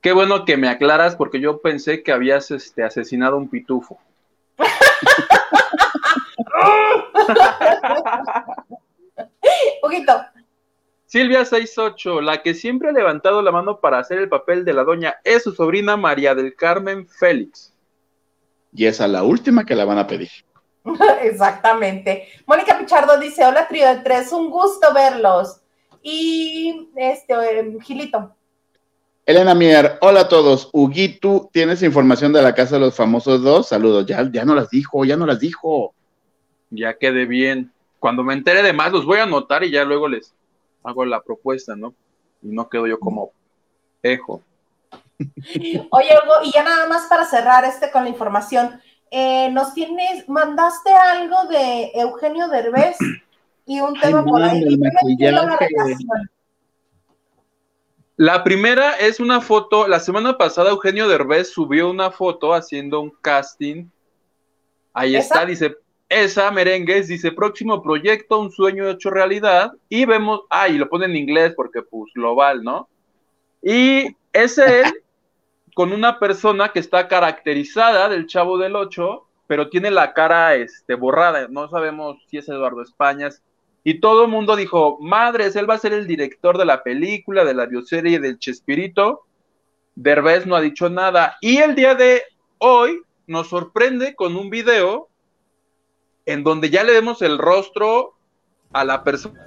Qué 0.00 0.14
bueno 0.14 0.46
que 0.46 0.56
me 0.56 0.70
aclaras 0.70 1.14
porque 1.14 1.40
yo 1.40 1.60
pensé 1.60 2.02
que 2.02 2.12
habías 2.12 2.50
este, 2.52 2.84
asesinado 2.84 3.34
a 3.34 3.38
un 3.38 3.50
pitufo. 3.50 3.98
Poquito. 9.82 10.24
Silvia 11.14 11.44
68, 11.44 12.22
la 12.22 12.42
que 12.42 12.54
siempre 12.54 12.88
ha 12.88 12.92
levantado 12.92 13.40
la 13.40 13.52
mano 13.52 13.78
para 13.78 14.00
hacer 14.00 14.18
el 14.18 14.28
papel 14.28 14.64
de 14.64 14.72
la 14.72 14.82
doña 14.82 15.14
es 15.22 15.44
su 15.44 15.52
sobrina 15.52 15.96
María 15.96 16.34
del 16.34 16.56
Carmen 16.56 17.06
Félix. 17.06 17.72
Y 18.72 18.86
esa 18.86 19.04
es 19.04 19.12
la 19.12 19.22
última 19.22 19.64
que 19.64 19.76
la 19.76 19.84
van 19.84 19.98
a 19.98 20.08
pedir. 20.08 20.30
Exactamente. 21.22 22.26
Mónica 22.46 22.76
Pichardo 22.76 23.16
dice, 23.20 23.46
hola 23.46 23.68
trío 23.68 23.86
de 23.86 24.00
tres, 24.00 24.32
un 24.32 24.50
gusto 24.50 24.92
verlos. 24.92 25.60
Y 26.02 26.88
este, 26.96 27.60
em, 27.60 27.78
Gilito. 27.78 28.34
Elena 29.24 29.54
Mier, 29.54 29.98
hola 30.00 30.22
a 30.22 30.28
todos. 30.28 30.68
Huguito, 30.72 31.48
¿tienes 31.52 31.84
información 31.84 32.32
de 32.32 32.42
la 32.42 32.56
Casa 32.56 32.74
de 32.74 32.80
los 32.80 32.96
Famosos 32.96 33.40
dos? 33.40 33.68
Saludos. 33.68 34.04
Ya, 34.06 34.28
ya 34.32 34.44
no 34.44 34.56
las 34.56 34.68
dijo, 34.68 35.04
ya 35.04 35.16
no 35.16 35.26
las 35.26 35.38
dijo. 35.38 35.94
Ya 36.70 36.94
quedé 36.94 37.24
bien. 37.24 37.70
Cuando 38.00 38.24
me 38.24 38.34
entere 38.34 38.64
de 38.64 38.72
más, 38.72 38.90
los 38.90 39.06
voy 39.06 39.20
a 39.20 39.22
anotar 39.22 39.62
y 39.62 39.70
ya 39.70 39.84
luego 39.84 40.08
les 40.08 40.34
hago 40.84 41.04
la 41.04 41.22
propuesta, 41.22 41.74
¿no? 41.74 41.94
Y 42.42 42.48
no 42.48 42.68
quedo 42.68 42.86
yo 42.86 43.00
como 43.00 43.32
ejo. 44.02 44.42
Oye, 45.18 46.10
Hugo, 46.22 46.34
y 46.44 46.52
ya 46.52 46.62
nada 46.62 46.86
más 46.86 47.06
para 47.08 47.24
cerrar 47.24 47.64
este 47.64 47.90
con 47.90 48.04
la 48.04 48.10
información. 48.10 48.80
Eh, 49.10 49.48
nos 49.50 49.74
tienes, 49.74 50.28
mandaste 50.28 50.92
algo 50.92 51.44
de 51.48 51.90
Eugenio 51.94 52.48
Derbez 52.48 52.96
y 53.66 53.80
un 53.80 53.98
tema 53.98 54.24
por 54.24 54.42
ahí. 54.42 54.64
La 58.16 58.44
primera 58.44 58.92
es 58.92 59.18
una 59.18 59.40
foto, 59.40 59.88
la 59.88 59.98
semana 59.98 60.38
pasada 60.38 60.70
Eugenio 60.70 61.08
Derbez 61.08 61.52
subió 61.52 61.90
una 61.90 62.12
foto 62.12 62.54
haciendo 62.54 63.00
un 63.00 63.10
casting. 63.10 63.88
Ahí 64.92 65.16
está, 65.16 65.44
dice, 65.44 65.76
esa 66.14 66.50
merengues, 66.50 67.08
dice, 67.08 67.32
próximo 67.32 67.82
proyecto, 67.82 68.40
un 68.40 68.50
sueño 68.50 68.88
hecho 68.88 69.10
realidad. 69.10 69.72
Y 69.88 70.04
vemos, 70.04 70.42
ah, 70.50 70.68
y 70.68 70.78
lo 70.78 70.88
pone 70.88 71.06
en 71.06 71.16
inglés 71.16 71.54
porque 71.56 71.82
pues 71.82 72.12
global, 72.14 72.62
¿no? 72.62 72.88
Y 73.62 74.16
es 74.32 74.58
él 74.58 74.84
con 75.74 75.92
una 75.92 76.18
persona 76.18 76.70
que 76.70 76.80
está 76.80 77.08
caracterizada 77.08 78.08
del 78.08 78.26
Chavo 78.26 78.58
del 78.58 78.76
Ocho, 78.76 79.26
pero 79.46 79.68
tiene 79.68 79.90
la 79.90 80.12
cara 80.12 80.54
este, 80.54 80.94
borrada. 80.94 81.48
No 81.48 81.68
sabemos 81.68 82.16
si 82.28 82.38
es 82.38 82.48
Eduardo 82.48 82.82
Españas, 82.82 83.42
y 83.86 84.00
todo 84.00 84.24
el 84.24 84.30
mundo 84.30 84.56
dijo, 84.56 84.98
madres, 85.00 85.56
él 85.56 85.68
va 85.68 85.74
a 85.74 85.78
ser 85.78 85.92
el 85.92 86.06
director 86.06 86.56
de 86.56 86.64
la 86.64 86.82
película, 86.82 87.44
de 87.44 87.52
la 87.52 87.66
bioserie 87.66 88.18
del 88.18 88.38
Chespirito. 88.38 89.26
Derbez 89.94 90.46
no 90.46 90.56
ha 90.56 90.62
dicho 90.62 90.88
nada. 90.88 91.36
Y 91.42 91.58
el 91.58 91.74
día 91.74 91.94
de 91.94 92.22
hoy 92.58 93.02
nos 93.26 93.48
sorprende 93.48 94.14
con 94.14 94.36
un 94.36 94.48
video 94.48 95.10
en 96.26 96.44
donde 96.44 96.70
ya 96.70 96.84
le 96.84 96.92
vemos 96.92 97.22
el 97.22 97.38
rostro 97.38 98.14
a 98.72 98.84
la 98.84 99.04
persona. 99.04 99.46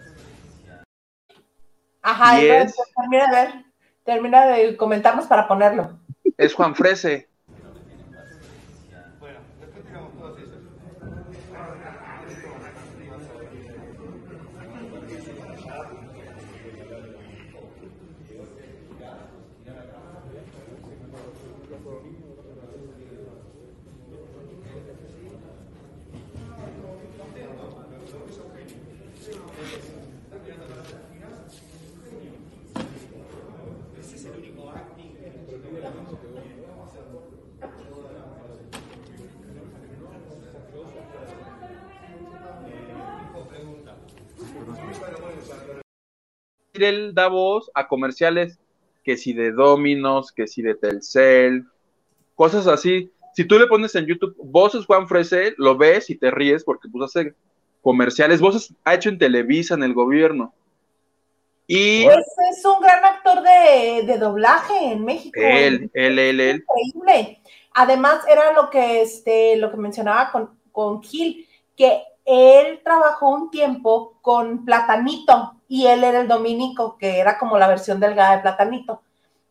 Ajá, 2.02 2.38
termina 2.38 3.28
de 3.28 3.32
ver, 3.32 3.66
termina 4.04 4.46
de 4.48 4.78
comentarnos 4.78 5.26
para 5.26 5.48
ponerlo. 5.48 6.00
Es 6.38 6.54
Juan 6.54 6.76
Frese. 6.76 7.28
Él 46.84 47.14
da 47.14 47.28
voz 47.28 47.72
a 47.74 47.88
comerciales 47.88 48.60
que 49.04 49.18
si 49.18 49.34
de 49.34 49.52
Dominos, 49.52 50.32
que 50.32 50.48
si 50.48 50.62
de 50.62 50.76
Telcel, 50.76 51.66
cosas 52.36 52.68
así. 52.68 53.12
Si 53.34 53.46
tú 53.46 53.58
le 53.58 53.68
pones 53.68 53.96
en 53.96 54.06
YouTube 54.06 54.36
voces 54.44 54.86
Juan 54.86 55.08
Frese, 55.08 55.54
lo 55.58 55.78
ves 55.78 56.10
y 56.10 56.16
te 56.16 56.32
ríes 56.32 56.64
porque 56.64 56.90
pues 56.90 57.06
hace 57.06 57.34
comerciales, 57.82 58.42
voces 58.42 58.74
ha 58.84 58.96
hecho 58.96 59.10
en 59.10 59.18
Televisa, 59.18 59.76
en 59.76 59.84
el 59.84 59.94
gobierno. 59.94 60.54
Y 61.68 62.06
pues 62.06 62.26
es 62.52 62.66
un 62.66 62.82
gran 62.82 63.04
actor 63.04 63.44
de, 63.44 64.18
doblaje 64.18 64.92
en 64.92 65.04
México. 65.04 65.40
Él, 65.40 65.90
él, 65.94 66.18
él, 66.18 66.40
él. 66.40 66.66
Increíble. 66.86 67.42
Además, 67.74 68.22
era 68.30 68.54
lo 68.54 68.70
que 68.70 69.02
este, 69.02 69.58
lo 69.58 69.70
que 69.70 69.78
mencionaba 69.78 70.32
con, 70.32 70.58
con 70.72 71.04
Gil, 71.04 71.48
que 71.76 72.02
él 72.28 72.82
trabajó 72.84 73.30
un 73.30 73.50
tiempo 73.50 74.20
con 74.22 74.66
Platanito 74.66 75.54
y 75.70 75.88
él 75.88 76.04
era 76.04 76.20
el 76.20 76.28
Dominico, 76.28 76.98
que 76.98 77.20
era 77.20 77.40
como 77.40 77.58
la 77.58 77.70
versión 77.70 78.02
delgada 78.02 78.36
de 78.36 78.42
Platanito. 78.42 79.02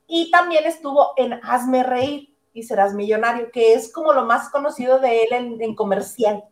Y 0.07 0.31
también 0.31 0.67
estuvo 0.67 1.15
en 1.17 1.41
Hazme 1.43 1.83
Reír 1.83 2.35
y 2.53 2.63
Serás 2.63 2.93
Millonario, 2.93 3.51
que 3.51 3.73
es 3.73 3.91
como 3.91 4.13
lo 4.13 4.27
más 4.27 4.51
conocido 4.51 4.99
de 4.99 5.23
él 5.23 5.59
en, 5.59 5.75
comercial. 5.75 6.45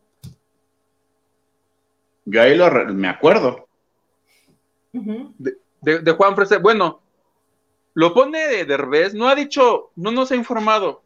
Yo 2.25 2.41
ahí 2.41 2.57
lo 2.57 2.71
me 2.71 3.09
acuerdo. 3.09 3.69
de, 4.93 6.13
Juan 6.13 6.35
Frese. 6.35 6.57
Bueno, 6.57 7.03
lo 7.93 8.15
pone 8.15 8.49
de 8.49 8.65
Derbez, 8.65 9.13
no 9.13 9.29
ha 9.29 9.35
dicho, 9.35 9.91
no 9.95 10.11
nos 10.11 10.33
ha 10.33 10.37
informado. 10.37 11.03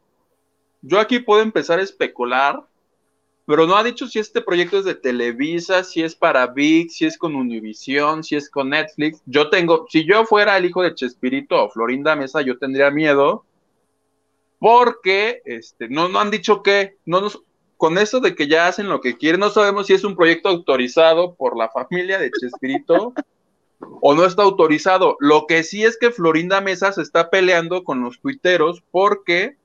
Yo 0.81 1.01
aquí 1.01 1.19
puedo 1.19 1.43
empezar 1.43 1.81
a 1.81 1.83
especular 1.83 2.65
pero 3.49 3.67
no 3.67 3.77
ha 3.77 3.83
dicho 3.83 4.07
si 4.07 4.19
este 4.19 4.43
proyecto 4.43 4.77
es 4.77 4.85
de 4.85 4.95
Televisa, 4.95 5.83
si 5.83 6.03
es 6.03 6.15
para 6.15 6.49
VIX, 6.49 6.95
si 6.95 7.07
es 7.07 7.17
con 7.17 7.35
Univision, 7.35 8.23
si 8.23 8.37
es 8.37 8.51
con 8.51 8.69
Netflix. 8.69 9.23
Yo 9.25 9.49
tengo, 9.49 9.87
si 9.89 10.05
yo 10.05 10.27
fuera 10.27 10.59
el 10.59 10.67
hijo 10.67 10.83
de 10.83 10.95
Chespirito 10.95 11.65
o 11.65 11.71
Florinda 11.71 12.15
Mesa, 12.15 12.43
yo 12.43 12.59
tendría 12.59 12.91
miedo 12.91 13.47
porque 14.59 15.41
este, 15.47 15.89
no, 15.89 16.11
no 16.11 16.21
han 16.21 16.31
dicho 16.31 16.63
que, 16.63 16.99
no 17.07 17.23
nos, 17.23 17.43
con 17.79 17.97
eso 17.97 18.21
de 18.21 18.35
que 18.35 18.49
ya 18.49 18.67
hacen 18.67 18.91
lo 18.91 19.01
que 19.01 19.17
quieren, 19.17 19.41
no 19.41 19.49
sabemos 19.49 19.87
si 19.87 19.95
es 19.95 20.05
un 20.05 20.15
proyecto 20.15 20.51
autorizado 20.51 21.35
por 21.35 21.57
la 21.57 21.71
familia 21.71 22.19
de 22.19 22.31
Chespirito 22.31 23.15
o 24.03 24.15
no 24.15 24.27
está 24.27 24.43
autorizado. 24.43 25.17
Lo 25.21 25.47
que 25.47 25.63
sí 25.63 25.85
es 25.85 25.97
que 25.97 26.11
Florinda 26.11 26.61
Mesa 26.61 26.93
se 26.93 27.01
está 27.01 27.31
peleando 27.31 27.83
con 27.83 28.03
los 28.03 28.21
tuiteros 28.21 28.83
porque 28.91 29.57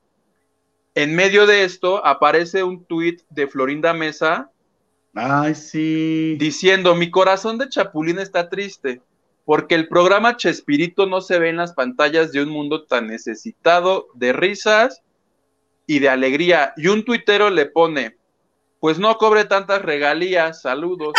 en 0.94 1.14
medio 1.14 1.46
de 1.46 1.64
esto 1.64 2.04
aparece 2.06 2.62
un 2.62 2.84
tuit 2.84 3.22
de 3.30 3.48
Florinda 3.48 3.92
Mesa. 3.92 4.50
Ay, 5.14 5.54
sí. 5.54 6.36
Diciendo, 6.38 6.94
mi 6.94 7.10
corazón 7.10 7.58
de 7.58 7.68
chapulín 7.68 8.18
está 8.18 8.48
triste, 8.48 9.00
porque 9.44 9.74
el 9.74 9.88
programa 9.88 10.36
Chespirito 10.36 11.06
no 11.06 11.20
se 11.20 11.38
ve 11.38 11.48
en 11.48 11.56
las 11.56 11.72
pantallas 11.72 12.32
de 12.32 12.42
un 12.42 12.48
mundo 12.48 12.84
tan 12.84 13.08
necesitado 13.08 14.08
de 14.14 14.32
risas 14.32 15.02
y 15.86 15.98
de 15.98 16.08
alegría. 16.08 16.72
Y 16.76 16.86
un 16.86 17.04
tuitero 17.04 17.50
le 17.50 17.66
pone, 17.66 18.16
pues 18.78 18.98
no 18.98 19.16
cobre 19.18 19.44
tantas 19.44 19.82
regalías, 19.82 20.62
saludos. 20.62 21.14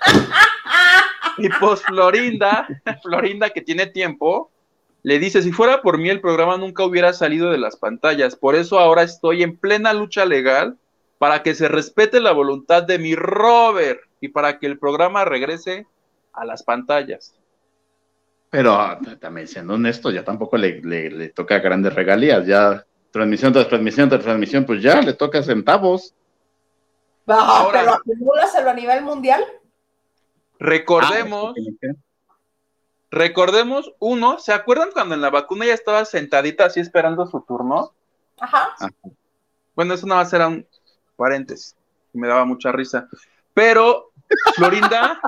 y 1.38 1.48
pues 1.60 1.82
Florinda, 1.82 2.66
Florinda 3.02 3.50
que 3.50 3.60
tiene 3.60 3.86
tiempo, 3.86 4.50
le 5.04 5.18
dice, 5.18 5.42
si 5.42 5.52
fuera 5.52 5.82
por 5.82 5.98
mí 5.98 6.08
el 6.08 6.22
programa 6.22 6.56
nunca 6.56 6.82
hubiera 6.82 7.12
salido 7.12 7.50
de 7.50 7.58
las 7.58 7.76
pantallas, 7.76 8.36
por 8.36 8.54
eso 8.54 8.78
ahora 8.78 9.02
estoy 9.02 9.42
en 9.42 9.58
plena 9.58 9.92
lucha 9.92 10.24
legal 10.24 10.78
para 11.18 11.42
que 11.42 11.54
se 11.54 11.68
respete 11.68 12.20
la 12.20 12.32
voluntad 12.32 12.82
de 12.82 12.98
mi 12.98 13.14
Robert 13.14 14.00
y 14.20 14.28
para 14.28 14.58
que 14.58 14.66
el 14.66 14.78
programa 14.78 15.26
regrese 15.26 15.86
a 16.32 16.46
las 16.46 16.62
pantallas. 16.62 17.38
Pero 18.48 18.98
también 19.20 19.46
siendo 19.46 19.74
honesto, 19.74 20.10
ya 20.10 20.24
tampoco 20.24 20.56
le, 20.56 21.28
toca 21.34 21.58
grandes 21.58 21.94
regalías, 21.94 22.46
ya 22.46 22.86
transmisión 23.10 23.52
tras 23.52 23.68
transmisión 23.68 24.08
tras 24.08 24.22
transmisión, 24.22 24.64
pues 24.64 24.82
ya 24.82 25.02
le 25.02 25.12
toca 25.12 25.42
centavos. 25.42 26.14
Ahora, 27.26 27.80
pero 27.80 27.92
acumúlaselo 27.92 28.70
a 28.70 28.74
nivel 28.74 29.04
mundial. 29.04 29.44
Recordemos 30.58 31.54
ah, 31.58 31.92
Recordemos, 33.14 33.92
uno, 34.00 34.40
¿se 34.40 34.52
acuerdan 34.52 34.90
cuando 34.92 35.14
en 35.14 35.20
la 35.20 35.30
vacuna 35.30 35.64
ya 35.64 35.74
estaba 35.74 36.04
sentadita 36.04 36.64
así 36.64 36.80
esperando 36.80 37.24
su 37.28 37.42
turno? 37.42 37.92
Ajá. 38.40 38.74
Bueno, 39.76 39.94
eso 39.94 40.04
nada 40.08 40.22
más 40.22 40.32
era 40.32 40.48
un 40.48 40.66
paréntesis, 41.14 41.76
me 42.12 42.26
daba 42.26 42.44
mucha 42.44 42.72
risa. 42.72 43.08
Pero, 43.54 44.10
Florinda, 44.56 45.20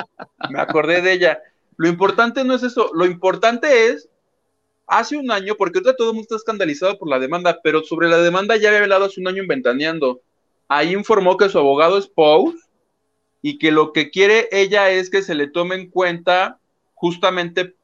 me 0.50 0.58
acordé 0.58 1.02
de 1.02 1.12
ella. 1.12 1.42
Lo 1.76 1.86
importante 1.86 2.44
no 2.44 2.54
es 2.54 2.62
eso, 2.62 2.90
lo 2.94 3.04
importante 3.04 3.88
es, 3.88 4.08
hace 4.86 5.18
un 5.18 5.30
año, 5.30 5.54
porque 5.58 5.80
ahorita 5.80 5.96
todo 5.96 6.08
el 6.08 6.14
mundo 6.14 6.22
está 6.24 6.36
escandalizado 6.36 6.96
por 6.98 7.10
la 7.10 7.18
demanda, 7.18 7.60
pero 7.62 7.82
sobre 7.82 8.08
la 8.08 8.16
demanda 8.16 8.56
ya 8.56 8.70
había 8.70 8.80
hablado 8.80 9.04
hace 9.04 9.20
un 9.20 9.28
año 9.28 9.42
en 9.42 9.48
Ventaneando. 9.48 10.22
Ahí 10.66 10.94
informó 10.94 11.36
que 11.36 11.50
su 11.50 11.58
abogado 11.58 11.98
es 11.98 12.06
Pous 12.06 12.54
y 13.42 13.58
que 13.58 13.70
lo 13.70 13.92
que 13.92 14.08
quiere 14.10 14.48
ella 14.50 14.88
es 14.88 15.10
que 15.10 15.20
se 15.20 15.34
le 15.34 15.46
tome 15.46 15.74
en 15.74 15.90
cuenta 15.90 16.58
justamente 17.04 17.74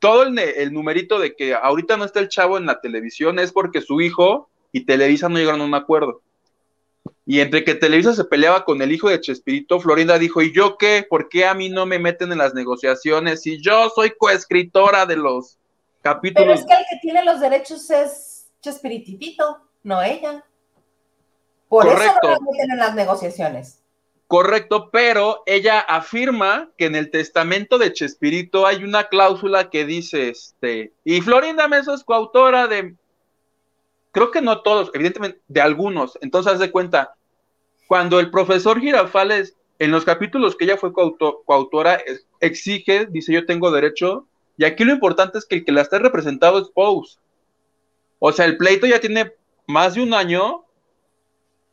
todo 0.00 0.24
el, 0.24 0.72
numerito 0.72 1.20
de 1.20 1.36
que 1.36 1.54
ahorita 1.54 1.96
no 1.96 2.04
está 2.04 2.18
el 2.18 2.28
chavo 2.28 2.58
en 2.58 2.66
la 2.66 2.80
televisión 2.80 3.38
es 3.38 3.52
porque 3.52 3.80
su 3.80 4.00
hijo 4.00 4.48
y 4.72 4.84
Televisa 4.84 5.28
no 5.28 5.38
llegaron 5.38 5.60
a 5.60 5.64
un 5.64 5.76
acuerdo. 5.76 6.22
Y 7.24 7.38
entre 7.38 7.62
que 7.62 7.76
Televisa 7.76 8.14
se 8.14 8.24
peleaba 8.24 8.64
con 8.64 8.82
el 8.82 8.90
hijo 8.90 9.08
de 9.08 9.20
Chespirito, 9.20 9.78
Florinda 9.78 10.18
dijo, 10.18 10.42
¿y 10.42 10.52
yo 10.52 10.76
qué? 10.76 11.06
¿Por 11.08 11.28
qué 11.28 11.46
a 11.46 11.54
mí 11.54 11.68
no 11.68 11.86
me 11.86 12.00
meten 12.00 12.32
en 12.32 12.38
las 12.38 12.52
negociaciones? 12.52 13.42
Si 13.42 13.62
yo 13.62 13.90
soy 13.90 14.10
coescritora 14.18 15.06
de 15.06 15.18
los 15.18 15.56
capítulos. 16.02 16.44
Pero 16.44 16.54
es 16.54 16.66
que 16.66 16.74
el 16.74 16.84
que 16.90 16.98
tiene 17.00 17.24
los 17.24 17.38
derechos 17.38 17.88
es 17.90 18.48
Chespiritito, 18.60 19.60
no 19.84 20.02
ella. 20.02 20.44
Por 21.68 21.86
eso 21.86 22.12
no 22.24 22.40
me 22.40 22.50
meten 22.50 22.72
en 22.72 22.78
las 22.78 22.96
negociaciones. 22.96 23.83
Correcto, 24.34 24.90
pero 24.90 25.44
ella 25.46 25.78
afirma 25.78 26.68
que 26.76 26.86
en 26.86 26.96
el 26.96 27.12
testamento 27.12 27.78
de 27.78 27.92
Chespirito 27.92 28.66
hay 28.66 28.82
una 28.82 29.04
cláusula 29.04 29.70
que 29.70 29.86
dice, 29.86 30.28
este, 30.28 30.92
y 31.04 31.20
Florinda 31.20 31.68
Mesa 31.68 31.94
es 31.94 32.02
coautora 32.02 32.66
de, 32.66 32.96
creo 34.10 34.32
que 34.32 34.42
no 34.42 34.62
todos, 34.62 34.90
evidentemente, 34.92 35.40
de 35.46 35.60
algunos. 35.60 36.18
Entonces, 36.20 36.52
haz 36.52 36.58
de 36.58 36.72
cuenta, 36.72 37.14
cuando 37.86 38.18
el 38.18 38.32
profesor 38.32 38.80
Girafales, 38.80 39.54
en 39.78 39.92
los 39.92 40.04
capítulos 40.04 40.56
que 40.56 40.64
ella 40.64 40.78
fue 40.78 40.92
coautora, 40.92 42.02
exige, 42.40 43.06
dice, 43.06 43.32
yo 43.32 43.46
tengo 43.46 43.70
derecho, 43.70 44.26
y 44.56 44.64
aquí 44.64 44.82
lo 44.82 44.94
importante 44.94 45.38
es 45.38 45.44
que 45.44 45.54
el 45.54 45.64
que 45.64 45.70
la 45.70 45.82
está 45.82 46.00
representado 46.00 46.58
es 46.58 46.70
Pose. 46.70 47.20
O 48.18 48.32
sea, 48.32 48.46
el 48.46 48.56
pleito 48.56 48.88
ya 48.88 48.98
tiene 48.98 49.32
más 49.68 49.94
de 49.94 50.02
un 50.02 50.12
año, 50.12 50.64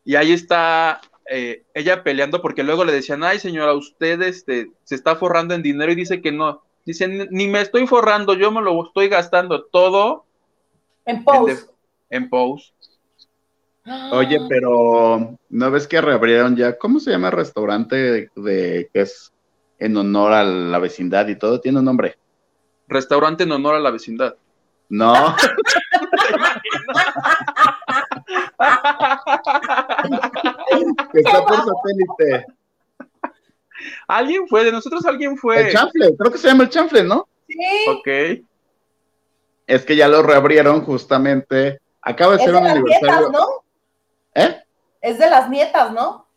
y 0.06 0.14
ahí 0.14 0.32
está 0.32 1.02
eh, 1.34 1.64
ella 1.74 2.04
peleando 2.04 2.42
porque 2.42 2.62
luego 2.62 2.84
le 2.84 2.92
decían, 2.92 3.24
ay 3.24 3.40
señora, 3.40 3.74
usted 3.74 4.22
este, 4.22 4.70
se 4.84 4.96
está 4.96 5.16
forrando 5.16 5.54
en 5.54 5.64
dinero 5.64 5.90
y 5.90 5.96
dice 5.96 6.22
que 6.22 6.34
no. 6.34 6.62
Dicen, 6.86 7.30
ni 7.32 7.48
me 7.48 7.62
estoy 7.62 7.88
forrando, 7.88 8.34
yo 8.34 8.52
me 8.52 8.62
lo 8.62 8.84
estoy 8.86 9.08
gastando 9.08 9.64
todo. 9.64 10.26
En 11.06 11.24
post. 11.24 11.70
En, 12.10 12.30
post. 12.30 12.76
Oye, 14.12 14.40
pero 14.50 15.38
¿no 15.50 15.72
ves 15.72 15.88
que 15.88 16.02
reabrieron 16.02 16.58
ya? 16.58 16.78
¿Cómo 16.78 17.00
se 17.00 17.12
llama 17.12 17.30
el 17.30 17.34
restaurante 17.34 18.30
de, 18.36 18.90
que 18.94 19.02
es 19.02 19.32
en 19.80 19.96
honor 19.96 20.34
a 20.34 20.44
la 20.44 20.80
vecindad 20.80 21.30
y 21.30 21.38
todo? 21.38 21.62
Tiene 21.62 21.80
un 21.80 21.86
nombre. 21.86 22.18
Restaurante 22.90 23.44
en 23.44 23.54
honor 23.54 23.76
a 23.76 23.80
la 23.80 23.92
vecindad. 23.92 24.36
No. 24.90 25.14
que 31.12 31.20
está 31.20 31.46
por 31.46 31.58
satélite. 31.58 32.46
Alguien 34.08 34.48
fue, 34.48 34.64
de 34.64 34.72
nosotros 34.72 35.06
alguien 35.06 35.38
fue. 35.38 35.68
El 35.68 35.72
chanfle, 35.72 36.16
creo 36.18 36.32
que 36.32 36.38
se 36.38 36.48
llama 36.48 36.64
el 36.64 36.70
chanfle, 36.70 37.04
¿no? 37.04 37.28
Sí. 37.48 37.58
Ok. 37.90 38.08
Es 39.68 39.86
que 39.86 39.96
ya 39.96 40.08
lo 40.08 40.22
reabrieron 40.24 40.84
justamente. 40.84 41.80
Acaba 42.02 42.34
de 42.34 42.44
ser 42.44 42.56
un 42.56 42.66
aniversario. 42.66 43.30
¿no? 43.30 43.48
¿Eh? 44.36 44.64
Es 45.02 45.18
de 45.18 45.30
las 45.30 45.50
nietas, 45.50 45.92
¿no? 45.92 46.28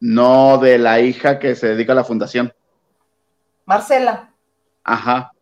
No, 0.00 0.58
de 0.58 0.78
la 0.78 1.00
hija 1.00 1.38
que 1.38 1.54
se 1.54 1.68
dedica 1.68 1.92
a 1.92 1.96
la 1.96 2.04
fundación. 2.04 2.52
Marcela. 3.64 4.32
Ajá. 4.84 5.32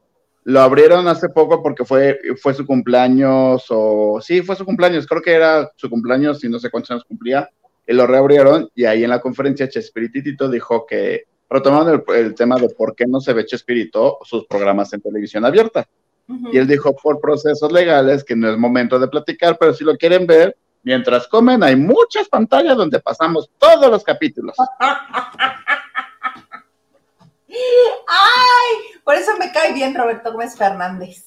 Lo 0.46 0.60
abrieron 0.60 1.08
hace 1.08 1.28
poco 1.28 1.60
porque 1.60 1.84
fue, 1.84 2.20
fue 2.40 2.54
su 2.54 2.64
cumpleaños, 2.64 3.64
o 3.68 4.20
sí, 4.22 4.42
fue 4.42 4.54
su 4.54 4.64
cumpleaños, 4.64 5.04
creo 5.04 5.20
que 5.20 5.32
era 5.32 5.72
su 5.74 5.90
cumpleaños 5.90 6.44
y 6.44 6.48
no 6.48 6.60
sé 6.60 6.70
cuántos 6.70 6.92
años 6.92 7.04
cumplía, 7.04 7.50
y 7.84 7.92
lo 7.92 8.06
reabrieron 8.06 8.70
y 8.72 8.84
ahí 8.84 9.02
en 9.02 9.10
la 9.10 9.20
conferencia 9.20 9.68
Chespiritito 9.68 10.48
dijo 10.48 10.86
que, 10.86 11.24
retomando 11.50 12.04
el, 12.14 12.34
tema 12.36 12.58
de 12.58 12.68
por 12.68 12.94
qué 12.94 13.06
no 13.08 13.20
se 13.20 13.32
ve 13.32 13.44
Chespirito 13.44 14.18
sus 14.22 14.46
programas 14.46 14.92
en 14.92 15.00
televisión 15.00 15.44
abierta. 15.44 15.88
Y 16.52 16.58
él 16.58 16.68
dijo, 16.68 16.94
por 16.94 17.20
procesos 17.20 17.72
legales, 17.72 18.22
que 18.22 18.36
no 18.36 18.48
es 18.48 18.56
momento 18.56 19.00
de 19.00 19.08
platicar, 19.08 19.56
pero 19.58 19.74
si 19.74 19.82
lo 19.82 19.96
quieren 19.96 20.28
ver, 20.28 20.56
mientras 20.84 21.26
comen, 21.26 21.64
hay 21.64 21.74
muchas 21.74 22.28
pantallas 22.28 22.76
donde 22.76 23.00
pasamos 23.00 23.50
todos 23.58 23.90
los 23.90 24.04
capítulos. 24.04 24.54
Ay, 28.08 29.00
por 29.04 29.14
eso 29.14 29.36
me 29.38 29.52
cae 29.52 29.72
bien 29.72 29.94
Roberto 29.94 30.32
Gómez 30.32 30.56
Fernández. 30.56 31.26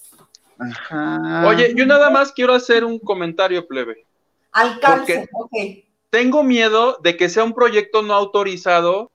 Oye, 1.46 1.74
yo 1.76 1.86
nada 1.86 2.10
más 2.10 2.32
quiero 2.32 2.54
hacer 2.54 2.84
un 2.84 3.00
comentario, 3.00 3.66
plebe. 3.68 4.06
Alcance, 4.52 5.30
ok. 5.32 5.54
Tengo 6.10 6.44
miedo 6.44 6.98
de 7.02 7.16
que 7.16 7.30
sea 7.30 7.44
un 7.44 7.54
proyecto 7.54 8.02
no 8.02 8.14
autorizado 8.14 9.12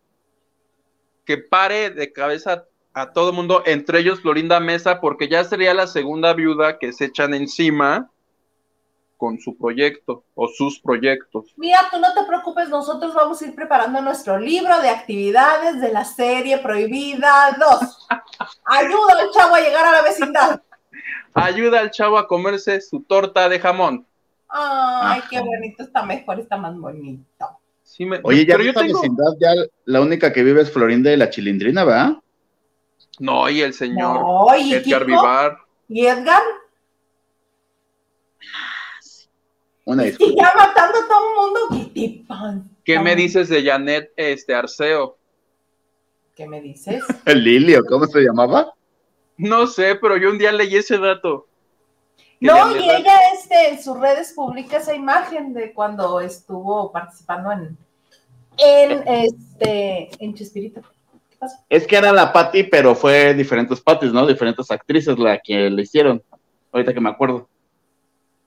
que 1.24 1.38
pare 1.38 1.90
de 1.90 2.12
cabeza 2.12 2.66
a 2.92 3.12
todo 3.12 3.30
el 3.30 3.36
mundo, 3.36 3.62
entre 3.66 3.98
ellos 3.98 4.20
Florinda 4.20 4.60
Mesa, 4.60 5.00
porque 5.00 5.28
ya 5.28 5.42
sería 5.44 5.74
la 5.74 5.86
segunda 5.86 6.32
viuda 6.32 6.78
que 6.78 6.92
se 6.92 7.06
echan 7.06 7.34
encima 7.34 8.10
con 9.24 9.40
su 9.40 9.56
proyecto 9.56 10.24
o 10.34 10.48
sus 10.48 10.78
proyectos. 10.78 11.54
Mira, 11.56 11.78
tú 11.90 11.98
no 11.98 12.12
te 12.12 12.24
preocupes, 12.24 12.68
nosotros 12.68 13.14
vamos 13.14 13.40
a 13.40 13.46
ir 13.46 13.54
preparando 13.54 14.02
nuestro 14.02 14.38
libro 14.38 14.82
de 14.82 14.90
actividades 14.90 15.80
de 15.80 15.90
la 15.90 16.04
serie 16.04 16.58
Prohibida 16.58 17.56
2. 17.58 18.08
Ayuda 18.66 19.12
al 19.18 19.30
chavo 19.30 19.54
a 19.54 19.60
llegar 19.60 19.86
a 19.86 19.92
la 19.92 20.02
vecindad. 20.02 20.60
Ayuda 21.32 21.80
al 21.80 21.90
chavo 21.90 22.18
a 22.18 22.28
comerse 22.28 22.82
su 22.82 23.00
torta 23.00 23.48
de 23.48 23.58
jamón. 23.58 24.06
Ay, 24.46 25.22
qué 25.30 25.40
bonito, 25.40 25.84
está 25.84 26.02
mejor, 26.04 26.40
está 26.40 26.58
más 26.58 26.76
bonito. 26.76 27.24
Oye, 28.24 28.44
ya 28.44 28.56
en 28.56 28.60
esta 28.60 28.82
vecindad, 28.82 29.32
ya 29.40 29.54
la 29.86 30.02
única 30.02 30.34
que 30.34 30.42
vive 30.42 30.60
es 30.60 30.70
Florinda 30.70 31.08
de 31.08 31.16
la 31.16 31.30
Chilindrina, 31.30 31.84
¿verdad? 31.84 32.18
No, 33.20 33.48
y 33.48 33.62
el 33.62 33.72
señor 33.72 34.20
Edgar 34.54 35.06
Vivar. 35.06 35.56
¿Y 35.88 36.04
Edgar? 36.04 36.42
Una 39.84 40.06
Y 40.06 40.36
ya 40.36 40.52
matando 40.56 40.98
a 40.98 41.08
todo 41.08 41.28
el 41.28 41.78
mundo. 41.78 42.64
¿Qué 42.84 42.98
me 42.98 43.14
dices 43.14 43.48
de 43.48 43.62
Janet 43.62 44.12
este, 44.16 44.54
Arceo? 44.54 45.18
¿Qué 46.34 46.46
me 46.46 46.60
dices? 46.60 47.02
El 47.26 47.44
Lilio, 47.44 47.84
¿cómo 47.88 48.06
se 48.06 48.20
llamaba? 48.20 48.72
No 49.36 49.66
sé, 49.66 49.96
pero 49.96 50.16
yo 50.16 50.30
un 50.30 50.38
día 50.38 50.52
leí 50.52 50.76
ese 50.76 50.98
dato. 50.98 51.46
No, 52.40 52.76
y 52.76 52.90
ella 52.90 53.14
este, 53.34 53.70
en 53.70 53.82
sus 53.82 53.98
redes 53.98 54.32
publica 54.32 54.78
esa 54.78 54.94
imagen 54.94 55.54
de 55.54 55.72
cuando 55.72 56.20
estuvo 56.20 56.92
participando 56.92 57.52
en, 57.52 57.78
en 58.58 59.08
este 59.08 60.10
en 60.22 60.34
Chespirito. 60.34 60.82
Es 61.68 61.86
que 61.86 61.96
era 61.96 62.12
la 62.12 62.32
Patty, 62.32 62.64
pero 62.64 62.94
fue 62.94 63.34
diferentes 63.34 63.80
Patties, 63.80 64.12
¿no? 64.12 64.26
Diferentes 64.26 64.70
actrices 64.70 65.18
la 65.18 65.38
que 65.38 65.70
le 65.70 65.82
hicieron. 65.82 66.22
Ahorita 66.72 66.92
que 66.92 67.00
me 67.00 67.10
acuerdo. 67.10 67.48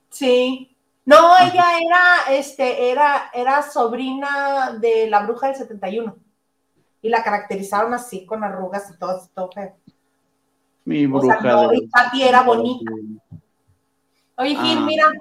Sí. 0.10 0.76
No, 1.08 1.38
ella 1.38 1.66
era, 1.80 2.38
este, 2.38 2.92
era, 2.92 3.32
era 3.34 3.62
sobrina 3.62 4.74
de 4.78 5.10
la 5.10 5.22
bruja 5.22 5.48
del 5.48 5.56
71. 5.56 6.18
Y 7.02 7.08
la 7.08 7.24
caracterizaron 7.24 7.94
así, 7.94 8.26
con 8.26 8.44
arrugas 8.44 8.92
y 8.94 9.00
todo, 9.00 9.26
todo 9.34 9.50
feo. 9.50 9.74
Mi 10.84 11.06
bruja. 11.06 11.38
O 11.38 11.42
sea, 11.42 11.52
no, 11.54 11.72
y 12.12 12.22
era 12.22 12.42
bonita. 12.42 12.92
Oye, 14.36 14.58
Gil, 14.58 14.80
ah. 14.80 14.86
mira. 14.86 15.12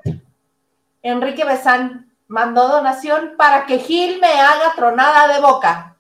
Enrique 1.02 1.44
Besán 1.44 2.12
mandó 2.26 2.66
donación 2.66 3.34
para 3.38 3.64
que 3.66 3.78
Gil 3.78 4.20
me 4.20 4.40
haga 4.40 4.72
tronada 4.74 5.32
de 5.32 5.40
boca. 5.40 5.96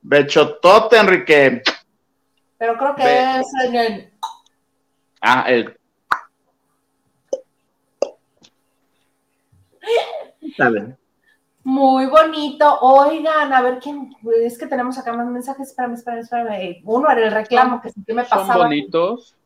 Bechotote, 0.00 0.96
Enrique. 0.96 1.62
Pero 2.56 2.78
creo 2.78 2.94
que 2.96 3.40
es 3.40 3.46
el... 3.70 4.12
Ah, 5.20 5.44
el... 5.46 5.77
Muy 11.64 12.06
bonito. 12.06 12.78
Oigan, 12.80 13.52
a 13.52 13.62
ver 13.62 13.78
quién. 13.78 14.14
Es 14.42 14.58
que 14.58 14.66
tenemos 14.66 14.98
acá 14.98 15.12
más 15.12 15.26
mensajes. 15.26 15.68
Espérame, 15.68 15.94
espérame, 15.94 16.20
espérame. 16.20 16.82
Uno 16.84 17.10
era 17.10 17.26
el 17.26 17.32
reclamo 17.32 17.80
que 17.80 17.90
sí 17.90 18.00
me 18.08 18.22
pasaba. 18.22 18.46
Son 18.46 18.62
bonitos. 18.62 19.36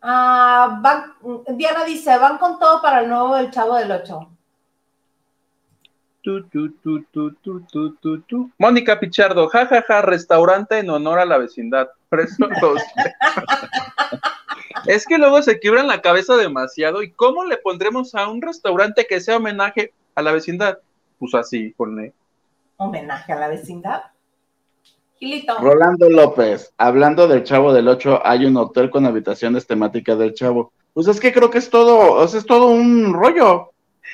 Ah, 0.00 0.80
Diana 1.48 1.84
dice: 1.84 2.16
van 2.18 2.38
con 2.38 2.58
todo 2.58 2.82
para 2.82 3.00
el 3.00 3.08
nuevo 3.08 3.36
El 3.36 3.50
Chavo 3.50 3.76
del 3.76 3.90
Ocho. 3.90 4.30
Mónica 8.58 9.00
Pichardo, 9.00 9.48
jajaja, 9.48 10.02
restaurante 10.02 10.78
en 10.78 10.90
honor 10.90 11.20
a 11.20 11.24
la 11.24 11.38
vecindad. 11.38 11.88
es 14.88 15.04
que 15.04 15.18
luego 15.18 15.42
se 15.42 15.58
quiebran 15.58 15.86
la 15.86 16.00
cabeza 16.00 16.34
demasiado. 16.38 17.02
¿Y 17.02 17.10
cómo 17.10 17.44
le 17.44 17.58
pondremos 17.58 18.14
a 18.14 18.26
un 18.26 18.40
restaurante 18.40 19.06
que 19.06 19.20
sea 19.20 19.36
homenaje 19.36 19.92
a 20.14 20.22
la 20.22 20.32
vecindad? 20.32 20.78
Pues 21.18 21.34
así, 21.34 21.74
ponle. 21.76 22.14
¿Homenaje 22.78 23.34
a 23.34 23.36
la 23.36 23.48
vecindad? 23.48 24.04
Gilito. 25.18 25.58
Rolando 25.60 26.08
López, 26.08 26.72
hablando 26.78 27.28
del 27.28 27.44
Chavo 27.44 27.74
del 27.74 27.86
Ocho, 27.86 28.24
hay 28.24 28.46
un 28.46 28.56
hotel 28.56 28.88
con 28.88 29.04
habitaciones 29.04 29.66
temáticas 29.66 30.18
del 30.18 30.32
Chavo. 30.32 30.72
Pues 30.94 31.06
es 31.06 31.20
que 31.20 31.34
creo 31.34 31.50
que 31.50 31.58
es 31.58 31.68
todo, 31.68 32.24
es 32.24 32.46
todo 32.46 32.68
un 32.68 33.12
rollo. 33.12 33.72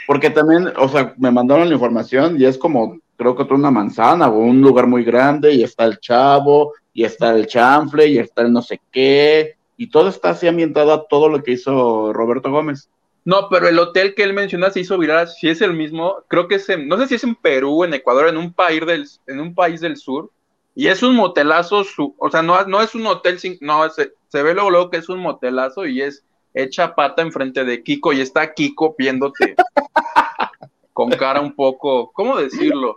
Porque 0.09 0.31
también, 0.31 0.73
o 0.77 0.89
sea, 0.89 1.15
me 1.19 1.31
mandaron 1.31 1.69
la 1.69 1.75
información 1.75 2.41
y 2.41 2.47
es 2.47 2.59
como, 2.59 2.99
creo 3.17 3.37
que 3.37 3.45
toda 3.45 3.57
una 3.57 3.71
manzana 3.71 4.29
o 4.29 4.39
un 4.39 4.61
lugar 4.61 4.89
muy 4.89 5.05
grande 5.05 5.53
y 5.53 5.63
está 5.63 5.85
el 5.85 6.01
chavo 6.01 6.73
y 6.93 7.05
está 7.05 7.31
el 7.31 7.47
chanfle 7.47 8.09
y 8.09 8.19
está 8.19 8.43
el 8.43 8.53
no 8.53 8.61
sé 8.61 8.81
qué 8.91 9.55
y 9.77 9.89
todo 9.91 10.09
está 10.09 10.31
así 10.31 10.47
ambientado 10.47 10.93
a 10.93 11.07
todo 11.09 11.29
lo 11.29 11.43
que 11.43 11.53
hizo 11.53 12.13
Roberto 12.13 12.51
Gómez. 12.51 12.89
No, 13.25 13.49
pero 13.49 13.69
el 13.69 13.79
hotel 13.79 14.15
que 14.15 14.23
él 14.23 14.35
menciona 14.35 14.71
se 14.71 14.81
hizo 14.81 14.99
viral, 14.99 15.29
si 15.29 15.49
es 15.49 15.63
el 15.63 15.73
mismo, 15.73 16.17
creo 16.29 16.47
que 16.47 16.57
es 16.57 16.69
en, 16.69 16.89
no 16.89 16.99
sé 16.99 17.09
si 17.09 17.15
es 17.15 17.25
en 17.25 17.35
Perú, 17.35 17.85
en 17.85 17.95
Ecuador, 17.95 18.29
en 18.29 18.37
un 18.37 18.53
país 18.53 18.85
del, 18.85 19.09
en 19.27 19.41
un 19.41 19.55
país 19.55 19.81
del 19.81 19.97
sur, 19.97 20.31
y 20.75 20.89
es 20.89 21.03
un 21.03 21.15
motelazo, 21.15 21.85
su, 21.85 22.15
o 22.19 22.31
sea, 22.31 22.43
no, 22.43 22.63
no 22.67 22.83
es 22.83 22.95
un 22.95 23.07
hotel, 23.07 23.39
sin, 23.39 23.57
no, 23.61 23.89
se, 23.89 24.13
se 24.29 24.43
ve 24.43 24.53
luego, 24.53 24.71
luego 24.71 24.91
que 24.91 24.99
es 24.99 25.09
un 25.09 25.21
motelazo 25.21 25.87
y 25.87 26.03
es 26.03 26.23
hecha 26.53 26.95
pata 26.95 27.23
enfrente 27.23 27.65
de 27.65 27.83
Kiko 27.83 28.13
y 28.13 28.21
está 28.21 28.53
Kiko 28.53 28.95
viéndote 28.99 29.57
con 30.93 31.11
cara 31.11 31.41
un 31.41 31.55
poco, 31.55 32.13
¿cómo 32.13 32.37
decirlo? 32.37 32.97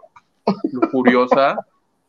Furiosa. 0.92 1.58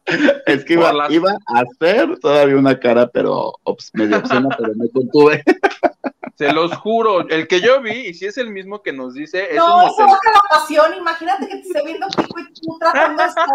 Es 0.46 0.64
que 0.64 0.74
iba, 0.74 0.90
a 0.90 1.60
hacer 1.60 2.18
todavía 2.18 2.56
una 2.56 2.78
cara, 2.78 3.08
pero 3.08 3.52
medio 3.92 4.18
obscena, 4.18 4.48
pero 4.56 4.74
me 4.74 4.88
contuve. 4.90 5.44
Se 6.36 6.52
los 6.52 6.72
juro, 6.76 7.28
el 7.28 7.48
que 7.48 7.60
yo 7.60 7.82
vi, 7.82 8.06
y 8.06 8.14
si 8.14 8.26
es 8.26 8.38
el 8.38 8.50
mismo 8.50 8.80
que 8.80 8.92
nos 8.92 9.14
dice. 9.14 9.48
no, 9.56 9.88
eso 9.88 10.06
baja 10.06 10.30
la 10.32 10.40
pasión. 10.48 10.94
Imagínate 10.96 11.48
que 11.48 11.56
te 11.56 11.62
esté 11.62 11.84
viendo 11.84 12.06
Kiko 12.06 12.38
y 12.38 12.52
tú 12.52 12.78
tratando 12.78 13.22
de 13.24 13.28
estar. 13.28 13.48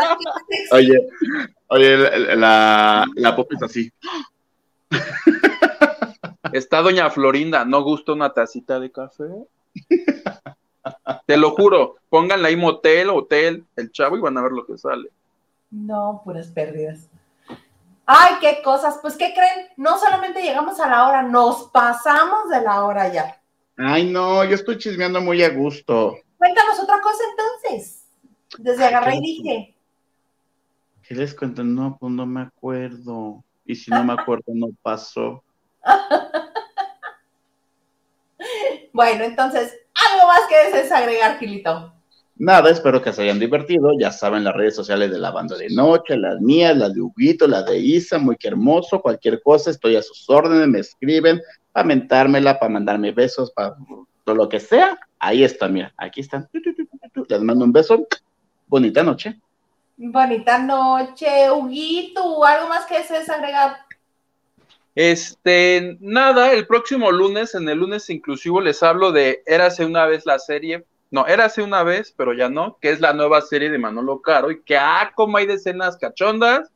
Oye, 0.71 1.07
oye, 1.67 2.35
la, 2.35 3.05
la 3.15 3.35
pop 3.37 3.49
es 3.53 3.63
así. 3.63 3.91
Está 6.51 6.81
doña 6.81 7.09
Florinda, 7.09 7.63
¿no 7.63 7.83
gusta 7.83 8.11
una 8.11 8.33
tacita 8.33 8.81
de 8.81 8.91
café? 8.91 9.29
Te 11.25 11.37
lo 11.37 11.51
juro, 11.51 11.95
pónganle 12.09 12.49
ahí 12.49 12.57
motel, 12.57 13.09
hotel, 13.11 13.63
el 13.77 13.91
chavo 13.93 14.17
y 14.17 14.21
van 14.21 14.37
a 14.37 14.43
ver 14.43 14.51
lo 14.51 14.65
que 14.65 14.77
sale. 14.77 15.09
No, 15.73 16.21
puras 16.23 16.49
pérdidas. 16.49 17.09
Ay, 18.05 18.35
qué 18.39 18.61
cosas. 18.63 18.99
Pues, 19.01 19.17
¿qué 19.17 19.33
creen? 19.33 19.69
No 19.75 19.97
solamente 19.97 20.43
llegamos 20.43 20.79
a 20.79 20.87
la 20.87 21.07
hora, 21.07 21.23
nos 21.23 21.71
pasamos 21.71 22.47
de 22.49 22.61
la 22.61 22.85
hora 22.85 23.11
ya. 23.11 23.41
Ay, 23.77 24.05
no, 24.05 24.43
yo 24.43 24.53
estoy 24.53 24.77
chismeando 24.77 25.19
muy 25.19 25.41
a 25.41 25.49
gusto. 25.49 26.15
Cuéntanos 26.37 26.79
otra 26.79 27.01
cosa 27.01 27.23
entonces. 27.31 28.05
Desde 28.59 28.85
agarré 28.85 29.15
y 29.15 29.21
dije. 29.21 29.75
¿Qué 31.01 31.15
les 31.15 31.33
cuento? 31.33 31.63
No, 31.63 31.97
pues 31.99 32.11
no 32.11 32.27
me 32.27 32.41
acuerdo. 32.41 33.43
Y 33.65 33.73
si 33.73 33.89
no 33.89 34.03
me 34.03 34.13
acuerdo, 34.13 34.51
no 34.53 34.67
pasó. 34.83 35.43
bueno, 38.93 39.23
entonces, 39.23 39.75
algo 39.95 40.27
más 40.27 40.41
que 40.47 40.65
desees 40.65 40.91
agregar, 40.91 41.39
Gilito. 41.39 41.92
Nada, 42.35 42.71
espero 42.71 43.01
que 43.01 43.13
se 43.13 43.21
hayan 43.21 43.39
divertido. 43.39 43.91
Ya 43.99 44.11
saben 44.11 44.43
las 44.43 44.55
redes 44.55 44.75
sociales 44.75 45.11
de 45.11 45.19
la 45.19 45.31
banda 45.31 45.55
de 45.55 45.69
noche, 45.69 46.17
las 46.17 46.41
mías, 46.41 46.75
las 46.75 46.93
de 46.93 47.01
Huguito, 47.01 47.47
las 47.47 47.65
de 47.65 47.77
Isa, 47.77 48.17
muy 48.17 48.35
que 48.37 48.47
hermoso. 48.47 49.01
Cualquier 49.01 49.41
cosa, 49.41 49.69
estoy 49.69 49.95
a 49.95 50.01
sus 50.01 50.29
órdenes, 50.29 50.67
me 50.67 50.79
escriben 50.79 51.41
para 51.71 51.85
mentármela, 51.85 52.59
para 52.59 52.71
mandarme 52.71 53.11
besos, 53.11 53.51
para 53.51 53.75
todo 54.23 54.35
lo 54.35 54.49
que 54.49 54.59
sea. 54.59 54.97
Ahí 55.19 55.43
está, 55.43 55.67
mira, 55.67 55.93
aquí 55.97 56.21
están. 56.21 56.49
Les 57.27 57.41
mando 57.41 57.65
un 57.65 57.71
beso. 57.71 58.07
Bonita 58.67 59.03
noche. 59.03 59.39
Bonita 59.95 60.57
noche, 60.57 61.51
Huguito. 61.51 62.43
¿Algo 62.43 62.67
más 62.67 62.85
que 62.87 62.97
desees 62.97 63.29
agregar? 63.29 63.77
Este, 64.95 65.97
nada, 66.01 66.51
el 66.51 66.67
próximo 66.67 67.11
lunes, 67.11 67.55
en 67.55 67.69
el 67.69 67.79
lunes 67.79 68.09
inclusivo, 68.09 68.59
les 68.59 68.83
hablo 68.83 69.11
de 69.11 69.43
Érase 69.45 69.85
una 69.85 70.05
vez 70.05 70.25
la 70.25 70.39
serie. 70.39 70.85
No, 71.13 71.27
Érase 71.27 71.61
una 71.61 71.83
vez, 71.83 72.11
pero 72.17 72.33
ya 72.33 72.49
no, 72.49 72.79
que 72.81 72.89
es 72.89 72.99
la 72.99 73.13
nueva 73.13 73.39
serie 73.41 73.69
de 73.69 73.77
Manolo 73.77 74.19
Caro 74.19 74.49
y 74.49 74.63
que, 74.63 74.75
ah, 74.75 75.11
como 75.13 75.37
hay 75.37 75.45
decenas 75.45 75.95
cachondas. 75.95 76.71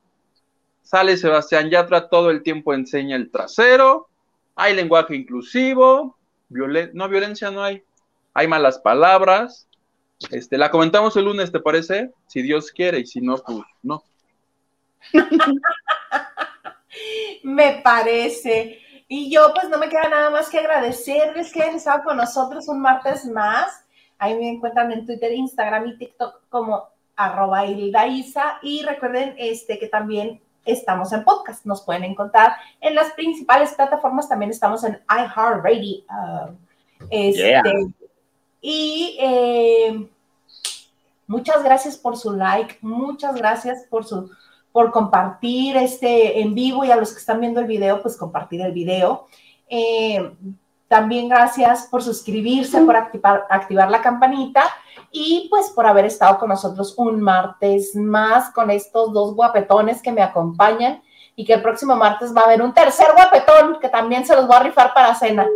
Sale 0.84 1.18
Sebastián 1.18 1.72
Yatra, 1.72 2.08
todo 2.08 2.30
el 2.30 2.44
tiempo 2.44 2.76
enseña 2.76 3.16
el 3.16 3.32
trasero. 3.32 4.10
Hay 4.56 4.76
lenguaje 4.76 5.16
inclusivo. 5.16 6.16
no, 6.50 7.10
violencia 7.10 7.50
no 7.50 7.64
hay. 7.64 7.82
Hay 8.36 8.48
malas 8.48 8.78
palabras. 8.78 9.68
Este, 10.30 10.60
la 10.60 10.70
comentamos 10.70 11.18
el 11.18 11.26
lunes, 11.26 11.52
¿te 11.52 11.60
parece? 11.60 12.12
Si 12.28 12.44
Dios 12.44 12.72
quiere, 12.72 13.00
y 13.00 13.08
si 13.08 13.22
no, 13.22 13.38
pues 13.38 13.58
no. 13.82 14.04
me 17.42 17.82
parece. 17.84 18.80
Y 19.08 19.34
yo 19.34 19.52
pues 19.56 19.68
no 19.68 19.80
me 19.80 19.90
queda 19.90 20.10
nada 20.10 20.30
más 20.30 20.52
que 20.52 20.60
agradecerles 20.60 21.52
que 21.52 21.64
hayan 21.64 21.78
estado 21.78 22.04
con 22.04 22.18
nosotros 22.18 22.68
un 22.68 22.82
martes 22.82 23.26
más. 23.26 23.84
Ahí 24.20 24.36
me 24.36 24.50
encuentran 24.50 24.92
en 24.92 25.06
Twitter, 25.06 25.32
Instagram 25.32 25.88
y 25.88 25.98
TikTok 25.98 26.42
como 26.50 26.90
arroba 27.16 27.66
Isa. 27.66 28.60
Y 28.62 28.84
recuerden 28.84 29.36
este, 29.38 29.78
que 29.80 29.88
también 29.88 30.42
estamos 30.66 31.12
en 31.14 31.24
podcast. 31.24 31.66
Nos 31.66 31.82
pueden 31.82 32.04
encontrar 32.04 32.54
en 32.82 32.96
las 32.96 33.12
principales 33.14 33.74
plataformas. 33.74 34.30
También 34.30 34.52
estamos 34.52 34.84
en 34.84 35.00
iHeartRadio. 35.10 36.04
este, 37.10 37.62
Y 38.62 39.18
eh, 39.20 40.10
muchas 41.26 41.64
gracias 41.64 41.98
por 41.98 42.18
su 42.18 42.34
like. 42.34 42.78
Muchas 42.82 43.36
gracias 43.36 43.86
por 43.90 44.06
su 44.06 44.30
por 44.72 44.92
compartir 44.92 45.76
este 45.76 46.40
en 46.40 46.54
vivo 46.54 46.86
y 46.86 46.92
a 46.92 46.96
los 46.98 47.12
que 47.12 47.18
están 47.18 47.40
viendo 47.40 47.60
el 47.60 47.66
video, 47.66 48.00
pues 48.00 48.16
compartir 48.16 48.62
el 48.62 48.74
video. 48.74 49.26
Eh, 49.68 50.34
también 50.88 51.28
gracias 51.28 51.88
por 51.88 52.02
suscribirse, 52.02 52.82
por 52.82 52.96
activar, 52.96 53.92
la 53.92 54.02
campanita 54.02 54.64
y 55.12 55.48
pues 55.50 55.70
por 55.72 55.86
haber 55.86 56.06
estado 56.06 56.40
con 56.40 56.50
nosotros 56.50 56.94
un 56.98 57.22
martes 57.22 57.96
más 57.96 58.52
con 58.52 58.72
estos 58.72 59.14
dos 59.14 59.36
guapetones 59.36 60.02
que 60.02 60.12
me 60.12 60.22
acompañan 60.22 61.02
y 61.36 61.46
que 61.46 61.54
el 61.54 61.62
próximo 61.62 61.96
martes 61.96 62.36
va 62.36 62.42
a 62.42 62.46
haber 62.46 62.62
un 62.62 62.74
tercer 62.74 63.08
guapetón 63.14 63.80
que 63.80 63.90
también 63.90 64.26
se 64.26 64.36
los 64.36 64.48
voy 64.48 64.56
a 64.56 64.64
rifar 64.64 64.94
para 64.94 65.14
cena. 65.14 65.48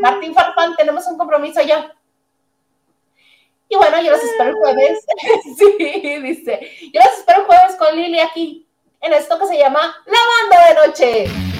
Martín 0.00 0.34
Farfán, 0.34 0.74
tenemos 0.76 1.06
un 1.06 1.16
compromiso 1.16 1.62
ya. 1.62 1.92
Y 3.68 3.76
bueno, 3.76 4.00
yo 4.00 4.12
los 4.12 4.22
espero 4.22 4.50
el 4.50 4.56
jueves. 4.56 5.04
sí, 5.58 6.20
dice. 6.22 6.70
Yo 6.92 7.00
los 7.00 7.18
espero 7.18 7.40
el 7.40 7.46
jueves 7.46 7.76
con 7.76 7.96
Lili 7.96 8.20
aquí, 8.20 8.66
en 9.00 9.12
esto 9.12 9.38
que 9.38 9.46
se 9.46 9.58
llama 9.58 9.94
La 10.06 10.18
Banda 10.50 10.68
de 10.68 10.86
Noche. 10.86 11.55